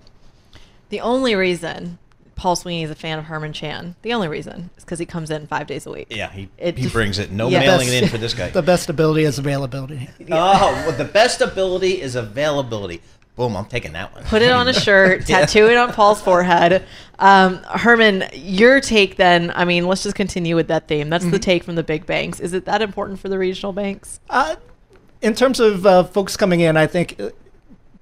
The 0.88 1.00
only 1.00 1.34
reason 1.34 1.98
Paul 2.36 2.54
Sweeney 2.54 2.82
is 2.84 2.90
a 2.90 2.94
fan 2.94 3.18
of 3.18 3.24
Herman 3.24 3.52
Chan, 3.54 3.96
the 4.02 4.12
only 4.12 4.28
reason 4.28 4.70
is 4.76 4.84
because 4.84 4.98
he 4.98 5.06
comes 5.06 5.30
in 5.30 5.46
five 5.46 5.66
days 5.66 5.86
a 5.86 5.90
week. 5.90 6.08
Yeah, 6.10 6.30
he, 6.30 6.48
It 6.58 6.76
he 6.76 6.82
just- 6.84 6.92
brings 6.94 7.18
it. 7.18 7.30
No 7.32 7.48
Yeah. 7.48 7.60
mailing 7.60 7.86
Best- 7.88 7.92
it 7.94 8.02
in 8.04 8.08
for 8.10 8.18
this 8.18 8.34
guy. 8.34 8.50
The 8.56 8.62
best 8.62 8.88
ability 8.90 9.24
is 9.24 9.38
availability. 9.38 10.08
Oh, 10.30 10.72
well, 10.86 10.92
the 10.92 11.04
best 11.04 11.40
ability 11.40 12.00
is 12.00 12.14
availability. 12.14 13.00
Boom, 13.36 13.54
I'm 13.56 13.64
taking 13.66 13.92
that 13.94 14.14
one. 14.14 14.24
Put 14.24 14.42
it 14.42 14.50
on 14.50 14.68
a 14.68 14.72
shirt, 14.86 15.28
Yeah. 15.28 15.40
tattoo 15.40 15.66
it 15.66 15.76
on 15.76 15.92
Paul's 15.92 16.20
forehead. 16.22 16.84
Um, 17.18 17.56
Herman, 17.64 18.24
your 18.34 18.80
take 18.80 19.16
then, 19.16 19.52
I 19.54 19.64
mean, 19.64 19.86
let's 19.86 20.02
just 20.02 20.14
continue 20.14 20.56
with 20.56 20.68
that 20.68 20.88
theme. 20.88 21.08
That's 21.10 21.24
the 21.24 21.38
Mhm. 21.38 21.42
take 21.42 21.64
from 21.64 21.74
the 21.74 21.82
big 21.82 22.06
banks. 22.06 22.38
Is 22.40 22.52
it 22.52 22.64
that 22.66 22.80
important 22.82 23.18
for 23.20 23.28
the 23.30 23.38
regional 23.38 23.72
banks? 23.72 24.20
Uh, 24.30 24.56
in 25.22 25.34
terms 25.34 25.58
of 25.60 25.86
uh, 25.86 26.04
folks 26.04 26.36
coming 26.36 26.60
in, 26.60 26.76
I 26.76 26.86
think 26.86 27.16
uh, 27.20 27.30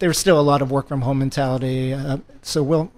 there's 0.01 0.19
still 0.19 0.39
a 0.39 0.43
lot 0.43 0.61
of 0.63 0.71
work 0.73 0.89
from 0.89 1.03
home 1.03 1.19
mentality. 1.21 1.93
Uh, 1.93 2.19
so 2.43 2.63
we'll 2.65 2.91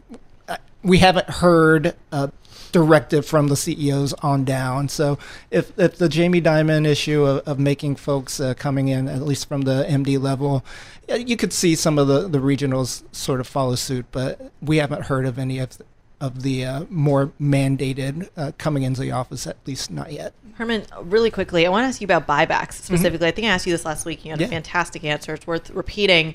we 0.82 0.99
haven't 0.99 1.28
heard 1.28 1.94
a 2.12 2.30
directive 2.72 3.24
from 3.24 3.49
the 3.49 3.57
CEOs 3.57 4.12
on 4.14 4.44
down. 4.44 4.88
So 4.88 5.18
if 5.51 5.76
if 5.78 5.97
the 5.97 6.09
Jamie 6.09 6.42
Dimon 6.42 6.86
issue 6.86 7.24
of, 7.24 7.47
of 7.49 7.59
making 7.59 7.97
folks 7.97 8.38
uh, 8.40 8.55
coming 8.55 8.88
in 8.88 9.09
at 9.09 9.22
least 9.22 9.49
from 9.49 9.62
the 9.62 9.84
MD 9.88 10.20
level, 10.20 10.64
uh, 11.11 11.14
you 11.14 11.36
could 11.36 11.53
see 11.53 11.74
some 11.74 11.99
of 11.99 12.07
the 12.09 12.28
the 12.28 12.38
regionals 12.38 13.03
sort 13.14 13.40
of 13.40 13.47
follow 13.47 13.74
suit, 13.74 14.07
but 14.12 14.53
we 14.61 14.76
haven't 14.78 15.05
heard 15.07 15.26
of 15.26 15.38
any 15.38 15.59
of. 15.59 15.78
The, 15.78 15.84
of 16.18 16.42
the 16.42 16.64
uh, 16.64 16.84
more 16.88 17.30
mandated 17.38 18.30
uh, 18.38 18.51
coming 18.57 18.84
into 18.84 19.03
the 19.03 19.11
office, 19.12 19.47
at 19.47 19.59
least 19.66 19.90
not 19.90 20.11
yet. 20.11 20.32
Herman, 20.55 20.84
really 21.03 21.30
quickly, 21.30 21.66
I 21.66 21.68
want 21.68 21.82
to 21.84 21.88
ask 21.88 22.01
you 22.01 22.07
about 22.07 22.26
buybacks 22.26 22.72
specifically. 22.72 23.28
I 23.28 23.32
think 23.32 23.47
I 23.47 23.51
asked 23.51 23.66
you 23.66 23.72
this 23.74 23.84
last 23.84 24.07
week. 24.07 24.24
You 24.24 24.30
had 24.30 24.40
Yeah. 24.40 24.47
a 24.47 24.49
fantastic 24.51 25.05
answer. 25.05 25.34
It's 25.34 25.47
worth 25.47 25.68
repeating. 25.68 26.34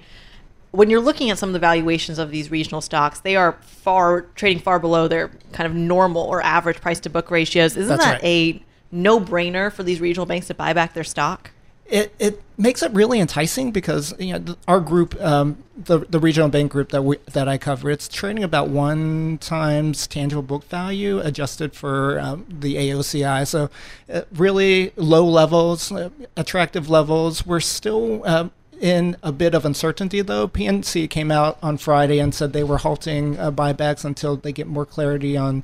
When 0.71 0.89
you're 0.89 1.01
looking 1.01 1.29
at 1.29 1.37
some 1.37 1.49
of 1.49 1.53
the 1.53 1.59
valuations 1.59 2.17
of 2.17 2.31
these 2.31 2.49
regional 2.49 2.81
stocks, 2.81 3.19
they 3.19 3.35
are 3.35 3.53
far 3.61 4.21
trading 4.35 4.61
far 4.61 4.79
below 4.79 5.07
their 5.07 5.29
kind 5.51 5.67
of 5.67 5.75
normal 5.75 6.23
or 6.23 6.41
average 6.41 6.79
price 6.79 6.99
to 7.01 7.09
book 7.09 7.29
ratios. 7.29 7.75
Isn't 7.75 7.89
That's 7.89 8.05
that 8.05 8.13
right. 8.13 8.23
a 8.23 8.63
no 8.91 9.19
brainer 9.19 9.71
for 9.71 9.83
these 9.83 9.99
regional 9.99 10.25
banks 10.25 10.47
to 10.47 10.53
buy 10.53 10.73
back 10.73 10.93
their 10.93 11.03
stock? 11.03 11.51
it, 11.91 12.15
it 12.19 12.41
makes 12.57 12.81
it 12.81 12.91
really 12.93 13.19
enticing 13.19 13.71
because 13.71 14.13
you 14.17 14.33
know 14.33 14.39
th- 14.39 14.57
our 14.67 14.79
group, 14.79 15.19
um, 15.21 15.57
the 15.75 15.99
the 15.99 16.19
regional 16.19 16.47
bank 16.47 16.71
group 16.71 16.89
that 16.89 17.03
we 17.03 17.17
that 17.33 17.49
I 17.49 17.57
cover, 17.57 17.91
it's 17.91 18.07
trading 18.07 18.43
about 18.43 18.69
one 18.69 19.37
times 19.39 20.07
tangible 20.07 20.41
book 20.41 20.63
value 20.63 21.19
adjusted 21.19 21.75
for 21.75 22.19
um, 22.19 22.45
the 22.49 22.75
AOCI. 22.75 23.45
So 23.45 23.69
uh, 24.11 24.21
really 24.31 24.93
low 24.95 25.25
levels, 25.25 25.91
uh, 25.91 26.09
attractive 26.37 26.89
levels. 26.89 27.45
We're 27.45 27.59
still. 27.59 28.25
Um, 28.25 28.51
in 28.81 29.15
a 29.21 29.31
bit 29.31 29.53
of 29.53 29.63
uncertainty, 29.63 30.21
though, 30.21 30.47
PNC 30.47 31.09
came 31.09 31.31
out 31.31 31.57
on 31.61 31.77
Friday 31.77 32.19
and 32.19 32.33
said 32.33 32.51
they 32.51 32.63
were 32.63 32.79
halting 32.79 33.37
uh, 33.39 33.51
buybacks 33.51 34.03
until 34.03 34.35
they 34.35 34.51
get 34.51 34.67
more 34.67 34.85
clarity 34.85 35.37
on 35.37 35.63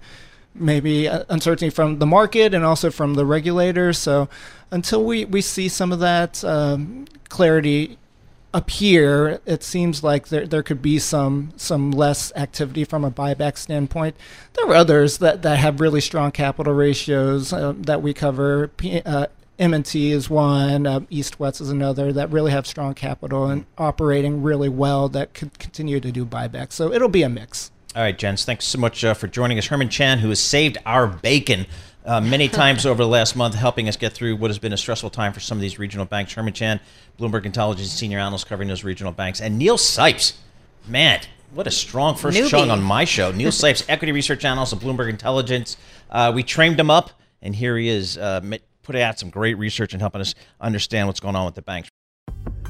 maybe 0.53 1.07
uh, 1.07 1.23
uncertainty 1.27 1.69
from 1.69 1.99
the 1.99 2.05
market 2.05 2.53
and 2.53 2.63
also 2.63 2.91
from 2.91 3.15
the 3.15 3.25
regulators. 3.25 3.97
So 3.97 4.29
until 4.71 5.03
we, 5.03 5.25
we 5.25 5.41
see 5.41 5.67
some 5.67 5.91
of 5.91 5.99
that 5.99 6.43
um, 6.43 7.05
clarity 7.29 7.97
appear, 8.53 9.41
it 9.45 9.63
seems 9.63 10.03
like 10.03 10.27
there, 10.29 10.45
there 10.47 10.63
could 10.63 10.81
be 10.81 10.99
some 10.99 11.53
some 11.57 11.91
less 11.91 12.31
activity 12.35 12.83
from 12.83 13.03
a 13.03 13.11
buyback 13.11 13.57
standpoint. 13.57 14.15
There 14.53 14.67
are 14.67 14.75
others 14.75 15.17
that, 15.19 15.41
that 15.41 15.57
have 15.57 15.81
really 15.81 16.01
strong 16.01 16.31
capital 16.31 16.73
ratios 16.73 17.51
uh, 17.51 17.73
that 17.77 18.01
we 18.01 18.13
cover. 18.13 18.69
P, 18.69 19.01
uh, 19.01 19.27
M&T 19.59 20.11
is 20.11 20.29
one, 20.29 20.85
uh, 20.85 20.99
East 21.09 21.39
West 21.39 21.61
is 21.61 21.69
another 21.69 22.13
that 22.13 22.29
really 22.29 22.51
have 22.51 22.67
strong 22.67 22.93
capital 22.93 23.45
and 23.47 23.65
operating 23.77 24.43
really 24.43 24.69
well 24.69 25.09
that 25.09 25.33
could 25.33 25.57
continue 25.57 25.99
to 25.99 26.11
do 26.11 26.25
buybacks. 26.25 26.73
So 26.73 26.91
it'll 26.93 27.09
be 27.09 27.23
a 27.23 27.29
mix. 27.29 27.71
All 27.95 28.03
right, 28.03 28.17
gents, 28.17 28.45
thanks 28.45 28.65
so 28.65 28.77
much 28.77 29.03
uh, 29.03 29.15
for 29.15 29.27
joining 29.27 29.57
us. 29.57 29.67
Herman 29.67 29.89
Chan, 29.89 30.19
who 30.19 30.29
has 30.29 30.39
saved 30.39 30.77
our 30.85 31.07
bacon 31.07 31.65
uh, 32.05 32.21
many 32.21 32.47
times 32.49 32.85
over 32.85 33.01
the 33.01 33.09
last 33.09 33.35
month, 33.35 33.55
helping 33.55 33.89
us 33.89 33.97
get 33.97 34.13
through 34.13 34.35
what 34.35 34.51
has 34.51 34.59
been 34.59 34.73
a 34.73 34.77
stressful 34.77 35.09
time 35.09 35.33
for 35.33 35.39
some 35.39 35.57
of 35.57 35.63
these 35.63 35.79
regional 35.79 36.05
banks. 36.05 36.33
Herman 36.33 36.53
Chan, 36.53 36.79
Bloomberg 37.19 37.45
Intelligence 37.45 37.89
senior 37.89 38.19
analyst 38.19 38.45
covering 38.45 38.69
those 38.69 38.83
regional 38.83 39.11
banks. 39.11 39.41
And 39.41 39.57
Neil 39.57 39.77
Sipes, 39.77 40.33
man, 40.87 41.21
what 41.51 41.65
a 41.65 41.71
strong 41.71 42.15
first 42.15 42.37
Newbie. 42.37 42.49
showing 42.49 42.69
on 42.69 42.83
my 42.83 43.05
show. 43.05 43.31
Neil 43.31 43.49
Sipes, 43.51 43.83
equity 43.89 44.11
research 44.11 44.45
analyst 44.45 44.73
of 44.73 44.79
Bloomberg 44.79 45.09
Intelligence. 45.09 45.77
Uh, 46.11 46.31
we 46.35 46.43
trained 46.43 46.79
him 46.79 46.91
up, 46.91 47.11
and 47.41 47.55
here 47.55 47.77
he 47.77 47.89
is, 47.89 48.17
uh, 48.17 48.41
putting 48.87 49.01
out 49.01 49.19
some 49.19 49.29
great 49.29 49.57
research 49.57 49.93
and 49.93 50.01
helping 50.01 50.21
us 50.21 50.33
understand 50.61 51.07
what's 51.07 51.19
going 51.19 51.35
on 51.35 51.45
with 51.45 51.55
the 51.55 51.61
banks. 51.61 51.89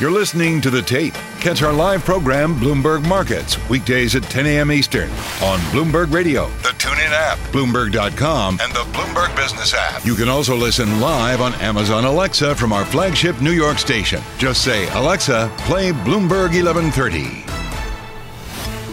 You're 0.00 0.10
listening 0.10 0.60
to 0.60 0.68
The 0.70 0.82
Tape. 0.82 1.14
Catch 1.40 1.62
our 1.62 1.72
live 1.72 2.04
program, 2.04 2.54
Bloomberg 2.56 3.08
Markets, 3.08 3.56
weekdays 3.70 4.14
at 4.14 4.22
10 4.24 4.44
a.m. 4.46 4.70
Eastern 4.70 5.08
on 5.42 5.58
Bloomberg 5.72 6.12
Radio, 6.12 6.48
the 6.62 6.68
TuneIn 6.76 7.10
app, 7.12 7.38
Bloomberg.com, 7.50 8.58
and 8.60 8.72
the 8.74 8.84
Bloomberg 8.92 9.34
Business 9.34 9.72
app. 9.74 10.04
You 10.04 10.14
can 10.14 10.28
also 10.28 10.54
listen 10.54 11.00
live 11.00 11.40
on 11.40 11.54
Amazon 11.54 12.04
Alexa 12.04 12.54
from 12.56 12.74
our 12.74 12.84
flagship 12.84 13.40
New 13.40 13.52
York 13.52 13.78
station. 13.78 14.20
Just 14.36 14.62
say, 14.62 14.86
Alexa, 14.90 15.50
play 15.60 15.92
Bloomberg 15.92 16.52
1130. 16.62 17.44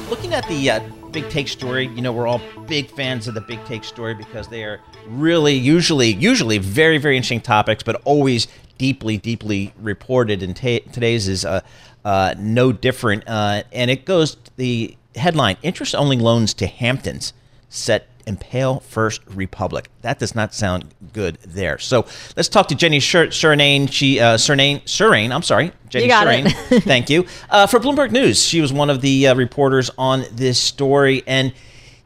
looking 0.09 0.33
at 0.33 0.47
the 0.47 0.69
uh, 0.69 0.79
big 1.11 1.29
take 1.29 1.47
story 1.47 1.87
you 1.89 2.01
know 2.01 2.11
we're 2.11 2.25
all 2.27 2.41
big 2.67 2.89
fans 2.89 3.27
of 3.27 3.35
the 3.35 3.41
big 3.41 3.63
take 3.65 3.83
story 3.83 4.15
because 4.15 4.47
they 4.47 4.63
are 4.63 4.79
really 5.07 5.53
usually 5.53 6.07
usually 6.11 6.57
very 6.57 6.97
very 6.97 7.15
interesting 7.15 7.39
topics 7.41 7.83
but 7.83 8.01
always 8.03 8.47
deeply 8.77 9.17
deeply 9.17 9.73
reported 9.79 10.41
and 10.43 10.55
ta- 10.55 10.79
today's 10.91 11.27
is 11.27 11.45
uh, 11.45 11.61
uh, 12.05 12.33
no 12.37 12.71
different 12.71 13.23
uh, 13.27 13.63
and 13.71 13.89
it 13.91 14.05
goes 14.05 14.37
the 14.57 14.95
headline 15.15 15.57
interest 15.61 15.93
only 15.95 16.17
loans 16.17 16.53
to 16.53 16.65
hamptons 16.67 17.33
set 17.69 18.07
impale 18.25 18.79
first 18.79 19.21
republic 19.27 19.89
that 20.01 20.17
does 20.17 20.33
not 20.33 20.53
sound 20.53 20.85
good 21.11 21.37
there 21.45 21.77
so 21.77 22.05
let's 22.37 22.47
talk 22.49 22.67
to 22.67 22.75
jenny 22.75 22.99
Sur- 22.99 23.27
Surnane. 23.27 23.91
she 23.91 24.19
uh, 24.19 24.37
Surnane, 24.37 25.31
i'm 25.31 25.43
sorry 25.43 25.71
jenny 25.89 26.05
You. 26.07 26.79
Thank 26.81 27.09
you. 27.09 27.25
Uh, 27.49 27.67
for 27.67 27.79
Bloomberg 27.79 28.11
News, 28.11 28.43
she 28.43 28.59
was 28.61 28.73
one 28.73 28.89
of 28.89 29.01
the 29.01 29.27
uh, 29.27 29.35
reporters 29.35 29.91
on 29.97 30.23
this 30.31 30.59
story. 30.59 31.21
And 31.27 31.53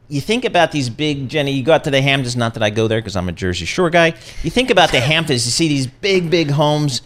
you 0.08 0.20
think 0.20 0.44
about 0.44 0.72
these 0.72 0.88
big, 0.88 1.28
Jenny, 1.28 1.52
you 1.52 1.62
go 1.62 1.72
out 1.72 1.84
to 1.84 1.90
the 1.90 2.00
Hamptons, 2.00 2.34
not 2.34 2.54
that 2.54 2.62
I 2.62 2.70
go 2.70 2.88
there 2.88 2.98
because 2.98 3.16
I'm 3.16 3.28
a 3.28 3.32
Jersey 3.32 3.66
Shore 3.66 3.90
guy. 3.90 4.14
You 4.42 4.50
think 4.50 4.70
about 4.70 4.90
the 4.90 5.00
Hamptons, 5.12 5.44
you 5.44 5.52
see 5.52 5.68
these 5.68 5.86
big, 5.86 6.30
big 6.30 6.50
homes. 6.50 7.02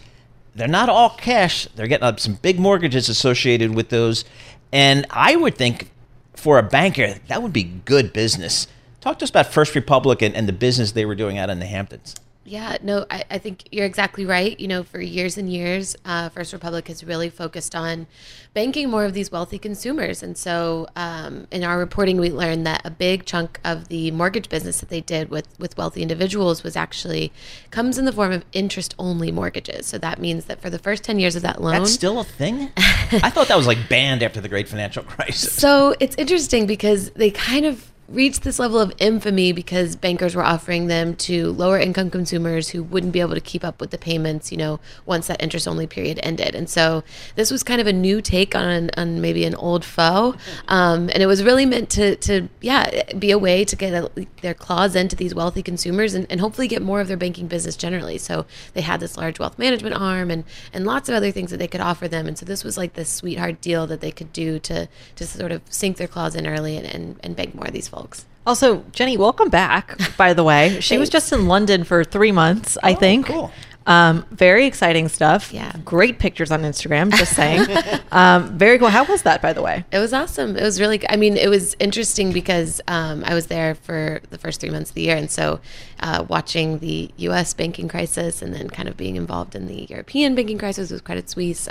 They're 0.55 0.67
not 0.67 0.87
all 0.87 1.09
cash, 1.09 1.67
they're 1.75 1.87
getting 1.87 2.05
up 2.05 2.19
some 2.19 2.35
big 2.35 2.59
mortgages 2.59 3.09
associated 3.09 3.75
with 3.75 3.89
those. 3.89 4.23
And 4.71 5.05
I 5.09 5.35
would 5.35 5.55
think 5.55 5.91
for 6.35 6.57
a 6.57 6.63
banker, 6.63 7.15
that 7.27 7.43
would 7.43 7.53
be 7.53 7.63
good 7.63 8.13
business. 8.13 8.67
Talk 9.01 9.19
to 9.19 9.23
us 9.23 9.29
about 9.29 9.47
First 9.47 9.75
Republic 9.75 10.21
and, 10.21 10.35
and 10.35 10.47
the 10.47 10.53
business 10.53 10.93
they 10.93 11.05
were 11.05 11.15
doing 11.15 11.37
out 11.37 11.49
in 11.49 11.59
the 11.59 11.65
Hamptons. 11.65 12.15
Yeah, 12.45 12.77
no, 12.81 13.05
I, 13.09 13.23
I 13.31 13.37
think 13.37 13.69
you're 13.71 13.85
exactly 13.85 14.25
right. 14.25 14.59
You 14.59 14.67
know, 14.67 14.83
for 14.83 14.99
years 14.99 15.37
and 15.37 15.51
years, 15.51 15.95
uh, 16.03 16.29
First 16.29 16.51
Republic 16.51 16.87
has 16.89 17.03
really 17.03 17.29
focused 17.29 17.73
on 17.73 18.05
banking 18.53 18.89
more 18.89 19.05
of 19.05 19.13
these 19.13 19.31
wealthy 19.31 19.57
consumers. 19.57 20.21
And 20.21 20.37
so 20.37 20.87
um, 20.95 21.47
in 21.51 21.63
our 21.63 21.79
reporting, 21.79 22.19
we 22.19 22.31
learned 22.31 22.67
that 22.67 22.81
a 22.83 22.89
big 22.89 23.25
chunk 23.25 23.59
of 23.63 23.87
the 23.87 24.11
mortgage 24.11 24.49
business 24.49 24.81
that 24.81 24.89
they 24.89 24.99
did 24.99 25.29
with, 25.29 25.47
with 25.57 25.77
wealthy 25.77 26.01
individuals 26.01 26.63
was 26.63 26.75
actually 26.75 27.31
comes 27.71 27.97
in 27.97 28.05
the 28.05 28.11
form 28.11 28.33
of 28.33 28.43
interest 28.51 28.93
only 28.99 29.31
mortgages. 29.31 29.85
So 29.85 29.97
that 29.99 30.19
means 30.19 30.45
that 30.45 30.61
for 30.61 30.69
the 30.69 30.79
first 30.79 31.03
10 31.03 31.19
years 31.19 31.37
of 31.37 31.43
that 31.43 31.61
loan, 31.61 31.73
That's 31.73 31.93
still 31.93 32.19
a 32.19 32.25
thing? 32.25 32.71
I 32.77 33.29
thought 33.29 33.47
that 33.47 33.57
was 33.57 33.67
like 33.67 33.87
banned 33.87 34.21
after 34.21 34.41
the 34.41 34.49
great 34.49 34.67
financial 34.67 35.03
crisis. 35.03 35.53
so 35.53 35.95
it's 36.01 36.15
interesting 36.17 36.67
because 36.67 37.11
they 37.11 37.31
kind 37.31 37.65
of 37.65 37.92
reached 38.13 38.43
this 38.43 38.59
level 38.59 38.79
of 38.79 38.93
infamy 38.99 39.51
because 39.51 39.95
bankers 39.95 40.35
were 40.35 40.43
offering 40.43 40.87
them 40.87 41.15
to 41.15 41.51
lower 41.53 41.79
income 41.79 42.09
consumers 42.09 42.69
who 42.69 42.83
wouldn't 42.83 43.11
be 43.11 43.19
able 43.19 43.33
to 43.33 43.41
keep 43.41 43.65
up 43.65 43.81
with 43.81 43.89
the 43.89 43.97
payments, 43.97 44.51
you 44.51 44.57
know, 44.57 44.79
once 45.05 45.27
that 45.27 45.41
interest 45.41 45.67
only 45.67 45.87
period 45.87 46.19
ended. 46.21 46.53
And 46.53 46.69
so 46.69 47.03
this 47.35 47.49
was 47.49 47.63
kind 47.63 47.81
of 47.81 47.87
a 47.87 47.93
new 47.93 48.21
take 48.21 48.55
on, 48.55 48.91
on 48.95 49.19
maybe 49.19 49.45
an 49.45 49.55
old 49.55 49.83
foe. 49.83 50.35
Um, 50.67 51.09
and 51.09 51.23
it 51.23 51.25
was 51.25 51.43
really 51.43 51.65
meant 51.65 51.89
to, 51.91 52.15
to, 52.17 52.47
yeah, 52.61 53.11
be 53.13 53.31
a 53.31 53.37
way 53.37 53.65
to 53.65 53.75
get 53.75 53.93
a, 53.93 54.27
their 54.41 54.53
claws 54.53 54.95
into 54.95 55.15
these 55.15 55.33
wealthy 55.33 55.63
consumers 55.63 56.13
and, 56.13 56.27
and 56.29 56.39
hopefully 56.39 56.67
get 56.67 56.81
more 56.81 57.01
of 57.01 57.07
their 57.07 57.17
banking 57.17 57.47
business 57.47 57.75
generally. 57.75 58.19
So 58.19 58.45
they 58.73 58.81
had 58.81 58.99
this 58.99 59.17
large 59.17 59.39
wealth 59.39 59.57
management 59.57 59.95
arm 59.95 60.29
and, 60.29 60.43
and 60.71 60.85
lots 60.85 61.09
of 61.09 61.15
other 61.15 61.31
things 61.31 61.49
that 61.49 61.57
they 61.57 61.67
could 61.67 61.81
offer 61.81 62.07
them. 62.07 62.27
And 62.27 62.37
so 62.37 62.45
this 62.45 62.63
was 62.63 62.77
like 62.77 62.93
this 62.93 63.09
sweetheart 63.09 63.59
deal 63.59 63.87
that 63.87 64.01
they 64.01 64.11
could 64.11 64.31
do 64.31 64.59
to, 64.59 64.87
to 65.15 65.25
sort 65.25 65.51
of 65.51 65.61
sink 65.69 65.97
their 65.97 66.07
claws 66.07 66.35
in 66.35 66.45
early 66.45 66.77
and, 66.77 66.85
and, 66.85 67.19
and 67.23 67.35
bank 67.35 67.55
more 67.55 67.65
of 67.65 67.73
these 67.73 67.87
folks. 67.87 68.02
Also, 68.45 68.83
Jenny, 68.91 69.15
welcome 69.17 69.49
back, 69.49 69.97
by 70.17 70.33
the 70.33 70.43
way. 70.43 70.79
She 70.81 70.97
was 70.97 71.09
just 71.09 71.31
in 71.31 71.47
London 71.47 71.83
for 71.83 72.03
three 72.03 72.31
months, 72.31 72.77
I 72.83 72.93
think. 72.93 73.27
cool. 73.27 73.51
Um, 73.85 74.25
very 74.31 74.65
exciting 74.65 75.09
stuff. 75.09 75.51
Yeah. 75.53 75.73
Great 75.83 76.17
pictures 76.17 76.51
on 76.51 76.61
Instagram, 76.61 77.11
just 77.13 77.35
saying. 77.35 77.67
um, 78.11 78.57
very 78.57 78.77
cool. 78.79 78.87
How 78.87 79.03
was 79.03 79.23
that, 79.23 79.41
by 79.41 79.51
the 79.53 79.61
way? 79.61 79.83
It 79.91 79.99
was 79.99 80.13
awesome. 80.13 80.55
It 80.55 80.63
was 80.63 80.79
really, 80.79 81.01
I 81.09 81.17
mean, 81.17 81.35
it 81.35 81.49
was 81.49 81.75
interesting 81.79 82.31
because 82.31 82.79
um, 82.87 83.23
I 83.25 83.33
was 83.33 83.47
there 83.47 83.75
for 83.75 84.21
the 84.29 84.37
first 84.37 84.61
three 84.61 84.69
months 84.69 84.89
of 84.91 84.95
the 84.95 85.01
year. 85.01 85.17
And 85.17 85.29
so 85.29 85.59
uh, 85.99 86.23
watching 86.29 86.79
the 86.79 87.11
US 87.17 87.53
banking 87.53 87.89
crisis 87.89 88.41
and 88.41 88.53
then 88.55 88.69
kind 88.69 88.87
of 88.87 88.95
being 88.95 89.17
involved 89.17 89.53
in 89.53 89.67
the 89.67 89.85
European 89.89 90.33
banking 90.33 90.57
crisis 90.57 90.89
with 90.91 91.03
Credit 91.03 91.29
Suisse. 91.29 91.67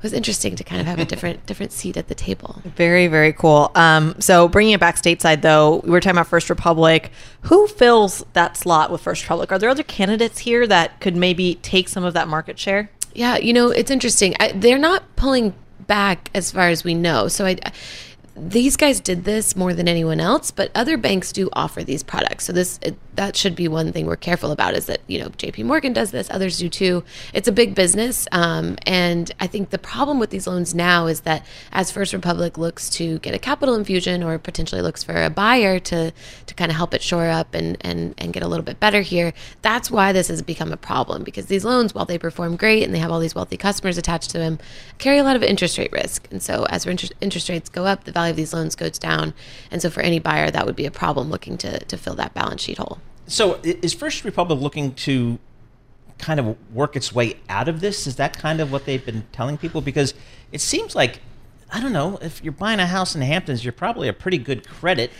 It 0.00 0.04
was 0.04 0.14
interesting 0.14 0.56
to 0.56 0.64
kind 0.64 0.80
of 0.80 0.86
have 0.86 0.98
a 0.98 1.04
different 1.04 1.44
different 1.50 1.72
seat 1.72 1.98
at 1.98 2.08
the 2.08 2.14
table. 2.14 2.62
Very, 2.64 3.06
very 3.06 3.34
cool. 3.34 3.70
Um, 3.74 4.18
so 4.18 4.48
bringing 4.48 4.72
it 4.72 4.80
back 4.80 4.96
stateside, 4.96 5.42
though, 5.42 5.82
we 5.84 5.90
were 5.90 6.00
talking 6.00 6.16
about 6.16 6.26
First 6.26 6.48
Republic. 6.48 7.12
Who 7.42 7.66
fills 7.66 8.24
that 8.32 8.56
slot 8.56 8.90
with 8.90 9.02
First 9.02 9.24
Republic? 9.24 9.52
Are 9.52 9.58
there 9.58 9.68
other 9.68 9.82
candidates 9.82 10.38
here 10.38 10.66
that 10.66 11.00
could 11.00 11.16
maybe 11.16 11.56
take 11.56 11.86
some 11.86 12.02
of 12.02 12.14
that 12.14 12.28
market 12.28 12.58
share? 12.58 12.90
Yeah, 13.12 13.36
you 13.36 13.52
know, 13.52 13.68
it's 13.68 13.90
interesting. 13.90 14.34
I, 14.40 14.52
they're 14.52 14.78
not 14.78 15.04
pulling 15.16 15.52
back 15.86 16.30
as 16.34 16.50
far 16.50 16.68
as 16.68 16.82
we 16.82 16.94
know. 16.94 17.28
So 17.28 17.44
I 17.44 17.58
these 18.40 18.76
guys 18.76 19.00
did 19.00 19.24
this 19.24 19.54
more 19.54 19.74
than 19.74 19.86
anyone 19.86 20.18
else, 20.18 20.50
but 20.50 20.70
other 20.74 20.96
banks 20.96 21.30
do 21.30 21.50
offer 21.52 21.84
these 21.84 22.02
products. 22.02 22.46
So 22.46 22.52
this 22.52 22.78
it, 22.82 22.96
that 23.16 23.36
should 23.36 23.54
be 23.54 23.68
one 23.68 23.92
thing 23.92 24.06
we're 24.06 24.16
careful 24.16 24.50
about 24.50 24.74
is 24.74 24.86
that 24.86 25.00
you 25.06 25.18
know 25.18 25.28
J.P. 25.36 25.64
Morgan 25.64 25.92
does 25.92 26.10
this, 26.10 26.30
others 26.30 26.58
do 26.58 26.68
too. 26.68 27.04
It's 27.34 27.48
a 27.48 27.52
big 27.52 27.74
business, 27.74 28.26
um, 28.32 28.76
and 28.86 29.30
I 29.40 29.46
think 29.46 29.70
the 29.70 29.78
problem 29.78 30.18
with 30.18 30.30
these 30.30 30.46
loans 30.46 30.74
now 30.74 31.06
is 31.06 31.20
that 31.22 31.44
as 31.72 31.90
First 31.90 32.14
Republic 32.14 32.56
looks 32.56 32.88
to 32.90 33.18
get 33.18 33.34
a 33.34 33.38
capital 33.38 33.74
infusion 33.74 34.22
or 34.22 34.38
potentially 34.38 34.80
looks 34.80 35.04
for 35.04 35.22
a 35.22 35.28
buyer 35.28 35.78
to 35.78 36.12
to 36.46 36.54
kind 36.54 36.70
of 36.70 36.76
help 36.76 36.94
it 36.94 37.02
shore 37.02 37.28
up 37.28 37.54
and 37.54 37.76
and 37.82 38.14
and 38.16 38.32
get 38.32 38.42
a 38.42 38.48
little 38.48 38.64
bit 38.64 38.80
better 38.80 39.02
here, 39.02 39.34
that's 39.60 39.90
why 39.90 40.12
this 40.12 40.28
has 40.28 40.40
become 40.40 40.72
a 40.72 40.78
problem 40.78 41.24
because 41.24 41.46
these 41.46 41.64
loans, 41.64 41.94
while 41.94 42.06
they 42.06 42.18
perform 42.18 42.56
great 42.56 42.84
and 42.84 42.94
they 42.94 42.98
have 42.98 43.10
all 43.10 43.20
these 43.20 43.34
wealthy 43.34 43.58
customers 43.58 43.98
attached 43.98 44.30
to 44.30 44.38
them, 44.38 44.58
carry 44.96 45.18
a 45.18 45.24
lot 45.24 45.36
of 45.36 45.42
interest 45.42 45.76
rate 45.76 45.92
risk, 45.92 46.26
and 46.30 46.42
so 46.42 46.64
as 46.70 46.86
interest 46.86 47.12
interest 47.20 47.50
rates 47.50 47.68
go 47.68 47.84
up, 47.84 48.04
the 48.04 48.12
value 48.12 48.29
of 48.30 48.36
these 48.36 48.54
loans 48.54 48.74
goes 48.74 48.98
down, 48.98 49.34
and 49.70 49.82
so 49.82 49.90
for 49.90 50.00
any 50.00 50.18
buyer, 50.18 50.50
that 50.50 50.64
would 50.66 50.76
be 50.76 50.86
a 50.86 50.90
problem 50.90 51.30
looking 51.30 51.58
to 51.58 51.80
to 51.80 51.96
fill 51.96 52.14
that 52.14 52.32
balance 52.32 52.62
sheet 52.62 52.78
hole. 52.78 52.98
So 53.26 53.60
is 53.62 53.92
First 53.94 54.24
Republic 54.24 54.60
looking 54.60 54.94
to 54.94 55.38
kind 56.18 56.40
of 56.40 56.56
work 56.74 56.96
its 56.96 57.12
way 57.14 57.36
out 57.48 57.68
of 57.68 57.80
this? 57.80 58.06
Is 58.06 58.16
that 58.16 58.36
kind 58.36 58.60
of 58.60 58.70
what 58.72 58.84
they've 58.84 59.04
been 59.04 59.24
telling 59.32 59.56
people? 59.56 59.80
Because 59.80 60.14
it 60.52 60.60
seems 60.60 60.94
like, 60.94 61.20
I 61.72 61.80
don't 61.80 61.92
know, 61.92 62.18
if 62.20 62.42
you're 62.42 62.52
buying 62.52 62.80
a 62.80 62.86
house 62.86 63.14
in 63.14 63.20
the 63.20 63.26
Hamptons, 63.26 63.64
you're 63.64 63.72
probably 63.72 64.08
a 64.08 64.12
pretty 64.12 64.38
good 64.38 64.68
credit. 64.68 65.10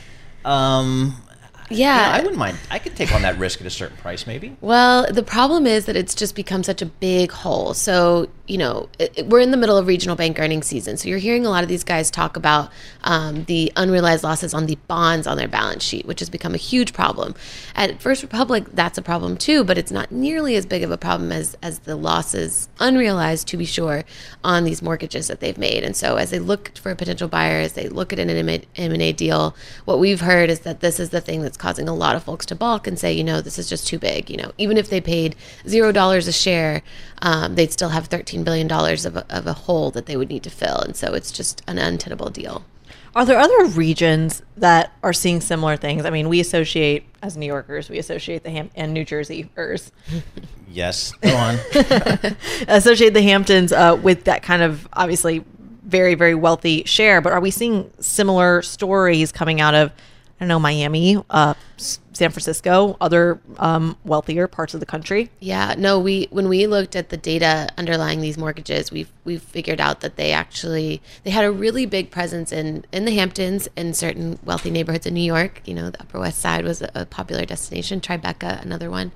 Um, 0.45 1.23
Yeah. 1.71 2.07
you 2.07 2.13
know, 2.13 2.19
I 2.19 2.21
wouldn't 2.21 2.39
mind. 2.39 2.59
I 2.71 2.79
could 2.79 2.97
take 2.97 3.13
on 3.13 3.23
that 3.23 3.39
risk 3.39 3.61
at 3.61 3.67
a 3.67 3.71
certain 3.71 3.97
price, 3.97 4.27
maybe. 4.27 4.57
Well, 4.61 5.11
the 5.11 5.23
problem 5.23 5.67
is 5.67 5.87
that 5.87 5.97
it's 5.97 6.15
just 6.15 6.35
become 6.35 6.63
such 6.63 6.83
a 6.83 6.87
big 6.87 7.31
hole. 7.31 7.75
So, 7.75 8.29
you 8.47 8.59
know, 8.59 8.89
it, 8.99 9.13
it- 9.17 9.27
we're 9.29 9.41
in 9.41 9.51
the 9.53 9.57
middle 9.57 9.77
of 9.77 9.87
regional 9.87 10.17
bank 10.17 10.39
earnings 10.41 10.67
season. 10.67 10.97
So 10.97 11.09
you're 11.09 11.19
hearing 11.19 11.47
a 11.47 11.51
lot 11.51 11.63
of 11.63 11.69
these 11.69 11.85
guys 11.85 12.11
talk 12.11 12.37
about 12.37 12.71
um, 13.05 13.45
the 13.45 13.73
unrealized 13.77 14.25
losses 14.25 14.53
on 14.53 14.67
the 14.67 14.77
bonds 14.89 15.27
on 15.27 15.37
their 15.37 15.47
balance 15.49 15.85
sheet, 15.85 16.07
which 16.07 16.19
has 16.21 16.29
become 16.29 16.55
a 16.55 16.59
huge 16.59 16.93
problem. 16.93 17.35
At 17.77 18.01
First 18.03 18.23
Republic, 18.23 18.65
that's 18.73 18.99
a 18.99 19.03
problem 19.03 19.37
too, 19.37 19.63
but 19.63 19.79
it's 19.79 19.93
not 19.93 20.11
nearly 20.11 20.57
as 20.57 20.67
big 20.67 20.83
of 20.83 20.91
a 20.91 20.99
problem 20.99 21.31
as, 21.31 21.57
as 21.63 21.81
the 21.81 21.95
losses, 21.97 22.69
unrealized 22.81 23.47
to 23.49 23.57
be 23.57 23.65
sure, 23.65 24.05
on 24.43 24.65
these 24.65 24.83
mortgages 24.83 25.29
that 25.29 25.41
they've 25.41 25.59
made. 25.59 25.85
And 25.85 25.95
so 25.95 26.17
as 26.17 26.31
they 26.31 26.39
look 26.41 26.73
for 26.79 26.91
a 26.91 26.97
potential 26.97 27.29
buyer, 27.29 27.61
as 27.61 27.75
they 27.75 27.89
look 27.89 28.13
at 28.13 28.19
an 28.19 28.31
M&A 28.31 29.13
deal, 29.13 29.55
what 29.85 29.99
we've 30.01 30.21
heard 30.23 30.51
is 30.51 30.61
that 30.61 30.81
this 30.81 30.99
is 30.99 31.11
the 31.11 31.21
thing 31.21 31.43
that's 31.43 31.57
causing 31.61 31.89
a 31.89 31.95
lot 31.95 32.17
of 32.17 32.25
folks 32.25 32.45
to 32.47 32.57
balk 32.57 32.89
and 32.89 32.99
say, 32.99 33.13
you 33.13 33.23
know, 33.23 33.41
this 33.41 33.59
is 33.59 33.69
just 33.69 33.87
too 33.87 33.99
big. 33.99 34.29
You 34.29 34.39
know, 34.39 34.53
even 34.59 34.77
if 34.77 34.91
they 34.91 35.01
paid 35.01 35.37
zero 35.69 35.93
dollars 35.93 36.27
a 36.27 36.33
share, 36.33 36.83
um, 37.23 37.55
they'd 37.55 37.73
still 37.73 37.91
have 37.91 38.07
thirteen 38.07 38.43
billion 38.43 38.67
dollars 38.67 39.05
of 39.07 39.17
a, 39.17 39.27
of 39.31 39.47
a 39.47 39.53
hole 39.53 39.93
that 39.93 40.07
they 40.07 40.17
would 40.17 40.29
need 40.29 40.43
to 40.43 40.51
fill, 40.51 40.81
and 40.81 40.97
so 40.97 41.15
it's 41.15 41.31
just 41.31 41.63
an 41.69 41.79
untenable 41.79 42.31
deal. 42.31 42.65
Are 43.15 43.25
there 43.25 43.39
other 43.39 43.67
regions 43.67 44.43
that 44.57 44.93
are 45.03 45.13
seeing 45.13 45.41
similar 45.41 45.77
things? 45.77 46.05
I 46.05 46.11
mean, 46.11 46.29
we 46.29 46.39
associate 46.41 47.05
as 47.23 47.37
New 47.37 47.47
Yorkers, 47.47 47.91
we 47.91 47.99
associate 47.99 48.45
the 48.45 48.51
Ham 48.51 48.71
and 48.75 48.95
New 48.95 49.05
Jerseyers 49.05 49.91
Yes. 50.71 51.13
Go 51.21 51.37
on. 51.37 51.59
associate 52.69 53.15
the 53.15 53.23
Hamptons 53.23 53.73
uh, 53.73 53.99
with 54.01 54.25
that 54.25 54.43
kind 54.43 54.63
of 54.63 54.89
obviously 54.93 55.45
very 55.85 56.15
very 56.15 56.35
wealthy 56.35 56.85
share. 56.85 57.21
But 57.21 57.33
are 57.33 57.41
we 57.41 57.51
seeing 57.51 57.91
similar 57.99 58.63
stories 58.63 59.33
coming 59.33 59.61
out 59.61 59.75
of 59.75 59.91
I 59.91 59.95
don't 60.41 60.49
know 60.49 60.59
Miami, 60.59 61.23
uh, 61.31 61.55
San 61.77 62.31
Francisco, 62.31 62.97
other 63.01 63.41
um, 63.59 63.97
wealthier 64.05 64.49
parts 64.49 64.75
of 64.75 64.81
the 64.81 64.87
country? 64.87 65.31
Yeah, 65.39 65.75
no, 65.77 65.99
we 65.99 66.29
when 66.31 66.49
we 66.49 66.67
looked 66.67 66.97
at 66.97 67.11
the 67.11 67.17
data 67.17 67.69
underlying 67.79 68.21
these 68.21 68.37
mortgages, 68.37 68.91
we 68.91 69.07
we 69.31 69.39
figured 69.39 69.81
out 69.81 70.01
that 70.01 70.17
they 70.17 70.33
actually 70.33 71.01
they 71.23 71.31
had 71.31 71.45
a 71.45 71.53
really 71.53 71.87
big 71.87 72.11
presence 72.11 72.51
in 72.53 72.85
in 72.93 73.05
the 73.05 73.15
Hamptons 73.15 73.69
in 73.77 73.95
certain 73.95 74.39
wealthy 74.45 74.71
neighborhoods 74.71 75.07
in 75.07 75.15
New 75.15 75.29
York. 75.37 75.63
You 75.65 75.75
know, 75.75 75.91
the 75.91 76.01
Upper 76.01 76.19
West 76.19 76.41
Side 76.41 76.65
was 76.65 76.83
a, 76.83 76.91
a 76.95 77.07
popular 77.07 77.45
destination, 77.45 78.01
Tribeca, 78.01 78.61
another 78.63 78.91
one. 78.91 79.13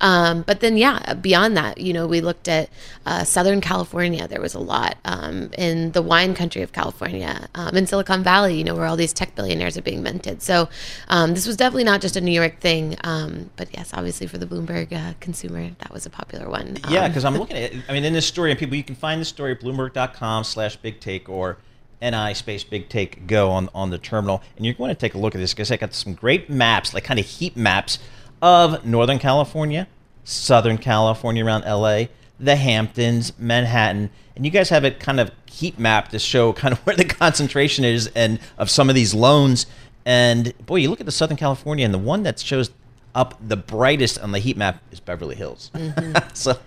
Um, 0.00 0.42
but 0.42 0.58
then, 0.58 0.76
yeah, 0.76 1.14
beyond 1.14 1.56
that, 1.56 1.78
you 1.78 1.92
know, 1.92 2.08
we 2.08 2.20
looked 2.20 2.48
at 2.48 2.68
uh, 3.06 3.22
Southern 3.22 3.60
California. 3.60 4.26
There 4.26 4.40
was 4.40 4.54
a 4.54 4.58
lot 4.58 4.98
um, 5.04 5.50
in 5.56 5.92
the 5.92 6.02
wine 6.02 6.34
country 6.34 6.62
of 6.62 6.72
California, 6.72 7.48
um, 7.54 7.76
in 7.76 7.86
Silicon 7.86 8.24
Valley. 8.24 8.58
You 8.58 8.64
know, 8.64 8.74
where 8.74 8.86
all 8.86 8.96
these 8.96 9.12
tech 9.12 9.36
billionaires 9.36 9.78
are 9.78 9.82
being 9.82 10.02
minted. 10.02 10.42
So 10.42 10.68
um, 11.08 11.34
this 11.34 11.46
was 11.46 11.56
definitely 11.56 11.84
not 11.84 12.00
just 12.00 12.16
a 12.16 12.20
New 12.20 12.32
York 12.32 12.58
thing. 12.58 12.96
Um, 13.04 13.50
but 13.54 13.68
yes, 13.72 13.92
obviously 13.94 14.26
for 14.26 14.38
the 14.38 14.46
Bloomberg 14.46 14.92
uh, 14.92 15.14
consumer, 15.20 15.70
that 15.78 15.92
was 15.92 16.04
a 16.04 16.10
popular 16.10 16.48
one. 16.48 16.78
Yeah, 16.88 17.04
Um, 17.04 17.10
because 17.10 17.24
I'm 17.24 17.36
looking 17.36 17.56
at. 17.56 17.72
I 17.88 17.92
mean, 17.92 18.04
in 18.04 18.12
this 18.12 18.26
story, 18.26 18.50
and 18.50 18.58
people, 18.58 18.76
you 18.76 18.82
can 18.82 18.96
find 18.96 19.20
the 19.20 19.24
story 19.24 19.51
bloomberg.com 19.56 20.44
slash 20.44 20.76
big 20.76 21.00
take 21.00 21.28
or 21.28 21.58
NI 22.02 22.34
space 22.34 22.64
big 22.64 22.88
take 22.88 23.26
go 23.26 23.50
on, 23.50 23.68
on 23.74 23.90
the 23.90 23.98
terminal. 23.98 24.42
And 24.56 24.66
you're 24.66 24.74
going 24.74 24.88
to 24.88 24.94
take 24.94 25.14
a 25.14 25.18
look 25.18 25.34
at 25.34 25.38
this 25.38 25.52
because 25.52 25.70
I 25.70 25.76
got 25.76 25.94
some 25.94 26.14
great 26.14 26.50
maps, 26.50 26.92
like 26.92 27.04
kind 27.04 27.20
of 27.20 27.26
heat 27.26 27.56
maps 27.56 27.98
of 28.40 28.84
Northern 28.84 29.18
California, 29.18 29.86
Southern 30.24 30.78
California 30.78 31.44
around 31.44 31.62
LA, 31.62 32.04
the 32.40 32.56
Hamptons, 32.56 33.38
Manhattan. 33.38 34.10
And 34.34 34.44
you 34.44 34.50
guys 34.50 34.68
have 34.70 34.84
it 34.84 34.98
kind 34.98 35.20
of 35.20 35.30
heat 35.46 35.78
map 35.78 36.08
to 36.08 36.18
show 36.18 36.52
kind 36.52 36.72
of 36.72 36.80
where 36.80 36.96
the 36.96 37.04
concentration 37.04 37.84
is 37.84 38.10
and 38.14 38.40
of 38.58 38.68
some 38.68 38.88
of 38.88 38.94
these 38.94 39.14
loans. 39.14 39.66
And 40.04 40.52
boy, 40.66 40.76
you 40.76 40.90
look 40.90 41.00
at 41.00 41.06
the 41.06 41.12
Southern 41.12 41.36
California, 41.36 41.84
and 41.84 41.94
the 41.94 41.98
one 41.98 42.24
that 42.24 42.40
shows 42.40 42.70
up 43.14 43.36
the 43.46 43.56
brightest 43.56 44.18
on 44.18 44.32
the 44.32 44.40
heat 44.40 44.56
map 44.56 44.82
is 44.90 44.98
Beverly 44.98 45.36
Hills. 45.36 45.70
Mm-hmm. 45.74 46.28
so, 46.34 46.58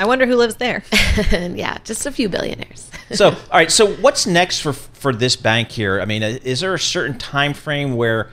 I 0.00 0.06
wonder 0.06 0.24
who 0.24 0.36
lives 0.36 0.56
there. 0.56 0.82
yeah, 1.30 1.76
just 1.84 2.06
a 2.06 2.10
few 2.10 2.30
billionaires. 2.30 2.90
so 3.12 3.28
all 3.28 3.36
right. 3.52 3.70
So 3.70 3.92
what's 3.96 4.26
next 4.26 4.60
for 4.60 4.72
for 4.72 5.12
this 5.12 5.36
bank 5.36 5.70
here? 5.70 6.00
I 6.00 6.06
mean, 6.06 6.22
uh, 6.22 6.38
is 6.42 6.60
there 6.60 6.72
a 6.72 6.78
certain 6.78 7.18
time 7.18 7.52
frame 7.52 7.96
where 7.96 8.30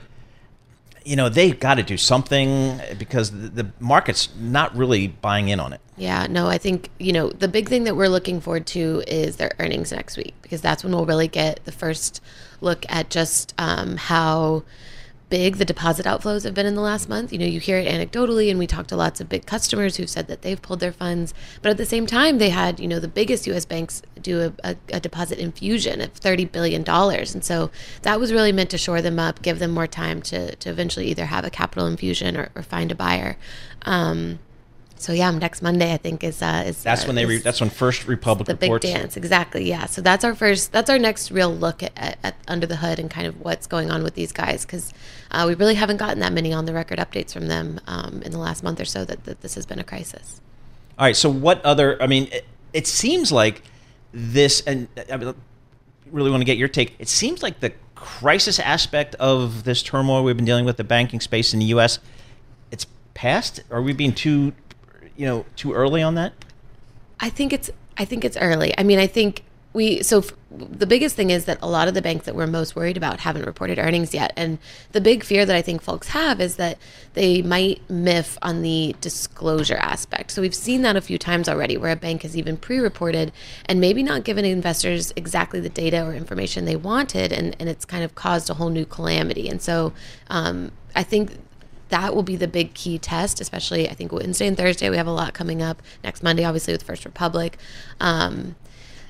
you 1.04 1.14
know 1.14 1.28
they've 1.28 1.60
got 1.60 1.74
to 1.74 1.82
do 1.82 1.98
something 1.98 2.80
because 2.98 3.32
the, 3.32 3.48
the 3.48 3.70
market's 3.80 4.30
not 4.38 4.74
really 4.74 5.08
buying 5.08 5.50
in 5.50 5.60
on 5.60 5.74
it? 5.74 5.82
Yeah, 5.98 6.26
no, 6.30 6.46
I 6.46 6.58
think, 6.58 6.90
you 6.98 7.12
know, 7.12 7.30
the 7.30 7.48
big 7.48 7.68
thing 7.68 7.84
that 7.84 7.96
we're 7.96 8.08
looking 8.08 8.40
forward 8.40 8.66
to 8.68 9.02
is 9.08 9.36
their 9.36 9.50
earnings 9.58 9.90
next 9.90 10.16
week 10.16 10.34
because 10.42 10.60
that's 10.60 10.84
when 10.84 10.94
we'll 10.94 11.06
really 11.06 11.26
get 11.26 11.64
the 11.64 11.72
first 11.72 12.22
look 12.60 12.86
at 12.88 13.10
just 13.10 13.52
um, 13.58 13.96
how 13.96 14.62
big 15.30 15.56
the 15.56 15.64
deposit 15.64 16.06
outflows 16.06 16.44
have 16.44 16.54
been 16.54 16.66
in 16.66 16.74
the 16.74 16.80
last 16.80 17.08
month. 17.08 17.32
You 17.32 17.38
know, 17.38 17.46
you 17.46 17.60
hear 17.60 17.78
it 17.78 17.86
anecdotally, 17.86 18.50
and 18.50 18.58
we 18.58 18.66
talked 18.66 18.88
to 18.90 18.96
lots 18.96 19.20
of 19.20 19.28
big 19.28 19.46
customers 19.46 19.96
who've 19.96 20.08
said 20.08 20.26
that 20.28 20.42
they've 20.42 20.60
pulled 20.60 20.80
their 20.80 20.92
funds. 20.92 21.34
But 21.62 21.70
at 21.70 21.76
the 21.76 21.86
same 21.86 22.06
time, 22.06 22.38
they 22.38 22.50
had, 22.50 22.80
you 22.80 22.88
know, 22.88 23.00
the 23.00 23.08
biggest 23.08 23.46
US 23.46 23.64
banks 23.64 24.02
do 24.20 24.52
a, 24.64 24.70
a, 24.70 24.76
a 24.94 25.00
deposit 25.00 25.38
infusion 25.38 26.00
of 26.00 26.14
$30 26.14 26.50
billion. 26.50 26.88
And 26.88 27.44
so 27.44 27.70
that 28.02 28.18
was 28.18 28.32
really 28.32 28.52
meant 28.52 28.70
to 28.70 28.78
shore 28.78 29.02
them 29.02 29.18
up, 29.18 29.42
give 29.42 29.58
them 29.58 29.70
more 29.70 29.86
time 29.86 30.22
to, 30.22 30.56
to 30.56 30.70
eventually 30.70 31.06
either 31.06 31.26
have 31.26 31.44
a 31.44 31.50
capital 31.50 31.86
infusion 31.86 32.36
or, 32.36 32.50
or 32.54 32.62
find 32.62 32.90
a 32.90 32.94
buyer. 32.94 33.36
Um, 33.82 34.38
so 34.98 35.12
yeah, 35.12 35.30
next 35.30 35.62
Monday 35.62 35.92
I 35.92 35.96
think 35.96 36.24
is 36.24 36.42
uh, 36.42 36.64
is 36.66 36.82
That's 36.82 37.04
uh, 37.04 37.06
when 37.06 37.16
they. 37.16 37.26
Re- 37.26 37.36
is 37.36 37.42
that's 37.42 37.60
when 37.60 37.70
First 37.70 38.06
Republic 38.06 38.46
the 38.46 38.54
big 38.54 38.80
dance 38.80 39.16
exactly. 39.16 39.68
Yeah, 39.68 39.86
so 39.86 40.00
that's 40.00 40.24
our 40.24 40.34
first. 40.34 40.72
That's 40.72 40.90
our 40.90 40.98
next 40.98 41.30
real 41.30 41.54
look 41.54 41.82
at, 41.82 41.92
at, 41.96 42.18
at 42.22 42.36
under 42.48 42.66
the 42.66 42.76
hood 42.76 42.98
and 42.98 43.10
kind 43.10 43.26
of 43.26 43.40
what's 43.40 43.66
going 43.66 43.90
on 43.90 44.02
with 44.02 44.14
these 44.14 44.32
guys 44.32 44.64
because 44.64 44.92
uh, 45.30 45.44
we 45.46 45.54
really 45.54 45.74
haven't 45.74 45.98
gotten 45.98 46.20
that 46.20 46.32
many 46.32 46.52
on 46.52 46.64
the 46.64 46.72
record 46.72 46.98
updates 46.98 47.32
from 47.32 47.48
them 47.48 47.80
um, 47.86 48.22
in 48.22 48.32
the 48.32 48.38
last 48.38 48.62
month 48.62 48.80
or 48.80 48.84
so 48.84 49.04
that, 49.04 49.24
that 49.24 49.40
this 49.40 49.54
has 49.54 49.66
been 49.66 49.78
a 49.78 49.84
crisis. 49.84 50.40
All 50.98 51.06
right. 51.06 51.16
So 51.16 51.30
what 51.30 51.64
other? 51.64 52.00
I 52.02 52.06
mean, 52.06 52.28
it, 52.32 52.44
it 52.72 52.86
seems 52.86 53.30
like 53.30 53.62
this, 54.12 54.62
and 54.62 54.88
I 55.10 55.16
mean, 55.16 55.34
really 56.10 56.30
want 56.30 56.40
to 56.40 56.46
get 56.46 56.58
your 56.58 56.68
take. 56.68 56.94
It 56.98 57.08
seems 57.08 57.42
like 57.42 57.60
the 57.60 57.72
crisis 57.94 58.58
aspect 58.58 59.14
of 59.16 59.64
this 59.64 59.82
turmoil 59.82 60.24
we've 60.24 60.36
been 60.36 60.44
dealing 60.44 60.64
with 60.64 60.76
the 60.76 60.84
banking 60.84 61.20
space 61.20 61.52
in 61.52 61.60
the 61.60 61.66
U.S. 61.66 61.98
It's 62.70 62.86
past. 63.14 63.60
Are 63.70 63.82
we 63.82 63.92
being 63.92 64.12
too, 64.12 64.52
you 65.18 65.26
know, 65.26 65.44
too 65.56 65.74
early 65.74 66.00
on 66.00 66.14
that? 66.14 66.32
I 67.20 67.28
think 67.28 67.52
it's 67.52 67.68
I 67.98 68.06
think 68.06 68.24
it's 68.24 68.36
early. 68.38 68.72
I 68.78 68.84
mean, 68.84 69.00
I 69.00 69.08
think 69.08 69.42
we 69.74 70.02
so 70.02 70.20
f- 70.20 70.32
the 70.50 70.86
biggest 70.86 71.14
thing 71.16 71.30
is 71.30 71.44
that 71.44 71.58
a 71.60 71.68
lot 71.68 71.88
of 71.88 71.94
the 71.94 72.00
banks 72.00 72.24
that 72.24 72.34
we're 72.34 72.46
most 72.46 72.74
worried 72.74 72.96
about 72.96 73.20
haven't 73.20 73.44
reported 73.44 73.78
earnings 73.78 74.14
yet, 74.14 74.32
and 74.36 74.58
the 74.92 75.00
big 75.00 75.24
fear 75.24 75.44
that 75.44 75.54
I 75.56 75.60
think 75.60 75.82
folks 75.82 76.08
have 76.08 76.40
is 76.40 76.56
that 76.56 76.78
they 77.14 77.42
might 77.42 77.82
miff 77.90 78.38
on 78.40 78.62
the 78.62 78.94
disclosure 79.00 79.76
aspect. 79.76 80.30
So 80.30 80.40
we've 80.40 80.54
seen 80.54 80.82
that 80.82 80.96
a 80.96 81.00
few 81.00 81.18
times 81.18 81.48
already, 81.48 81.76
where 81.76 81.92
a 81.92 81.96
bank 81.96 82.22
has 82.22 82.36
even 82.36 82.56
pre-reported 82.56 83.32
and 83.66 83.80
maybe 83.80 84.02
not 84.02 84.24
given 84.24 84.44
investors 84.44 85.12
exactly 85.16 85.60
the 85.60 85.68
data 85.68 86.02
or 86.06 86.14
information 86.14 86.64
they 86.64 86.76
wanted, 86.76 87.32
and 87.32 87.56
and 87.58 87.68
it's 87.68 87.84
kind 87.84 88.04
of 88.04 88.14
caused 88.14 88.48
a 88.48 88.54
whole 88.54 88.70
new 88.70 88.86
calamity. 88.86 89.48
And 89.48 89.60
so 89.60 89.92
um, 90.30 90.70
I 90.94 91.02
think 91.02 91.32
that 91.88 92.14
will 92.14 92.22
be 92.22 92.36
the 92.36 92.48
big 92.48 92.74
key 92.74 92.98
test, 92.98 93.40
especially 93.40 93.88
I 93.88 93.94
think 93.94 94.12
Wednesday 94.12 94.46
and 94.46 94.56
Thursday. 94.56 94.90
We 94.90 94.96
have 94.96 95.06
a 95.06 95.12
lot 95.12 95.34
coming 95.34 95.62
up. 95.62 95.82
Next 96.04 96.22
Monday, 96.22 96.44
obviously, 96.44 96.72
with 96.74 96.82
First 96.82 97.04
Republic. 97.04 97.58
Um, 98.00 98.56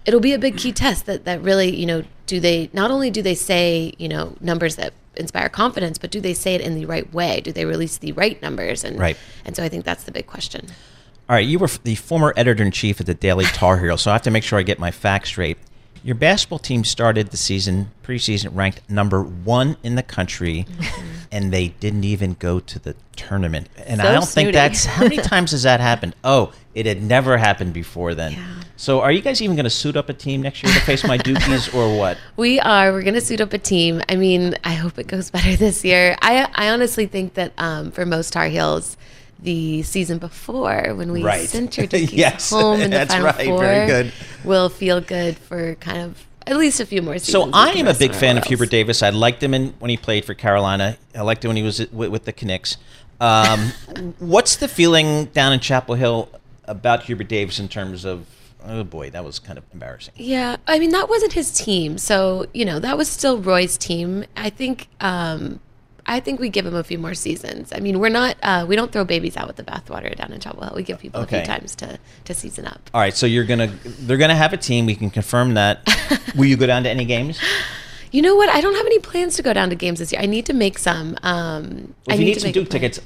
it'll 0.05 0.20
be 0.20 0.33
a 0.33 0.39
big 0.39 0.57
key 0.57 0.72
test 0.72 1.07
that, 1.07 1.24
that 1.24 1.43
really, 1.43 1.74
you 1.74 1.87
know, 1.87 2.03
do 2.26 2.41
they 2.41 2.70
not 2.72 2.91
only 2.91 3.11
do 3.11 3.22
they 3.22 3.35
say, 3.35 3.93
you 3.99 4.09
know, 4.09 4.37
numbers 4.41 4.76
that 4.76 4.93
inspire 5.16 5.49
confidence, 5.49 5.99
but 5.99 6.11
do 6.11 6.20
they 6.20 6.35
say 6.35 6.55
it 6.55 6.61
in 6.61 6.74
the 6.74 6.87
right 6.87 7.12
way? 7.12 7.41
Do 7.41 7.53
they 7.53 7.64
release 7.64 7.99
the 7.99 8.12
right 8.12 8.41
numbers? 8.41 8.85
And 8.85 8.99
Right. 8.99 9.16
and 9.45 9.57
so 9.57 9.62
I 9.62 9.68
think 9.68 9.85
that's 9.85 10.05
the 10.05 10.12
big 10.12 10.26
question. 10.26 10.66
All 11.29 11.35
right, 11.35 11.47
you 11.47 11.59
were 11.59 11.68
the 11.85 11.95
former 11.97 12.33
editor 12.37 12.62
in 12.62 12.70
chief 12.70 13.01
of 13.01 13.07
the 13.07 13.12
Daily 13.12 13.45
Tar 13.45 13.79
Heel, 13.79 13.99
so 13.99 14.11
I 14.11 14.14
have 14.14 14.22
to 14.22 14.31
make 14.31 14.45
sure 14.45 14.59
I 14.59 14.62
get 14.62 14.79
my 14.79 14.91
facts 14.91 15.29
straight. 15.29 15.59
Your 16.03 16.14
basketball 16.14 16.59
team 16.61 16.85
started 16.85 17.33
the 17.33 17.37
season 17.37 17.91
preseason 18.03 18.55
ranked 18.55 18.89
number 18.89 19.22
one 19.22 19.76
in 19.83 19.95
the 19.97 20.03
country, 20.03 20.64
and 21.31 21.53
they 21.53 21.68
didn't 21.68 22.05
even 22.05 22.35
go 22.39 22.61
to 22.61 22.79
the 22.79 22.95
tournament. 23.16 23.68
And 23.87 24.01
I 24.01 24.12
don't 24.12 24.26
think 24.29 24.53
that's 24.53 24.85
how 24.85 25.03
many 25.05 25.16
times 25.35 25.51
has 25.53 25.62
that 25.64 25.81
happened? 25.81 26.14
Oh, 26.24 26.53
it 26.74 26.87
had 26.87 27.03
never 27.03 27.37
happened 27.39 27.72
before 27.72 28.14
then. 28.14 28.37
So, 28.76 29.01
are 29.01 29.11
you 29.11 29.20
guys 29.22 29.43
even 29.43 29.57
going 29.57 29.64
to 29.64 29.70
suit 29.70 29.97
up 29.97 30.09
a 30.09 30.12
team 30.12 30.41
next 30.43 30.62
year 30.62 30.72
to 30.72 30.81
face 30.81 31.03
my 31.05 31.18
Dukies 31.18 31.74
or 31.74 31.99
what? 31.99 32.16
We 32.37 32.61
are. 32.61 32.93
We're 32.93 33.03
going 33.03 33.14
to 33.14 33.20
suit 33.20 33.41
up 33.41 33.53
a 33.53 33.59
team. 33.59 34.01
I 34.09 34.14
mean, 34.14 34.55
I 34.62 34.74
hope 34.74 34.99
it 35.01 35.09
goes 35.09 35.31
better 35.33 35.57
this 35.57 35.85
year. 35.85 36.16
I 36.22 36.49
I 36.55 36.70
honestly 36.70 37.07
think 37.07 37.35
that 37.35 37.53
um, 37.59 37.91
for 37.91 38.07
most 38.07 38.33
Tar 38.33 38.47
Heels, 38.47 38.97
the 39.41 39.83
season 39.83 40.18
before 40.18 40.95
when 40.95 41.11
we 41.11 41.24
Right. 41.24 41.49
sent 41.49 41.76
your 41.76 41.87
Yes, 41.91 42.51
home 42.51 42.81
in 42.81 42.91
the 42.91 42.97
that's 42.99 43.14
final 43.14 43.26
right. 43.26 43.47
four, 43.47 43.59
Very 43.59 43.87
good. 43.87 44.12
will 44.45 44.68
feel 44.68 45.01
good 45.01 45.37
for 45.39 45.74
kind 45.76 45.99
of 46.03 46.24
at 46.49 46.57
least 46.57 46.81
a 46.81 46.87
few 46.87 47.03
more 47.03 47.19
seasons. 47.19 47.45
So 47.45 47.51
I 47.53 47.71
am 47.73 47.87
a 47.87 47.95
big 47.95 48.15
fan 48.15 48.39
of. 48.39 48.45
Hubert 48.45 48.71
Davis. 48.71 49.03
I 49.03 49.11
liked 49.11 49.43
him 49.43 49.53
in, 49.53 49.75
when 49.79 49.91
he 49.91 49.97
played 49.97 50.25
for 50.25 50.35
Carolina. 50.35 50.97
I 51.15 51.21
liked 51.21 51.45
him 51.45 51.51
when 51.51 51.57
he 51.57 51.63
was 51.63 51.79
with, 51.91 52.11
with 52.11 52.25
the 52.25 52.33
Knicks. 52.33 52.79
Um, 53.21 53.73
what's 54.19 54.57
the 54.57 54.69
feeling 54.69 55.27
down 55.27 55.53
in 55.53 55.61
Chapel 55.61 55.95
Hill 55.95 56.31
about 56.65 57.05
Hubert 57.05 57.29
Davis 57.29 57.59
in 57.59 57.69
terms 57.69 58.05
of? 58.05 58.27
Oh 58.65 58.83
boy, 58.83 59.11
that 59.11 59.25
was 59.25 59.39
kind 59.39 59.59
of 59.59 59.65
embarrassing. 59.73 60.15
Yeah, 60.17 60.57
I 60.67 60.79
mean 60.79 60.91
that 60.91 61.09
wasn't 61.09 61.33
his 61.33 61.53
team, 61.53 61.97
so 61.97 62.47
you 62.53 62.65
know 62.65 62.81
that 62.81 62.97
was 62.97 63.09
still 63.09 63.39
Roy's 63.39 63.79
team. 63.79 64.25
I 64.37 64.51
think, 64.51 64.89
um, 65.01 65.61
I 66.09 66.21
think 66.21 66.41
we 66.41 66.49
give 66.49 66.67
him 66.67 66.75
a 66.75 66.83
few 66.83 66.99
more 66.99 67.15
seasons. 67.15 67.73
I 67.73 67.81
mean, 67.81 68.01
we're 68.01 68.09
not, 68.09 68.37
uh, 68.43 68.65
we 68.67 68.75
don't 68.77 68.91
throw 68.91 69.05
babies 69.05 69.37
out 69.37 69.47
with 69.47 69.57
the 69.57 69.63
bathwater 69.63 70.15
down 70.17 70.33
in 70.33 70.41
Chapel 70.41 70.63
Hill. 70.65 70.73
We 70.75 70.83
give 70.83 70.99
people 70.99 71.21
a 71.21 71.27
few 71.27 71.43
times 71.45 71.75
to 71.77 71.99
to 72.25 72.35
season 72.35 72.67
up. 72.67 72.81
All 72.95 73.01
right, 73.01 73.15
so 73.15 73.27
you're 73.27 73.45
gonna 73.45 73.67
they're 73.85 74.17
gonna 74.17 74.35
have 74.35 74.53
a 74.53 74.57
team. 74.57 74.87
We 74.87 74.95
can 74.97 75.11
confirm 75.11 75.55
that. 75.55 75.87
Will 76.37 76.47
you 76.47 76.57
go 76.57 76.67
down 76.67 76.83
to 76.85 76.91
any 76.91 77.05
games? 77.05 77.39
You 78.11 78.23
know 78.23 78.35
what? 78.37 78.49
I 78.49 78.61
don't 78.63 78.75
have 78.75 78.87
any 78.87 78.99
plans 79.01 79.37
to 79.37 79.43
go 79.43 79.53
down 79.53 79.69
to 79.69 79.77
games 79.77 79.99
this 79.99 80.11
year. 80.13 80.21
I 80.23 80.27
need 80.27 80.47
to 80.47 80.55
make 80.55 80.79
some. 80.79 81.17
Um, 81.23 81.95
Well, 82.07 82.11
I 82.11 82.15
if 82.15 82.21
you 82.21 82.25
need 82.25 82.35
to 82.35 82.41
some 82.41 82.53
Duke 82.53 82.71
tickets, 82.71 83.01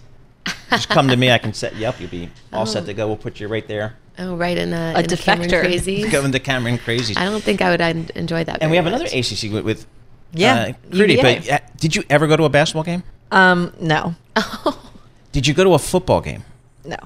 just 0.70 0.88
come 0.88 1.08
to 1.08 1.16
me. 1.16 1.30
I 1.32 1.38
can 1.38 1.52
set 1.54 1.74
you 1.74 1.86
up. 1.86 1.98
You'll 2.00 2.08
be 2.10 2.30
all 2.52 2.62
Oh. 2.62 2.64
set 2.66 2.86
to 2.86 2.94
go. 2.94 3.08
We'll 3.08 3.16
put 3.16 3.40
you 3.40 3.48
right 3.48 3.66
there. 3.66 3.96
Oh, 4.18 4.36
right 4.36 4.56
in 4.56 4.72
a, 4.72 4.92
A 4.94 5.00
in 5.00 5.06
the 5.06 5.16
Cameron 5.16 5.48
defector. 5.48 5.60
crazy. 5.62 6.08
Go 6.10 6.22
into 6.22 6.38
Cameron 6.38 6.76
Crazy. 6.76 7.16
I 7.16 7.24
don't 7.24 7.42
think 7.42 7.62
I 7.62 7.70
would 7.70 8.10
enjoy 8.14 8.44
that. 8.44 8.58
And 8.60 8.70
we 8.70 8.76
very 8.76 8.84
have 8.84 8.86
another 8.86 9.04
much. 9.04 9.32
ACC 9.32 9.50
with, 9.50 9.64
with 9.64 9.86
Yeah, 10.32 10.54
uh, 10.54 10.72
Kriti, 10.94 11.16
UVA. 11.16 11.38
But 11.40 11.50
uh, 11.50 11.58
did 11.78 11.94
you 11.96 12.02
ever 12.10 12.26
go 12.26 12.36
to 12.36 12.44
a 12.44 12.48
basketball 12.48 12.84
game? 12.84 13.02
Um, 13.30 13.72
no, 13.80 14.14
Did 15.32 15.46
you 15.46 15.54
go 15.54 15.64
to 15.64 15.74
a 15.74 15.78
football 15.78 16.20
game? 16.20 16.44
no. 16.84 16.96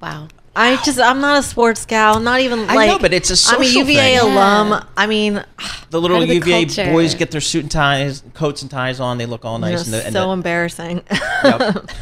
Wow. 0.00 0.28
I 0.56 0.74
just 0.82 0.98
I'm 0.98 1.20
not 1.20 1.38
a 1.38 1.42
sports 1.44 1.86
gal. 1.86 2.16
I'm 2.16 2.24
not 2.24 2.40
even 2.40 2.60
I 2.68 2.74
like. 2.74 2.88
know, 2.88 2.98
but 2.98 3.12
it's 3.12 3.30
a 3.30 3.54
I'm 3.54 3.60
a 3.60 3.64
social 3.64 3.82
UVA 3.82 4.18
thing. 4.18 4.32
alum. 4.32 4.70
Yeah. 4.70 4.82
I 4.96 5.06
mean, 5.06 5.44
The 5.90 6.00
little 6.00 6.18
the 6.20 6.34
UVA 6.34 6.66
culture. 6.66 6.90
boys 6.92 7.14
get 7.14 7.30
their 7.30 7.40
suit 7.40 7.62
and 7.62 7.70
ties, 7.70 8.22
coats 8.34 8.62
and 8.62 8.70
ties 8.70 8.98
on. 9.00 9.18
They 9.18 9.26
look 9.26 9.44
all 9.44 9.58
nice. 9.58 9.86
you 9.86 9.92
know, 9.92 9.98
and 9.98 10.02
the, 10.02 10.06
and 10.06 10.12
so 10.14 10.26
the- 10.26 10.32
embarrassing. 10.32 11.02
Yep. 11.44 11.60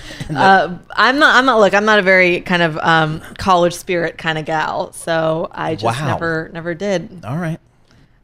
uh, 0.34 0.78
I'm 0.90 1.18
not. 1.18 1.36
I'm 1.36 1.44
not. 1.46 1.60
Look, 1.60 1.74
I'm 1.74 1.84
not 1.84 1.98
a 1.98 2.02
very 2.02 2.40
kind 2.40 2.62
of 2.62 2.78
um, 2.78 3.20
college 3.38 3.74
spirit 3.74 4.16
kind 4.18 4.38
of 4.38 4.44
gal. 4.46 4.92
So 4.92 5.48
I 5.52 5.74
just 5.74 5.84
Wow. 6.00 6.06
never, 6.08 6.50
never 6.54 6.74
did. 6.74 7.24
all 7.26 7.36
right. 7.36 7.60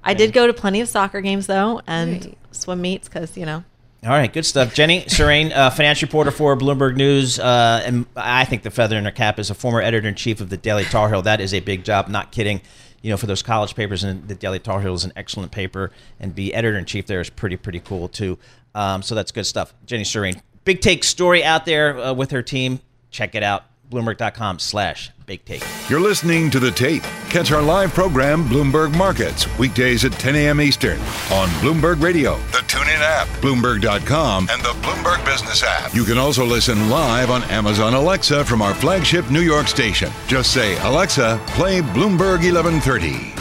I 0.02 0.14
did 0.14 0.32
go 0.32 0.46
to 0.46 0.52
plenty 0.54 0.80
of 0.80 0.88
soccer 0.88 1.20
games 1.20 1.46
though, 1.46 1.80
and 1.86 2.24
Right. 2.24 2.38
Swim 2.52 2.80
meets 2.80 3.08
because 3.08 3.36
you 3.36 3.46
know. 3.46 3.64
All 4.04 4.10
right, 4.10 4.32
good 4.32 4.44
stuff. 4.44 4.74
Jenny 4.74 5.02
Surane, 5.02 5.54
uh, 5.54 5.70
finance 5.70 6.02
reporter 6.02 6.32
for 6.32 6.56
Bloomberg 6.56 6.96
News, 6.96 7.38
uh, 7.38 7.82
and 7.84 8.04
I 8.16 8.44
think 8.44 8.64
the 8.64 8.70
feather 8.72 8.96
in 8.96 9.04
her 9.04 9.12
cap 9.12 9.38
is 9.38 9.48
a 9.48 9.54
former 9.54 9.80
editor 9.80 10.08
in 10.08 10.16
chief 10.16 10.40
of 10.40 10.50
the 10.50 10.56
Daily 10.56 10.82
Tar 10.82 11.08
Heel. 11.08 11.22
That 11.22 11.40
is 11.40 11.54
a 11.54 11.60
big 11.60 11.84
job. 11.84 12.08
Not 12.08 12.32
kidding. 12.32 12.62
You 13.00 13.10
know, 13.10 13.16
for 13.16 13.26
those 13.26 13.42
college 13.42 13.76
papers, 13.76 14.02
and 14.02 14.26
the 14.26 14.34
Daily 14.34 14.58
Tar 14.58 14.80
Heel 14.80 14.94
is 14.94 15.04
an 15.04 15.12
excellent 15.14 15.52
paper, 15.52 15.92
and 16.18 16.34
be 16.34 16.52
editor 16.52 16.76
in 16.76 16.84
chief 16.84 17.06
there 17.06 17.20
is 17.20 17.30
pretty 17.30 17.56
pretty 17.56 17.78
cool 17.78 18.08
too. 18.08 18.38
Um, 18.74 19.02
so 19.02 19.14
that's 19.14 19.30
good 19.30 19.46
stuff. 19.46 19.72
Jenny 19.86 20.02
Surane, 20.02 20.40
big 20.64 20.80
take 20.80 21.04
story 21.04 21.44
out 21.44 21.64
there 21.64 21.96
uh, 21.96 22.12
with 22.12 22.32
her 22.32 22.42
team. 22.42 22.80
Check 23.12 23.36
it 23.36 23.44
out. 23.44 23.64
Bloomberg.com/slash 23.88 25.12
big 25.32 25.44
take. 25.46 25.64
You're 25.88 26.00
listening 26.00 26.50
to 26.50 26.60
The 26.60 26.70
Tape. 26.70 27.02
Catch 27.30 27.52
our 27.52 27.62
live 27.62 27.94
program, 27.94 28.44
Bloomberg 28.44 28.94
Markets, 28.98 29.46
weekdays 29.58 30.04
at 30.04 30.12
10 30.12 30.36
a.m. 30.36 30.60
Eastern 30.60 30.98
on 31.30 31.48
Bloomberg 31.62 32.02
Radio, 32.02 32.36
the 32.50 32.58
TuneIn 32.68 33.00
app, 33.00 33.26
Bloomberg.com, 33.40 34.48
and 34.50 34.60
the 34.60 34.74
Bloomberg 34.82 35.24
Business 35.24 35.62
app. 35.62 35.94
You 35.94 36.04
can 36.04 36.18
also 36.18 36.44
listen 36.44 36.90
live 36.90 37.30
on 37.30 37.42
Amazon 37.44 37.94
Alexa 37.94 38.44
from 38.44 38.60
our 38.60 38.74
flagship 38.74 39.30
New 39.30 39.40
York 39.40 39.68
station. 39.68 40.10
Just 40.26 40.52
say, 40.52 40.76
Alexa, 40.82 41.40
play 41.48 41.80
Bloomberg 41.80 42.44
1130. 42.44 43.32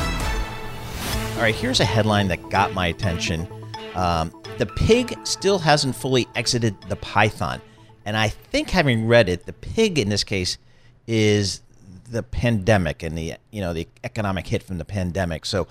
All 1.35 1.41
right, 1.41 1.53
here's 1.53 1.81
a 1.81 1.85
headline 1.85 2.29
that 2.29 2.49
got 2.49 2.73
my 2.73 2.87
attention. 2.87 3.45
Um, 3.95 4.31
the 4.59 4.65
pig 4.65 5.17
still 5.25 5.59
hasn't 5.59 5.97
fully 5.97 6.25
exited 6.35 6.79
the 6.87 6.95
python. 6.95 7.61
And 8.05 8.15
I 8.15 8.29
think 8.29 8.69
having 8.69 9.07
read 9.07 9.27
it, 9.27 9.45
the 9.45 9.53
pig 9.53 9.99
in 9.99 10.07
this 10.07 10.23
case 10.23 10.57
is 11.07 11.61
the 12.11 12.23
pandemic 12.23 13.03
and 13.03 13.17
the 13.17 13.35
you 13.51 13.61
know 13.61 13.73
the 13.73 13.87
economic 14.03 14.47
hit 14.47 14.63
from 14.63 14.77
the 14.77 14.85
pandemic. 14.85 15.45
So 15.45 15.67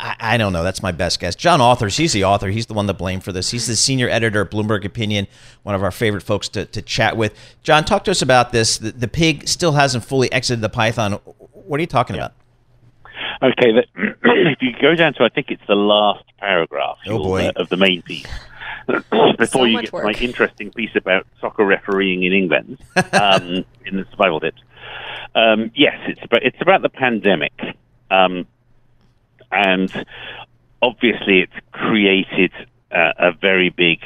I, 0.00 0.14
I 0.20 0.36
don't 0.36 0.52
know. 0.52 0.62
That's 0.62 0.82
my 0.82 0.92
best 0.92 1.18
guess. 1.20 1.34
John 1.34 1.60
Authers, 1.60 1.96
he's 1.98 2.12
the 2.12 2.24
author. 2.24 2.48
He's 2.48 2.66
the 2.66 2.74
one 2.74 2.86
to 2.86 2.94
blame 2.94 3.20
for 3.20 3.32
this. 3.32 3.50
He's 3.50 3.66
the 3.66 3.76
senior 3.76 4.08
editor 4.08 4.42
at 4.42 4.50
Bloomberg 4.50 4.84
Opinion, 4.84 5.26
one 5.64 5.74
of 5.74 5.82
our 5.82 5.90
favorite 5.90 6.22
folks 6.22 6.48
to, 6.50 6.64
to 6.66 6.82
chat 6.82 7.16
with. 7.16 7.34
John, 7.62 7.84
talk 7.84 8.04
to 8.04 8.10
us 8.12 8.22
about 8.22 8.52
this. 8.52 8.78
The, 8.78 8.92
the 8.92 9.08
pig 9.08 9.48
still 9.48 9.72
hasn't 9.72 10.04
fully 10.04 10.30
exited 10.32 10.60
the 10.60 10.68
python. 10.68 11.14
What 11.52 11.78
are 11.78 11.80
you 11.80 11.86
talking 11.88 12.14
about? 12.16 12.32
Okay, 13.42 13.72
that, 13.72 13.86
if 14.22 14.62
you 14.62 14.70
go 14.80 14.94
down 14.94 15.14
to, 15.14 15.24
I 15.24 15.28
think 15.28 15.50
it's 15.50 15.66
the 15.66 15.74
last 15.74 16.24
paragraph 16.38 16.98
Oh, 17.06 17.18
boy. 17.18 17.46
uh, 17.48 17.52
of 17.56 17.68
the 17.68 17.76
main 17.76 18.02
piece, 18.02 18.26
before 18.86 19.46
So 19.46 19.64
you 19.64 19.80
get 19.80 19.92
work. 19.92 20.04
my 20.04 20.12
interesting 20.12 20.70
piece 20.70 20.94
about 20.94 21.26
soccer 21.40 21.64
refereeing 21.64 22.22
in 22.24 22.32
England 22.32 22.78
um, 23.12 23.64
in 23.84 23.96
the 23.96 24.06
survival 24.10 24.40
tips. 24.40 24.60
Um, 25.34 25.70
yes, 25.74 25.96
it's 26.08 26.20
about, 26.22 26.42
it's 26.42 26.60
about 26.60 26.82
the 26.82 26.88
pandemic. 26.88 27.52
Um, 28.10 28.46
and 29.50 30.06
obviously 30.82 31.40
it's 31.40 31.66
created 31.72 32.52
uh, 32.90 33.12
a 33.18 33.32
very 33.32 33.70
big 33.70 34.00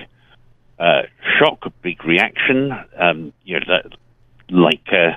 uh, 0.78 1.02
shock, 1.38 1.60
a 1.62 1.70
big 1.70 2.04
reaction, 2.04 2.72
um, 2.98 3.32
you 3.44 3.60
know, 3.60 3.76
like 4.50 4.88
uh, 4.92 5.12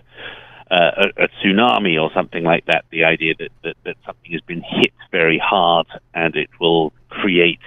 uh, 0.71 1.07
a, 1.17 1.23
a 1.23 1.27
tsunami 1.27 2.01
or 2.01 2.11
something 2.13 2.43
like 2.43 2.65
that. 2.65 2.85
The 2.91 3.03
idea 3.03 3.33
that, 3.39 3.49
that, 3.63 3.75
that 3.83 3.95
something 4.05 4.31
has 4.31 4.41
been 4.41 4.61
hit 4.61 4.93
very 5.11 5.39
hard 5.39 5.87
and 6.13 6.35
it 6.35 6.49
will 6.59 6.93
create 7.09 7.59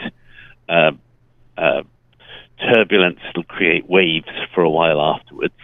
uh, 0.69 0.93
uh, 1.57 1.83
turbulence, 2.73 3.19
it'll 3.31 3.43
create 3.45 3.89
waves 3.89 4.29
for 4.55 4.63
a 4.63 4.71
while 4.71 5.01
afterwards. 5.01 5.55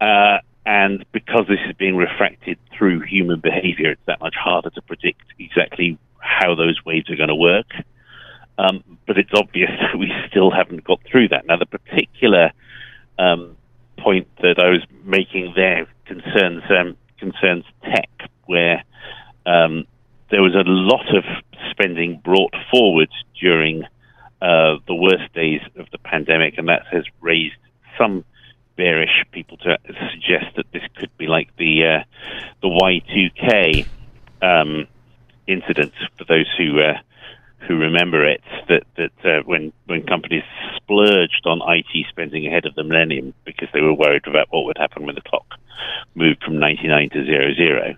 Uh, 0.00 0.38
and 0.66 1.04
because 1.12 1.46
this 1.48 1.58
is 1.68 1.74
being 1.76 1.96
refracted 1.96 2.58
through 2.76 3.00
human 3.00 3.40
behavior, 3.40 3.92
it's 3.92 4.02
that 4.06 4.20
much 4.20 4.34
harder 4.34 4.70
to 4.70 4.82
predict 4.82 5.22
exactly 5.38 5.98
how 6.18 6.54
those 6.54 6.78
waves 6.84 7.08
are 7.10 7.16
going 7.16 7.28
to 7.28 7.34
work. 7.34 7.70
Um, 8.58 8.84
but 9.06 9.16
it's 9.16 9.30
obvious 9.34 9.70
that 9.80 9.98
we 9.98 10.12
still 10.28 10.50
haven't 10.50 10.84
got 10.84 11.00
through 11.10 11.28
that. 11.28 11.46
Now, 11.46 11.56
the 11.56 11.66
particular 11.66 12.52
um, 13.18 13.56
point 13.98 14.28
that 14.42 14.58
I 14.58 14.68
was 14.68 14.82
making 15.04 15.52
there 15.56 15.86
concerns 16.04 16.62
um, 16.70 16.96
concerns 17.18 17.64
tech, 17.82 18.10
where 18.46 18.82
um, 19.46 19.84
there 20.30 20.42
was 20.42 20.54
a 20.54 20.64
lot 20.66 21.06
of 21.14 21.24
spending 21.70 22.20
brought 22.24 22.54
forward 22.70 23.10
during 23.40 23.84
uh, 24.42 24.76
the 24.86 24.94
worst 24.94 25.32
days 25.34 25.60
of 25.76 25.86
the 25.92 25.98
pandemic, 25.98 26.54
and 26.58 26.68
that 26.68 26.82
has 26.90 27.04
raised 27.20 27.56
some 27.98 28.24
bearish 28.80 29.26
people 29.30 29.58
to 29.58 29.76
suggest 30.10 30.56
that 30.56 30.64
this 30.72 30.82
could 30.96 31.14
be 31.18 31.26
like 31.26 31.54
the 31.58 31.74
uh, 31.84 32.04
the 32.62 32.68
Y2K 32.68 33.86
um, 34.40 34.86
incident 35.46 35.92
for 36.16 36.24
those 36.24 36.46
who 36.56 36.80
uh, 36.80 36.94
who 37.68 37.76
remember 37.76 38.26
it. 38.26 38.40
That 38.68 38.84
that 38.96 39.12
uh, 39.22 39.42
when 39.44 39.74
when 39.84 40.06
companies 40.06 40.44
splurged 40.76 41.44
on 41.44 41.60
IT 41.76 42.06
spending 42.08 42.46
ahead 42.46 42.64
of 42.64 42.74
the 42.74 42.82
millennium 42.82 43.34
because 43.44 43.68
they 43.74 43.82
were 43.82 43.92
worried 43.92 44.26
about 44.26 44.46
what 44.48 44.64
would 44.64 44.78
happen 44.78 45.04
when 45.04 45.14
the 45.14 45.28
clock 45.28 45.46
moved 46.14 46.42
from 46.42 46.58
99 46.58 47.10
to 47.10 47.24
zero 47.26 47.52
zero, 47.54 47.94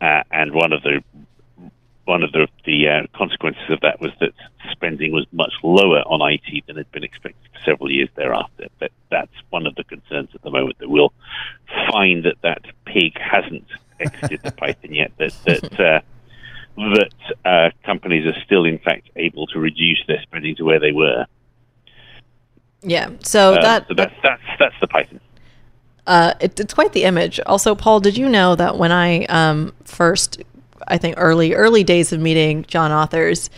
uh, 0.00 0.22
and 0.32 0.52
one 0.52 0.72
of 0.72 0.82
the 0.82 1.04
one 2.04 2.22
of 2.22 2.32
the, 2.32 2.48
the 2.64 2.88
uh, 2.88 3.16
consequences 3.16 3.62
of 3.70 3.80
that 3.80 4.00
was 4.00 4.10
that 4.20 4.32
spending 4.72 5.12
was 5.12 5.26
much 5.32 5.52
lower 5.62 6.00
on 6.00 6.20
IT 6.32 6.66
than 6.66 6.76
had 6.76 6.90
been 6.92 7.04
expected 7.04 7.48
for 7.52 7.60
several 7.64 7.90
years 7.90 8.08
thereafter. 8.16 8.66
But 8.78 8.90
that's 9.10 9.32
one 9.50 9.66
of 9.66 9.74
the 9.74 9.84
concerns 9.84 10.30
at 10.34 10.42
the 10.42 10.50
moment 10.50 10.78
that 10.78 10.88
we'll 10.88 11.12
find 11.90 12.24
that 12.24 12.36
that 12.42 12.64
pig 12.86 13.18
hasn't 13.18 13.66
exited 14.00 14.42
the 14.42 14.52
python 14.52 14.94
yet. 14.94 15.12
That 15.18 15.32
that 15.44 15.80
uh, 15.80 16.00
that 16.76 17.12
uh, 17.44 17.70
companies 17.84 18.26
are 18.26 18.40
still, 18.44 18.64
in 18.64 18.78
fact, 18.78 19.10
able 19.16 19.46
to 19.48 19.58
reduce 19.58 20.02
their 20.06 20.20
spending 20.22 20.56
to 20.56 20.64
where 20.64 20.80
they 20.80 20.92
were. 20.92 21.26
Yeah. 22.82 23.10
So 23.20 23.54
Uh, 23.54 23.62
that 23.62 23.88
so 23.88 23.94
that's 23.94 24.14
that's 24.22 24.42
that's 24.58 24.74
the 24.80 24.88
python. 24.88 25.20
Uh, 26.06 26.34
it, 26.40 26.58
it's 26.58 26.74
quite 26.74 26.92
the 26.92 27.04
image. 27.04 27.38
Also, 27.46 27.74
Paul, 27.74 28.00
did 28.00 28.16
you 28.16 28.28
know 28.28 28.56
that 28.56 28.78
when 28.78 28.90
I 28.90 29.24
um, 29.26 29.72
first, 29.84 30.42
I 30.88 30.98
think 30.98 31.14
early 31.18 31.54
early 31.54 31.84
days 31.84 32.12
of 32.12 32.20
meeting 32.20 32.64
John 32.68 32.90
Authers, 32.90 33.48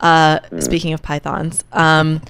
uh, 0.00 0.40
speaking 0.60 0.92
of 0.92 1.02
pythons, 1.02 1.64
um, 1.72 2.20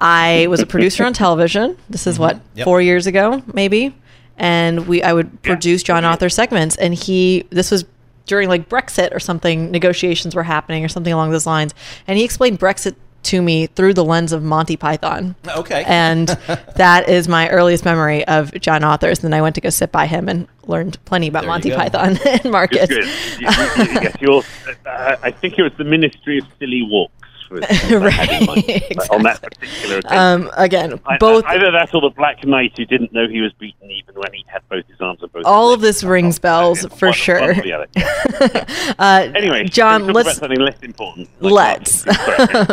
I 0.00 0.46
was 0.48 0.60
a 0.60 0.66
producer 0.66 1.04
on 1.04 1.12
television. 1.12 1.76
This 1.88 2.06
is 2.06 2.18
what 2.18 2.40
Yep. 2.54 2.64
four 2.64 2.80
years 2.82 3.06
ago, 3.06 3.42
maybe, 3.52 3.94
and 4.36 4.86
we 4.86 5.02
I 5.02 5.12
would 5.12 5.42
produce 5.42 5.82
John 5.82 6.04
Author 6.04 6.28
segments, 6.28 6.76
and 6.76 6.94
he 6.94 7.44
this 7.50 7.70
was 7.70 7.84
during 8.26 8.48
like 8.48 8.68
Brexit 8.68 9.14
or 9.14 9.20
something. 9.20 9.70
Negotiations 9.70 10.34
were 10.34 10.42
happening 10.44 10.84
or 10.84 10.88
something 10.88 11.12
along 11.12 11.30
those 11.30 11.46
lines, 11.46 11.74
and 12.06 12.18
he 12.18 12.24
explained 12.24 12.58
Brexit 12.58 12.94
to 13.24 13.42
me 13.42 13.66
through 13.66 13.94
the 13.94 14.04
lens 14.04 14.32
of 14.32 14.42
Monty 14.42 14.76
Python. 14.76 15.34
Okay. 15.46 15.84
And 15.86 16.28
that 16.76 17.08
is 17.08 17.28
my 17.28 17.48
earliest 17.48 17.84
memory 17.84 18.24
of 18.26 18.52
John 18.60 18.82
Authers. 18.82 19.22
And 19.22 19.32
then 19.32 19.34
I 19.34 19.42
went 19.42 19.54
to 19.56 19.60
go 19.60 19.70
sit 19.70 19.90
by 19.92 20.06
him 20.06 20.28
and 20.28 20.46
learned 20.66 21.02
plenty 21.04 21.28
about 21.28 21.40
There 21.42 21.50
Monty. 21.50 21.70
Python 21.72 22.18
and 22.26 22.50
Marcus. 22.50 22.88
Good. 22.88 23.04
You- 23.04 23.46
you- 23.48 24.00
yes, 24.00 24.16
you're, 24.20 24.42
uh, 24.86 25.16
I 25.22 25.30
think 25.30 25.58
it 25.58 25.62
was 25.62 25.72
the 25.76 25.84
Ministry 25.84 26.38
of 26.38 26.44
Silly 26.58 26.82
Walks. 26.88 27.12
Was, 27.50 27.60
was 27.60 27.70
I 27.70 28.10
had 28.10 28.40
in 28.42 28.46
mind, 28.46 28.64
Right, 28.68 29.10
On 29.10 29.22
that 29.22 29.40
particular 29.42 29.98
occasion. 29.98 30.18
Um, 30.18 30.50
again, 30.56 31.00
I- 31.06 31.18
both 31.18 31.44
either 31.46 31.70
that 31.70 31.94
or 31.94 32.00
the 32.00 32.10
Black 32.10 32.44
Knight 32.44 32.72
who 32.76 32.84
didn't 32.84 33.12
know 33.12 33.26
he 33.28 33.40
was 33.40 33.52
beaten 33.54 33.90
even 33.90 34.14
when 34.14 34.32
he 34.32 34.44
had 34.48 34.62
both 34.68 34.86
his 34.86 35.00
arms 35.00 35.22
and 35.22 35.32
both. 35.32 35.44
all 35.44 35.72
of 35.72 35.80
this 35.80 36.02
rings 36.04 36.38
bells 36.38 36.84
for 36.96 37.06
one- 37.08 37.12
sure. 37.14 37.40
one. 37.54 37.86
Uh, 38.98 39.28
Anyway, 39.34 39.64
John, 39.64 40.06
let's 40.08 40.36
something 40.38 40.58
less 40.60 40.78
important. 40.82 41.28
like 41.40 41.52
let's? 41.52 42.04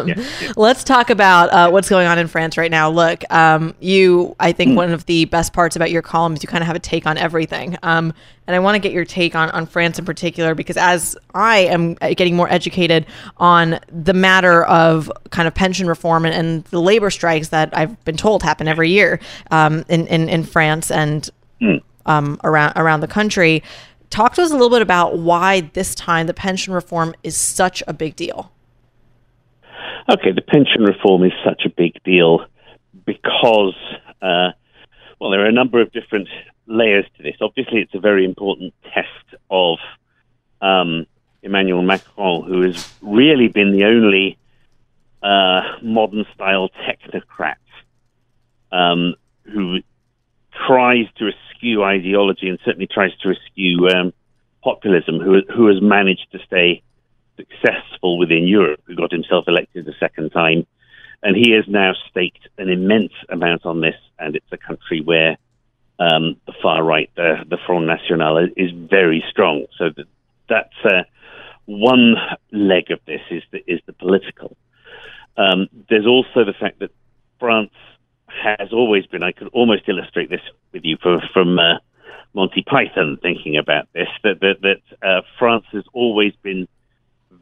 Yeah, 0.02 0.04
yeah. 0.06 0.52
let's 0.56 0.84
talk 0.84 1.10
about 1.10 1.50
uh, 1.52 1.70
what's 1.70 1.90
going 1.90 2.08
on 2.08 2.18
in 2.20 2.28
France 2.28 2.58
right 2.58 2.72
now. 2.72 2.90
Look, 2.90 3.24
um, 3.32 3.76
you, 3.80 4.36
I 4.40 4.52
think 4.52 4.76
one 4.76 4.92
of 4.92 5.06
the 5.06 5.26
best 5.26 5.54
parts 5.54 5.76
about 5.76 5.92
your 5.92 6.02
column 6.02 6.34
is 6.34 6.44
you 6.44 6.48
kind 6.50 6.62
of 6.64 6.68
have 6.68 6.76
a 6.76 6.80
take 6.80 7.06
on 7.06 7.18
everything. 7.18 7.78
Um, 7.84 8.14
and 8.52 8.56
I 8.58 8.60
want 8.60 8.76
to 8.76 8.80
get 8.80 8.92
your 8.92 9.06
take 9.06 9.34
on, 9.34 9.50
on 9.52 9.66
France 9.66 9.98
in 9.98 10.04
particular 10.04 10.56
because 10.56 10.76
as 10.76 11.16
I 11.34 11.60
am 11.60 11.94
getting 11.94 12.36
more 12.36 12.52
educated 12.52 13.06
on 13.38 13.80
the 13.88 14.14
matter 14.14 14.66
of 14.66 15.10
kind 15.30 15.48
of 15.48 15.54
pension 15.54 15.88
reform 15.88 16.26
and, 16.26 16.36
and 16.36 16.66
the 16.66 16.82
labor 16.82 17.10
strikes 17.10 17.48
that 17.48 17.70
I've 17.72 18.04
been 18.04 18.18
told 18.18 18.44
happen 18.44 18.68
every 18.68 18.90
year 18.90 19.22
um, 19.52 19.86
in, 19.88 20.06
in, 20.08 20.28
in 20.28 20.44
France 20.44 20.92
and 20.92 21.30
um, 22.06 22.42
around 22.44 22.74
around 22.76 23.00
the 23.00 23.08
country. 23.08 23.64
Talk 24.10 24.34
to 24.34 24.42
us 24.42 24.50
a 24.52 24.54
little 24.54 24.70
bit 24.70 24.82
about 24.82 25.20
why 25.20 25.62
this 25.62 25.96
time 25.96 26.28
the 26.28 26.34
pension 26.34 26.74
reform 26.74 27.16
is 27.24 27.38
such 27.38 27.82
a 27.88 27.94
big 27.94 28.18
deal. 28.18 28.52
Okay, 30.10 30.34
the 30.34 30.42
pension 30.42 30.84
reform 30.84 31.24
is 31.24 31.32
such 31.46 31.62
a 31.66 31.70
big 31.70 31.94
deal 32.04 32.46
because, 33.06 33.76
uh, 34.22 34.52
well, 35.22 35.32
there 35.32 35.42
are 35.42 35.48
a 35.48 35.54
number 35.54 35.80
of 35.80 35.94
different 35.94 36.28
layers 36.72 37.06
to 37.18 37.24
this. 37.24 37.36
Obviously, 37.42 37.80
it's 37.82 37.94
a 37.94 38.00
very 38.00 38.26
important 38.26 38.74
test 38.94 39.42
of 39.50 39.78
um, 40.62 41.06
Emmanuel 41.44 41.82
Macron, 41.82 42.44
who 42.44 42.62
has 42.62 42.92
really 43.02 43.48
been 43.48 43.72
the 43.72 43.86
only 43.86 44.38
uh, 45.22 45.62
modern 45.82 46.26
style 46.34 46.70
technocrat 46.70 47.56
um, 48.72 49.16
who 49.44 49.80
tries 50.68 51.08
to 51.18 51.30
eschew 51.30 51.84
ideology 51.84 52.50
and 52.50 52.60
certainly 52.64 52.88
tries 52.88 53.16
to 53.18 53.32
eschew 53.32 53.88
um, 53.90 54.14
populism, 54.64 55.20
who, 55.20 55.42
who 55.54 55.68
has 55.68 55.82
managed 55.82 56.28
to 56.32 56.40
stay 56.46 56.82
successful 57.38 58.18
within 58.18 58.48
Europe, 58.48 58.82
who 58.86 58.96
got 58.96 59.12
himself 59.12 59.46
elected 59.48 59.88
a 59.88 59.98
second 60.00 60.30
time. 60.32 60.66
And 61.24 61.36
he 61.36 61.52
has 61.52 61.66
now 61.68 61.94
staked 62.10 62.48
an 62.58 62.70
immense 62.70 63.14
amount 63.30 63.66
on 63.66 63.82
this, 63.82 63.96
and 64.18 64.36
it's 64.36 64.52
a 64.52 64.58
country 64.58 65.02
where 65.02 65.38
um, 66.02 66.36
the 66.48 66.54
far 66.64 66.84
right, 66.84 67.12
the, 67.16 67.46
the 67.48 67.58
Front 67.68 67.86
National, 67.86 68.38
is 68.58 68.72
very 68.74 69.24
strong. 69.30 69.66
So 69.78 69.90
that, 69.96 70.08
that's 70.50 70.80
uh, 70.84 71.04
one 71.66 72.16
leg 72.52 72.90
of 72.90 73.00
this 73.06 73.22
is 73.30 73.44
the, 73.52 73.60
is 73.68 73.80
the 73.86 73.94
political. 73.94 74.58
Um, 75.38 75.68
there's 75.90 76.08
also 76.08 76.44
the 76.44 76.58
fact 76.60 76.80
that 76.80 76.92
France 77.40 77.72
has 78.28 78.74
always 78.74 79.06
been, 79.06 79.22
I 79.22 79.32
could 79.32 79.50
almost 79.50 79.84
illustrate 79.88 80.30
this 80.30 80.42
with 80.72 80.84
you 80.86 80.98
from, 81.02 81.22
from 81.34 81.60
uh, 81.60 81.78
Monty 82.34 82.64
Python 82.64 83.20
thinking 83.22 83.58
about 83.58 83.88
this, 83.94 84.08
that, 84.24 84.40
that, 84.40 84.56
that 84.62 85.08
uh, 85.08 85.22
France 85.38 85.66
has 85.72 85.84
always 85.94 86.34
been 86.42 86.68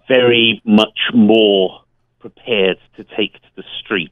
very 0.08 0.62
much 0.66 1.00
more 1.14 1.82
prepared 2.20 2.78
to 2.98 3.06
take 3.16 3.34
to 3.34 3.50
the 3.56 3.64
streets 3.80 4.12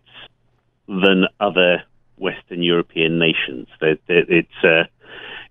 than 0.88 1.26
other 1.40 1.84
Western 2.18 2.64
European 2.64 3.20
nations. 3.20 3.68
That, 3.80 4.00
that 4.08 4.26
it's 4.30 4.64
uh, 4.64 4.84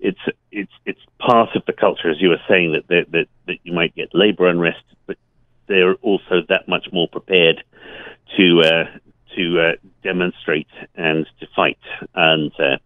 it's 0.00 0.20
it's 0.50 0.72
it's 0.84 1.00
part 1.18 1.56
of 1.56 1.64
the 1.66 1.72
culture, 1.72 2.10
as 2.10 2.20
you 2.20 2.28
were 2.28 2.42
saying, 2.48 2.72
that 2.72 2.88
that 2.88 3.10
that, 3.12 3.28
that 3.46 3.58
you 3.64 3.72
might 3.72 3.94
get 3.94 4.14
labour 4.14 4.48
unrest, 4.48 4.84
but 5.06 5.16
they're 5.66 5.94
also 5.96 6.42
that 6.48 6.68
much 6.68 6.88
more 6.92 7.08
prepared 7.08 7.62
to 8.36 8.60
uh, 8.60 8.98
to 9.36 9.60
uh, 9.60 9.72
demonstrate 10.02 10.68
and 10.94 11.26
to 11.40 11.46
fight, 11.54 11.78
and 12.14 12.52
uh, 12.58 12.76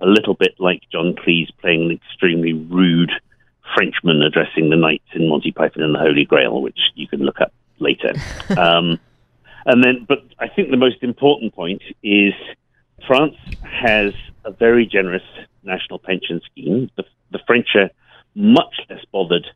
a 0.00 0.06
little 0.06 0.34
bit 0.34 0.54
like 0.58 0.82
John 0.92 1.14
Cleese 1.14 1.50
playing 1.60 1.90
an 1.90 1.90
extremely 1.92 2.52
rude 2.52 3.12
Frenchman 3.74 4.22
addressing 4.22 4.70
the 4.70 4.76
knights 4.76 5.08
in 5.14 5.28
Monty 5.28 5.52
Python 5.52 5.82
and 5.82 5.94
the 5.94 5.98
Holy 5.98 6.24
Grail, 6.24 6.62
which 6.62 6.78
you 6.94 7.06
can 7.06 7.20
look 7.20 7.40
up 7.40 7.52
later. 7.78 8.14
um, 8.58 8.98
and 9.66 9.84
then, 9.84 10.06
but 10.08 10.24
I 10.38 10.48
think 10.48 10.70
the 10.70 10.76
most 10.76 11.02
important 11.02 11.54
point 11.54 11.82
is 12.02 12.32
France 13.06 13.36
has 13.62 14.12
a 14.44 14.50
very 14.50 14.86
generous 14.86 15.22
national 15.62 15.98
pension 15.98 16.40
scheme. 16.50 16.90
The, 16.96 17.04
the 17.30 17.40
French 17.46 17.68
are 17.74 17.90
much 18.34 18.80
less 18.88 19.04
bothered 19.12 19.46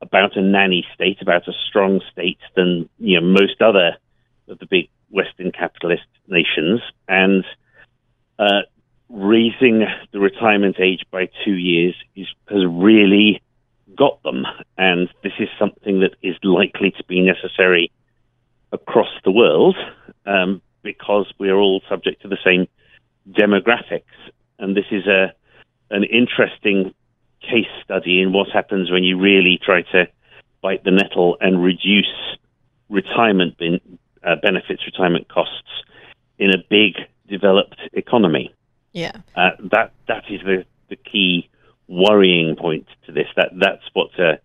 about 0.00 0.36
a 0.36 0.42
nanny 0.42 0.86
state, 0.94 1.22
about 1.22 1.48
a 1.48 1.52
strong 1.68 2.00
state 2.12 2.38
than 2.56 2.88
you 2.98 3.20
know 3.20 3.26
most 3.26 3.60
other 3.60 3.96
of 4.48 4.58
the 4.58 4.66
big 4.66 4.88
Western 5.10 5.52
capitalist 5.52 6.06
nations, 6.28 6.80
and 7.08 7.44
uh, 8.38 8.62
raising 9.08 9.84
the 10.12 10.20
retirement 10.20 10.76
age 10.80 11.04
by 11.10 11.28
two 11.44 11.54
years 11.54 11.94
is, 12.16 12.26
has 12.48 12.64
really 12.68 13.40
got 13.96 14.22
them. 14.22 14.44
And 14.76 15.08
this 15.22 15.32
is 15.38 15.48
something 15.58 16.00
that 16.00 16.16
is 16.22 16.36
likely 16.42 16.90
to 16.90 17.04
be 17.04 17.20
necessary 17.20 17.92
across 18.72 19.08
the 19.24 19.30
world 19.30 19.76
um, 20.26 20.60
because 20.84 21.32
we're 21.40 21.56
all 21.56 21.82
subject 21.88 22.22
to 22.22 22.28
the 22.28 22.38
same 22.44 22.68
demographics. 23.28 24.14
And 24.60 24.76
this 24.76 24.84
is 24.92 25.06
a 25.08 25.32
an 25.90 26.04
interesting 26.04 26.94
case 27.40 27.68
study 27.84 28.20
in 28.20 28.32
what 28.32 28.48
happens 28.52 28.90
when 28.90 29.02
you 29.04 29.18
really 29.18 29.58
try 29.62 29.82
to 29.82 30.06
bite 30.62 30.84
the 30.84 30.90
nettle 30.90 31.36
and 31.40 31.62
reduce 31.62 32.38
retirement 32.88 33.58
ben, 33.58 33.80
uh, 34.22 34.36
benefits, 34.42 34.82
retirement 34.86 35.28
costs 35.28 35.84
in 36.38 36.50
a 36.50 36.58
big 36.70 36.94
developed 37.28 37.78
economy. 37.92 38.54
Yeah. 38.92 39.12
Uh, 39.36 39.50
that 39.72 39.92
that 40.08 40.24
is 40.30 40.40
the, 40.42 40.64
the 40.88 40.96
key 40.96 41.48
worrying 41.88 42.56
point 42.56 42.86
to 43.06 43.12
this. 43.12 43.26
That 43.36 43.50
that's 43.58 43.82
what 43.92 44.10
uh, 44.18 44.36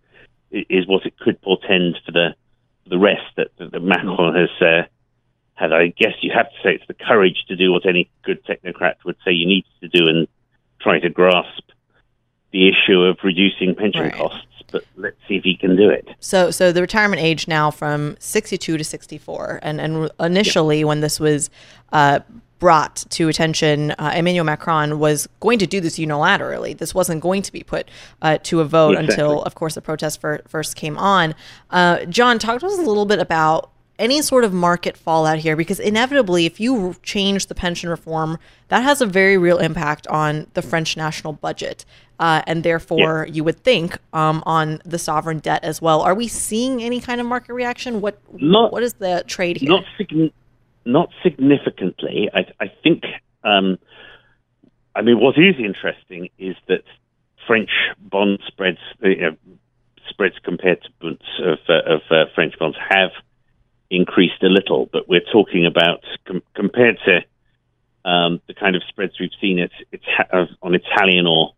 is 0.50 0.86
what 0.86 1.06
it 1.06 1.18
could 1.18 1.40
portend 1.40 1.98
for 2.04 2.12
the 2.12 2.34
the 2.88 2.98
rest 2.98 3.22
that, 3.36 3.48
that 3.58 3.82
Macron 3.82 4.34
has 4.34 4.50
uh, 4.60 4.82
had. 5.60 5.72
I 5.72 5.88
guess 5.88 6.14
you 6.22 6.32
have 6.34 6.46
to 6.46 6.56
say 6.62 6.74
it's 6.74 6.86
the 6.88 6.94
courage 6.94 7.44
to 7.48 7.56
do 7.56 7.72
what 7.72 7.86
any 7.86 8.10
good 8.22 8.44
technocrat 8.44 8.96
would 9.04 9.16
say 9.24 9.32
you 9.32 9.46
need 9.46 9.64
to 9.80 9.88
do 9.88 10.08
and 10.08 10.26
try 10.80 10.98
to 10.98 11.10
grasp 11.10 11.62
the 12.52 12.68
issue 12.68 13.02
of 13.02 13.18
reducing 13.22 13.74
pension 13.74 14.02
right. 14.02 14.12
costs. 14.12 14.46
But 14.72 14.84
let's 14.96 15.16
see 15.26 15.34
if 15.36 15.44
he 15.44 15.56
can 15.56 15.76
do 15.76 15.90
it. 15.90 16.08
So, 16.20 16.50
so 16.50 16.70
the 16.72 16.80
retirement 16.80 17.20
age 17.20 17.48
now 17.48 17.70
from 17.70 18.16
62 18.20 18.78
to 18.78 18.84
64, 18.84 19.60
and 19.62 19.80
and 19.80 20.10
initially 20.20 20.80
yeah. 20.80 20.84
when 20.84 21.00
this 21.00 21.18
was 21.18 21.50
uh, 21.92 22.20
brought 22.60 23.04
to 23.10 23.28
attention, 23.28 23.90
uh, 23.92 24.12
Emmanuel 24.14 24.44
Macron 24.44 25.00
was 25.00 25.28
going 25.40 25.58
to 25.58 25.66
do 25.66 25.80
this 25.80 25.98
unilaterally. 25.98 26.78
This 26.78 26.94
wasn't 26.94 27.20
going 27.20 27.42
to 27.42 27.50
be 27.50 27.64
put 27.64 27.90
uh, 28.22 28.38
to 28.44 28.60
a 28.60 28.64
vote 28.64 28.92
exactly. 28.92 29.14
until, 29.14 29.42
of 29.42 29.56
course, 29.56 29.74
the 29.74 29.82
protest 29.82 30.20
for, 30.20 30.42
first 30.46 30.76
came 30.76 30.96
on. 30.96 31.34
Uh, 31.70 32.04
John, 32.04 32.38
talk 32.38 32.60
to 32.60 32.66
us 32.66 32.78
a 32.78 32.82
little 32.82 33.06
bit 33.06 33.18
about 33.18 33.72
any 34.00 34.22
sort 34.22 34.44
of 34.44 34.52
market 34.52 34.96
fallout 34.96 35.38
here, 35.38 35.54
because 35.54 35.78
inevitably, 35.78 36.46
if 36.46 36.58
you 36.58 36.96
change 37.02 37.46
the 37.46 37.54
pension 37.54 37.88
reform, 37.88 38.38
that 38.68 38.82
has 38.82 39.00
a 39.00 39.06
very 39.06 39.38
real 39.38 39.58
impact 39.58 40.06
on 40.08 40.46
the 40.54 40.62
French 40.62 40.96
national 40.96 41.34
budget. 41.34 41.84
Uh, 42.18 42.42
and 42.46 42.64
therefore, 42.64 43.24
yeah. 43.26 43.34
you 43.34 43.44
would 43.44 43.62
think 43.62 43.96
um, 44.12 44.42
on 44.44 44.82
the 44.84 44.98
sovereign 44.98 45.38
debt 45.38 45.62
as 45.64 45.80
well. 45.80 46.02
Are 46.02 46.14
we 46.14 46.28
seeing 46.28 46.82
any 46.82 47.00
kind 47.00 47.20
of 47.20 47.26
market 47.26 47.54
reaction? 47.54 48.00
What 48.00 48.18
not, 48.34 48.72
what 48.72 48.82
is 48.82 48.94
the 48.94 49.24
trade 49.26 49.56
here? 49.58 49.70
Not 49.70 49.84
not 50.84 51.08
significantly. 51.22 52.28
I, 52.34 52.40
I 52.60 52.72
think. 52.82 53.04
Um, 53.44 53.78
I 54.94 55.02
mean, 55.02 55.20
what 55.20 55.36
is 55.38 55.54
interesting 55.58 56.28
is 56.38 56.56
that 56.68 56.82
French 57.46 57.70
bond 58.00 58.40
spreads, 58.46 58.78
uh, 59.02 59.08
spreads 60.08 60.34
compared 60.44 60.82
to 60.82 60.88
bonds 61.00 61.22
of, 61.42 61.58
uh, 61.68 61.94
of 61.94 62.00
uh, 62.10 62.24
French 62.34 62.58
bonds, 62.58 62.76
have 62.88 63.10
increased 63.90 64.42
a 64.42 64.46
little. 64.46 64.88
But 64.92 65.08
we're 65.08 65.28
talking 65.32 65.66
about 65.66 66.04
com- 66.26 66.42
compared 66.54 66.98
to 67.04 68.08
um, 68.08 68.40
the 68.46 68.54
kind 68.54 68.76
of 68.76 68.82
spreads 68.88 69.18
we've 69.20 69.30
seen 69.40 69.58
it, 69.58 69.72
uh, 70.32 70.46
on 70.62 70.74
Italian 70.74 71.26
or 71.26 71.54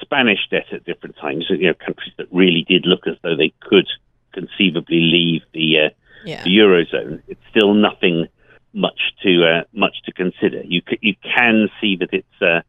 Spanish 0.00 0.40
debt 0.50 0.66
at 0.72 0.84
different 0.84 1.16
times. 1.16 1.46
You 1.48 1.68
know, 1.68 1.74
countries 1.74 2.12
that 2.18 2.26
really 2.32 2.64
did 2.68 2.86
look 2.86 3.06
as 3.06 3.16
though 3.22 3.36
they 3.36 3.52
could 3.60 3.86
conceivably 4.32 5.00
leave 5.00 5.42
the, 5.52 5.86
uh, 5.86 5.88
yeah. 6.24 6.42
the 6.44 6.50
eurozone. 6.50 7.22
It's 7.28 7.40
still 7.50 7.74
nothing 7.74 8.26
much 8.72 9.00
to 9.22 9.44
uh, 9.44 9.64
much 9.72 9.96
to 10.04 10.12
consider. 10.12 10.62
You 10.64 10.82
c- 10.88 10.98
you 11.00 11.14
can 11.22 11.68
see 11.80 11.96
that 11.96 12.10
it's 12.12 12.42
uh, 12.42 12.60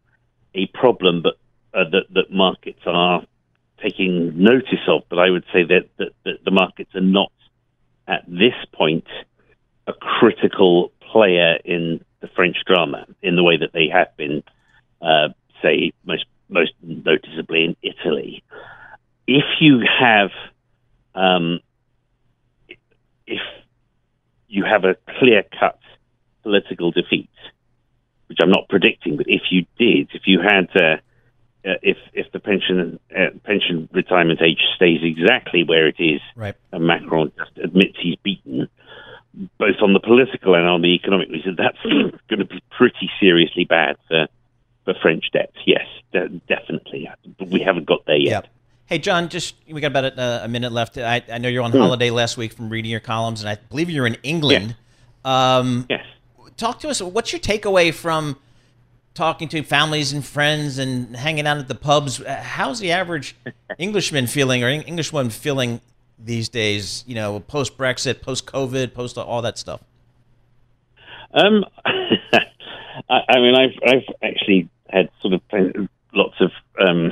a 0.55 0.67
problem, 0.67 1.21
but 1.21 1.37
uh, 1.73 1.89
that 1.91 2.05
that 2.11 2.31
markets 2.31 2.79
are 2.85 3.23
taking 3.81 4.41
notice 4.41 4.87
of. 4.87 5.03
But 5.09 5.19
I 5.19 5.29
would 5.29 5.43
say 5.53 5.63
that, 5.63 5.89
that, 5.97 6.11
that 6.23 6.43
the 6.45 6.51
markets 6.51 6.95
are 6.95 7.01
not 7.01 7.31
at 8.07 8.25
this 8.27 8.53
point 8.73 9.05
a 9.87 9.93
critical 9.93 10.91
player 11.11 11.57
in 11.63 12.03
the 12.21 12.27
French 12.35 12.57
drama 12.65 13.05
in 13.21 13.35
the 13.35 13.43
way 13.43 13.57
that 13.57 13.71
they 13.73 13.87
have 13.91 14.15
been, 14.17 14.43
uh, 15.01 15.29
say 15.61 15.93
most 16.05 16.25
most 16.49 16.73
noticeably 16.81 17.65
in 17.65 17.75
Italy. 17.81 18.43
If 19.27 19.45
you 19.59 19.81
have 19.99 20.31
um, 21.15 21.59
if 23.25 23.41
you 24.47 24.63
have 24.63 24.85
a 24.85 24.95
clear 25.19 25.43
cut 25.59 25.79
political 26.43 26.91
defeat, 26.91 27.29
which 28.27 28.39
I'm 28.41 28.49
not 28.49 28.69
predicting, 28.69 29.17
but 29.17 29.27
if 29.27 29.43
you 29.51 29.65
did, 29.77 30.09
if 30.13 30.23
you 30.25 30.39
had, 30.39 30.69
uh, 30.75 30.97
uh, 31.67 31.73
if 31.81 31.97
if 32.13 32.31
the 32.31 32.39
pension 32.39 32.99
uh, 33.15 33.29
pension 33.43 33.89
retirement 33.91 34.41
age 34.41 34.61
stays 34.75 34.99
exactly 35.03 35.63
where 35.63 35.87
it 35.87 35.97
is, 35.99 36.21
right. 36.35 36.55
and 36.71 36.85
Macron 36.85 37.31
just 37.37 37.57
admits 37.57 37.97
he's 38.01 38.15
beaten, 38.23 38.69
both 39.57 39.75
on 39.81 39.93
the 39.93 39.99
political 39.99 40.55
and 40.55 40.67
on 40.67 40.81
the 40.81 40.93
economic 40.95 41.29
reason, 41.29 41.55
that's 41.57 41.77
going 41.83 42.39
to 42.39 42.45
be 42.45 42.63
pretty 42.75 43.09
seriously 43.19 43.65
bad 43.65 43.97
for 44.07 44.27
for 44.85 44.93
French 45.01 45.25
debts. 45.33 45.57
Yes, 45.65 45.85
de- 46.13 46.29
definitely, 46.47 47.09
but 47.37 47.49
we 47.49 47.59
haven't 47.59 47.85
got 47.85 48.05
there 48.05 48.17
yet. 48.17 48.31
Yep. 48.31 48.47
Hey, 48.85 48.99
John, 48.99 49.27
just 49.27 49.55
we 49.69 49.81
got 49.81 49.87
about 49.87 50.05
a, 50.05 50.45
a 50.45 50.47
minute 50.47 50.71
left. 50.71 50.97
I, 50.97 51.21
I, 51.29 51.39
know 51.39 51.49
you're 51.49 51.63
on 51.63 51.71
hmm. 51.71 51.79
holiday 51.79 52.09
last 52.09 52.37
week 52.37 52.53
from 52.53 52.69
reading 52.69 52.89
your 52.89 53.01
columns, 53.01 53.41
and 53.41 53.49
I 53.49 53.57
believe 53.69 53.89
you're 53.89 54.07
in 54.07 54.17
England. 54.23 54.77
Yes. 55.25 55.31
Um, 55.33 55.85
yes 55.89 56.05
talk 56.57 56.79
to 56.79 56.89
us. 56.89 57.01
What's 57.01 57.31
your 57.31 57.39
takeaway 57.39 57.93
from 57.93 58.37
talking 59.17 59.49
to 59.49 59.63
families 59.63 60.13
and 60.13 60.23
friends 60.23 60.77
and 60.77 61.15
hanging 61.15 61.47
out 61.47 61.57
at 61.57 61.67
the 61.67 61.75
pubs? 61.75 62.23
How's 62.25 62.79
the 62.79 62.91
average 62.91 63.35
Englishman 63.77 64.27
feeling 64.27 64.63
or 64.63 64.69
Englishwoman 64.69 65.31
feeling 65.31 65.81
these 66.17 66.47
days? 66.47 67.03
You 67.07 67.15
know, 67.15 67.39
post 67.39 67.77
Brexit, 67.77 68.21
post 68.21 68.45
COVID, 68.45 68.93
post 68.93 69.17
all 69.17 69.41
that 69.41 69.57
stuff. 69.57 69.81
Um, 71.33 71.65
I, 71.85 73.19
I, 73.27 73.39
mean, 73.39 73.55
I've 73.55 73.77
I've 73.85 74.15
actually 74.23 74.69
had 74.89 75.09
sort 75.21 75.33
of 75.33 75.41
lots 76.13 76.35
of 76.39 76.51
um, 76.79 77.11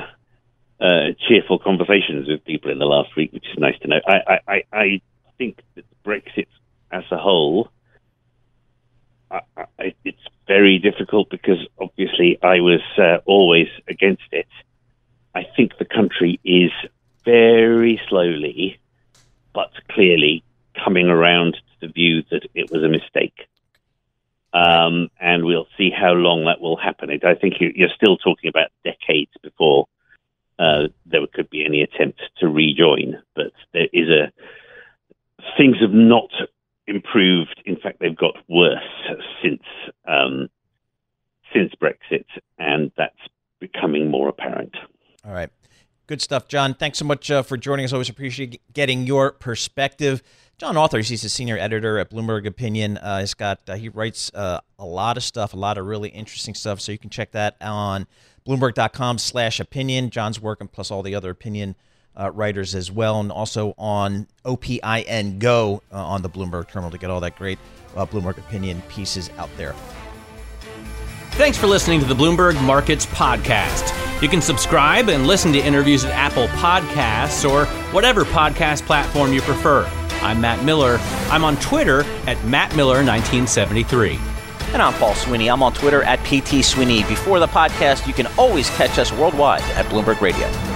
uh, 0.80 1.12
cheerful 1.28 1.58
conversations 1.58 2.28
with 2.28 2.44
people 2.44 2.70
in 2.70 2.78
the 2.78 2.86
last 2.86 3.14
week, 3.16 3.32
which 3.32 3.46
is 3.52 3.58
nice 3.58 3.78
to 3.80 3.88
know. 3.88 4.00
I 4.06 4.38
I, 4.48 4.62
I 4.72 5.00
think 5.36 5.60
that 5.74 5.84
Brexit 6.04 6.46
as 6.90 7.04
a 7.10 7.18
whole 7.18 7.70
I, 9.30 9.40
I, 9.78 9.94
it's 10.04 10.18
very 10.46 10.78
difficult 10.78 11.30
because 11.30 11.58
obviously 11.80 12.38
I 12.42 12.60
was 12.60 12.80
uh, 12.98 13.18
always 13.26 13.68
against 13.88 14.28
it. 14.32 14.48
I 15.34 15.46
think 15.56 15.76
the 15.78 15.84
country 15.84 16.40
is 16.44 16.70
very 17.24 18.00
slowly, 18.08 18.78
but 19.52 19.70
clearly 19.90 20.44
coming 20.82 21.08
around 21.08 21.54
to 21.54 21.86
the 21.86 21.92
view 21.92 22.22
that 22.30 22.48
it 22.54 22.70
was 22.70 22.82
a 22.82 22.88
mistake. 22.88 23.48
Um, 24.52 25.10
and 25.20 25.44
we'll 25.44 25.68
see 25.76 25.90
how 25.90 26.12
long 26.12 26.46
that 26.46 26.60
will 26.60 26.76
happen. 26.76 27.10
I 27.10 27.34
think 27.34 27.54
you're 27.60 27.90
still 27.94 28.16
talking 28.16 28.48
about 28.48 28.70
decades 28.84 29.32
before 29.42 29.86
uh, 30.58 30.88
there 31.04 31.26
could 31.26 31.50
be 31.50 31.64
any 31.64 31.82
attempt 31.82 32.22
to 32.38 32.48
rejoin. 32.48 33.22
But 33.34 33.52
there 33.72 33.88
is 33.92 34.08
a 34.08 34.32
things 35.56 35.76
have 35.80 35.92
not 35.92 36.30
improved. 36.86 37.62
In 37.66 37.76
fact, 37.76 37.98
they've 38.00 38.16
got 38.16 38.36
worse 38.48 38.78
since 39.42 39.62
um, 40.06 40.48
since 41.52 41.72
Brexit, 41.80 42.24
and 42.58 42.90
that's 42.96 43.14
becoming 43.60 44.10
more 44.10 44.28
apparent. 44.28 44.76
All 45.24 45.32
right. 45.32 45.50
Good 46.06 46.22
stuff, 46.22 46.46
John. 46.46 46.74
Thanks 46.74 46.98
so 46.98 47.04
much 47.04 47.30
uh, 47.32 47.42
for 47.42 47.56
joining 47.56 47.84
us. 47.84 47.92
Always 47.92 48.08
appreciate 48.08 48.60
getting 48.72 49.06
your 49.06 49.32
perspective. 49.32 50.22
John 50.56 50.76
Authers, 50.76 51.08
he's 51.08 51.24
a 51.24 51.28
senior 51.28 51.58
editor 51.58 51.98
at 51.98 52.10
Bloomberg 52.10 52.46
Opinion. 52.46 52.96
Uh, 52.98 53.20
he's 53.20 53.34
got 53.34 53.60
uh, 53.68 53.74
he 53.74 53.88
writes 53.88 54.30
uh, 54.32 54.60
a 54.78 54.86
lot 54.86 55.16
of 55.16 55.24
stuff, 55.24 55.52
a 55.52 55.56
lot 55.56 55.78
of 55.78 55.86
really 55.86 56.10
interesting 56.10 56.54
stuff. 56.54 56.80
So 56.80 56.92
you 56.92 56.98
can 56.98 57.10
check 57.10 57.32
that 57.32 57.56
on 57.60 58.06
bloomberg.com/slash/opinion. 58.46 60.10
John's 60.10 60.40
work 60.40 60.60
and 60.60 60.70
plus 60.70 60.92
all 60.92 61.02
the 61.02 61.14
other 61.14 61.30
opinion 61.30 61.74
uh, 62.18 62.30
writers 62.30 62.74
as 62.74 62.90
well, 62.90 63.20
and 63.20 63.30
also 63.30 63.74
on 63.78 64.26
OPIN 64.44 65.38
Go 65.38 65.82
uh, 65.92 66.04
on 66.04 66.22
the 66.22 66.28
Bloomberg 66.30 66.68
terminal 66.68 66.90
to 66.90 66.98
get 66.98 67.10
all 67.10 67.20
that 67.20 67.36
great 67.36 67.58
uh, 67.96 68.06
Bloomberg 68.06 68.38
opinion 68.38 68.82
pieces 68.88 69.30
out 69.38 69.50
there. 69.56 69.74
Thanks 71.32 71.58
for 71.58 71.66
listening 71.66 72.00
to 72.00 72.06
the 72.06 72.14
Bloomberg 72.14 72.60
Markets 72.62 73.04
Podcast. 73.06 73.92
You 74.22 74.28
can 74.28 74.40
subscribe 74.40 75.10
and 75.10 75.26
listen 75.26 75.52
to 75.52 75.58
interviews 75.58 76.04
at 76.04 76.12
Apple 76.12 76.46
Podcasts 76.48 77.48
or 77.48 77.66
whatever 77.92 78.24
podcast 78.24 78.86
platform 78.86 79.34
you 79.34 79.42
prefer. 79.42 79.84
I'm 80.22 80.40
Matt 80.40 80.64
Miller. 80.64 80.96
I'm 81.30 81.44
on 81.44 81.56
Twitter 81.56 82.00
at 82.26 82.38
MattMiller1973. 82.38 84.18
And 84.72 84.80
I'm 84.80 84.94
Paul 84.94 85.14
Sweeney. 85.14 85.50
I'm 85.50 85.62
on 85.62 85.74
Twitter 85.74 86.02
at 86.02 86.18
PT 86.24 86.64
Sweeney. 86.64 87.04
Before 87.04 87.38
the 87.38 87.46
podcast, 87.46 88.06
you 88.06 88.14
can 88.14 88.26
always 88.38 88.70
catch 88.70 88.98
us 88.98 89.12
worldwide 89.12 89.62
at 89.62 89.84
Bloomberg 89.86 90.22
Radio. 90.22 90.75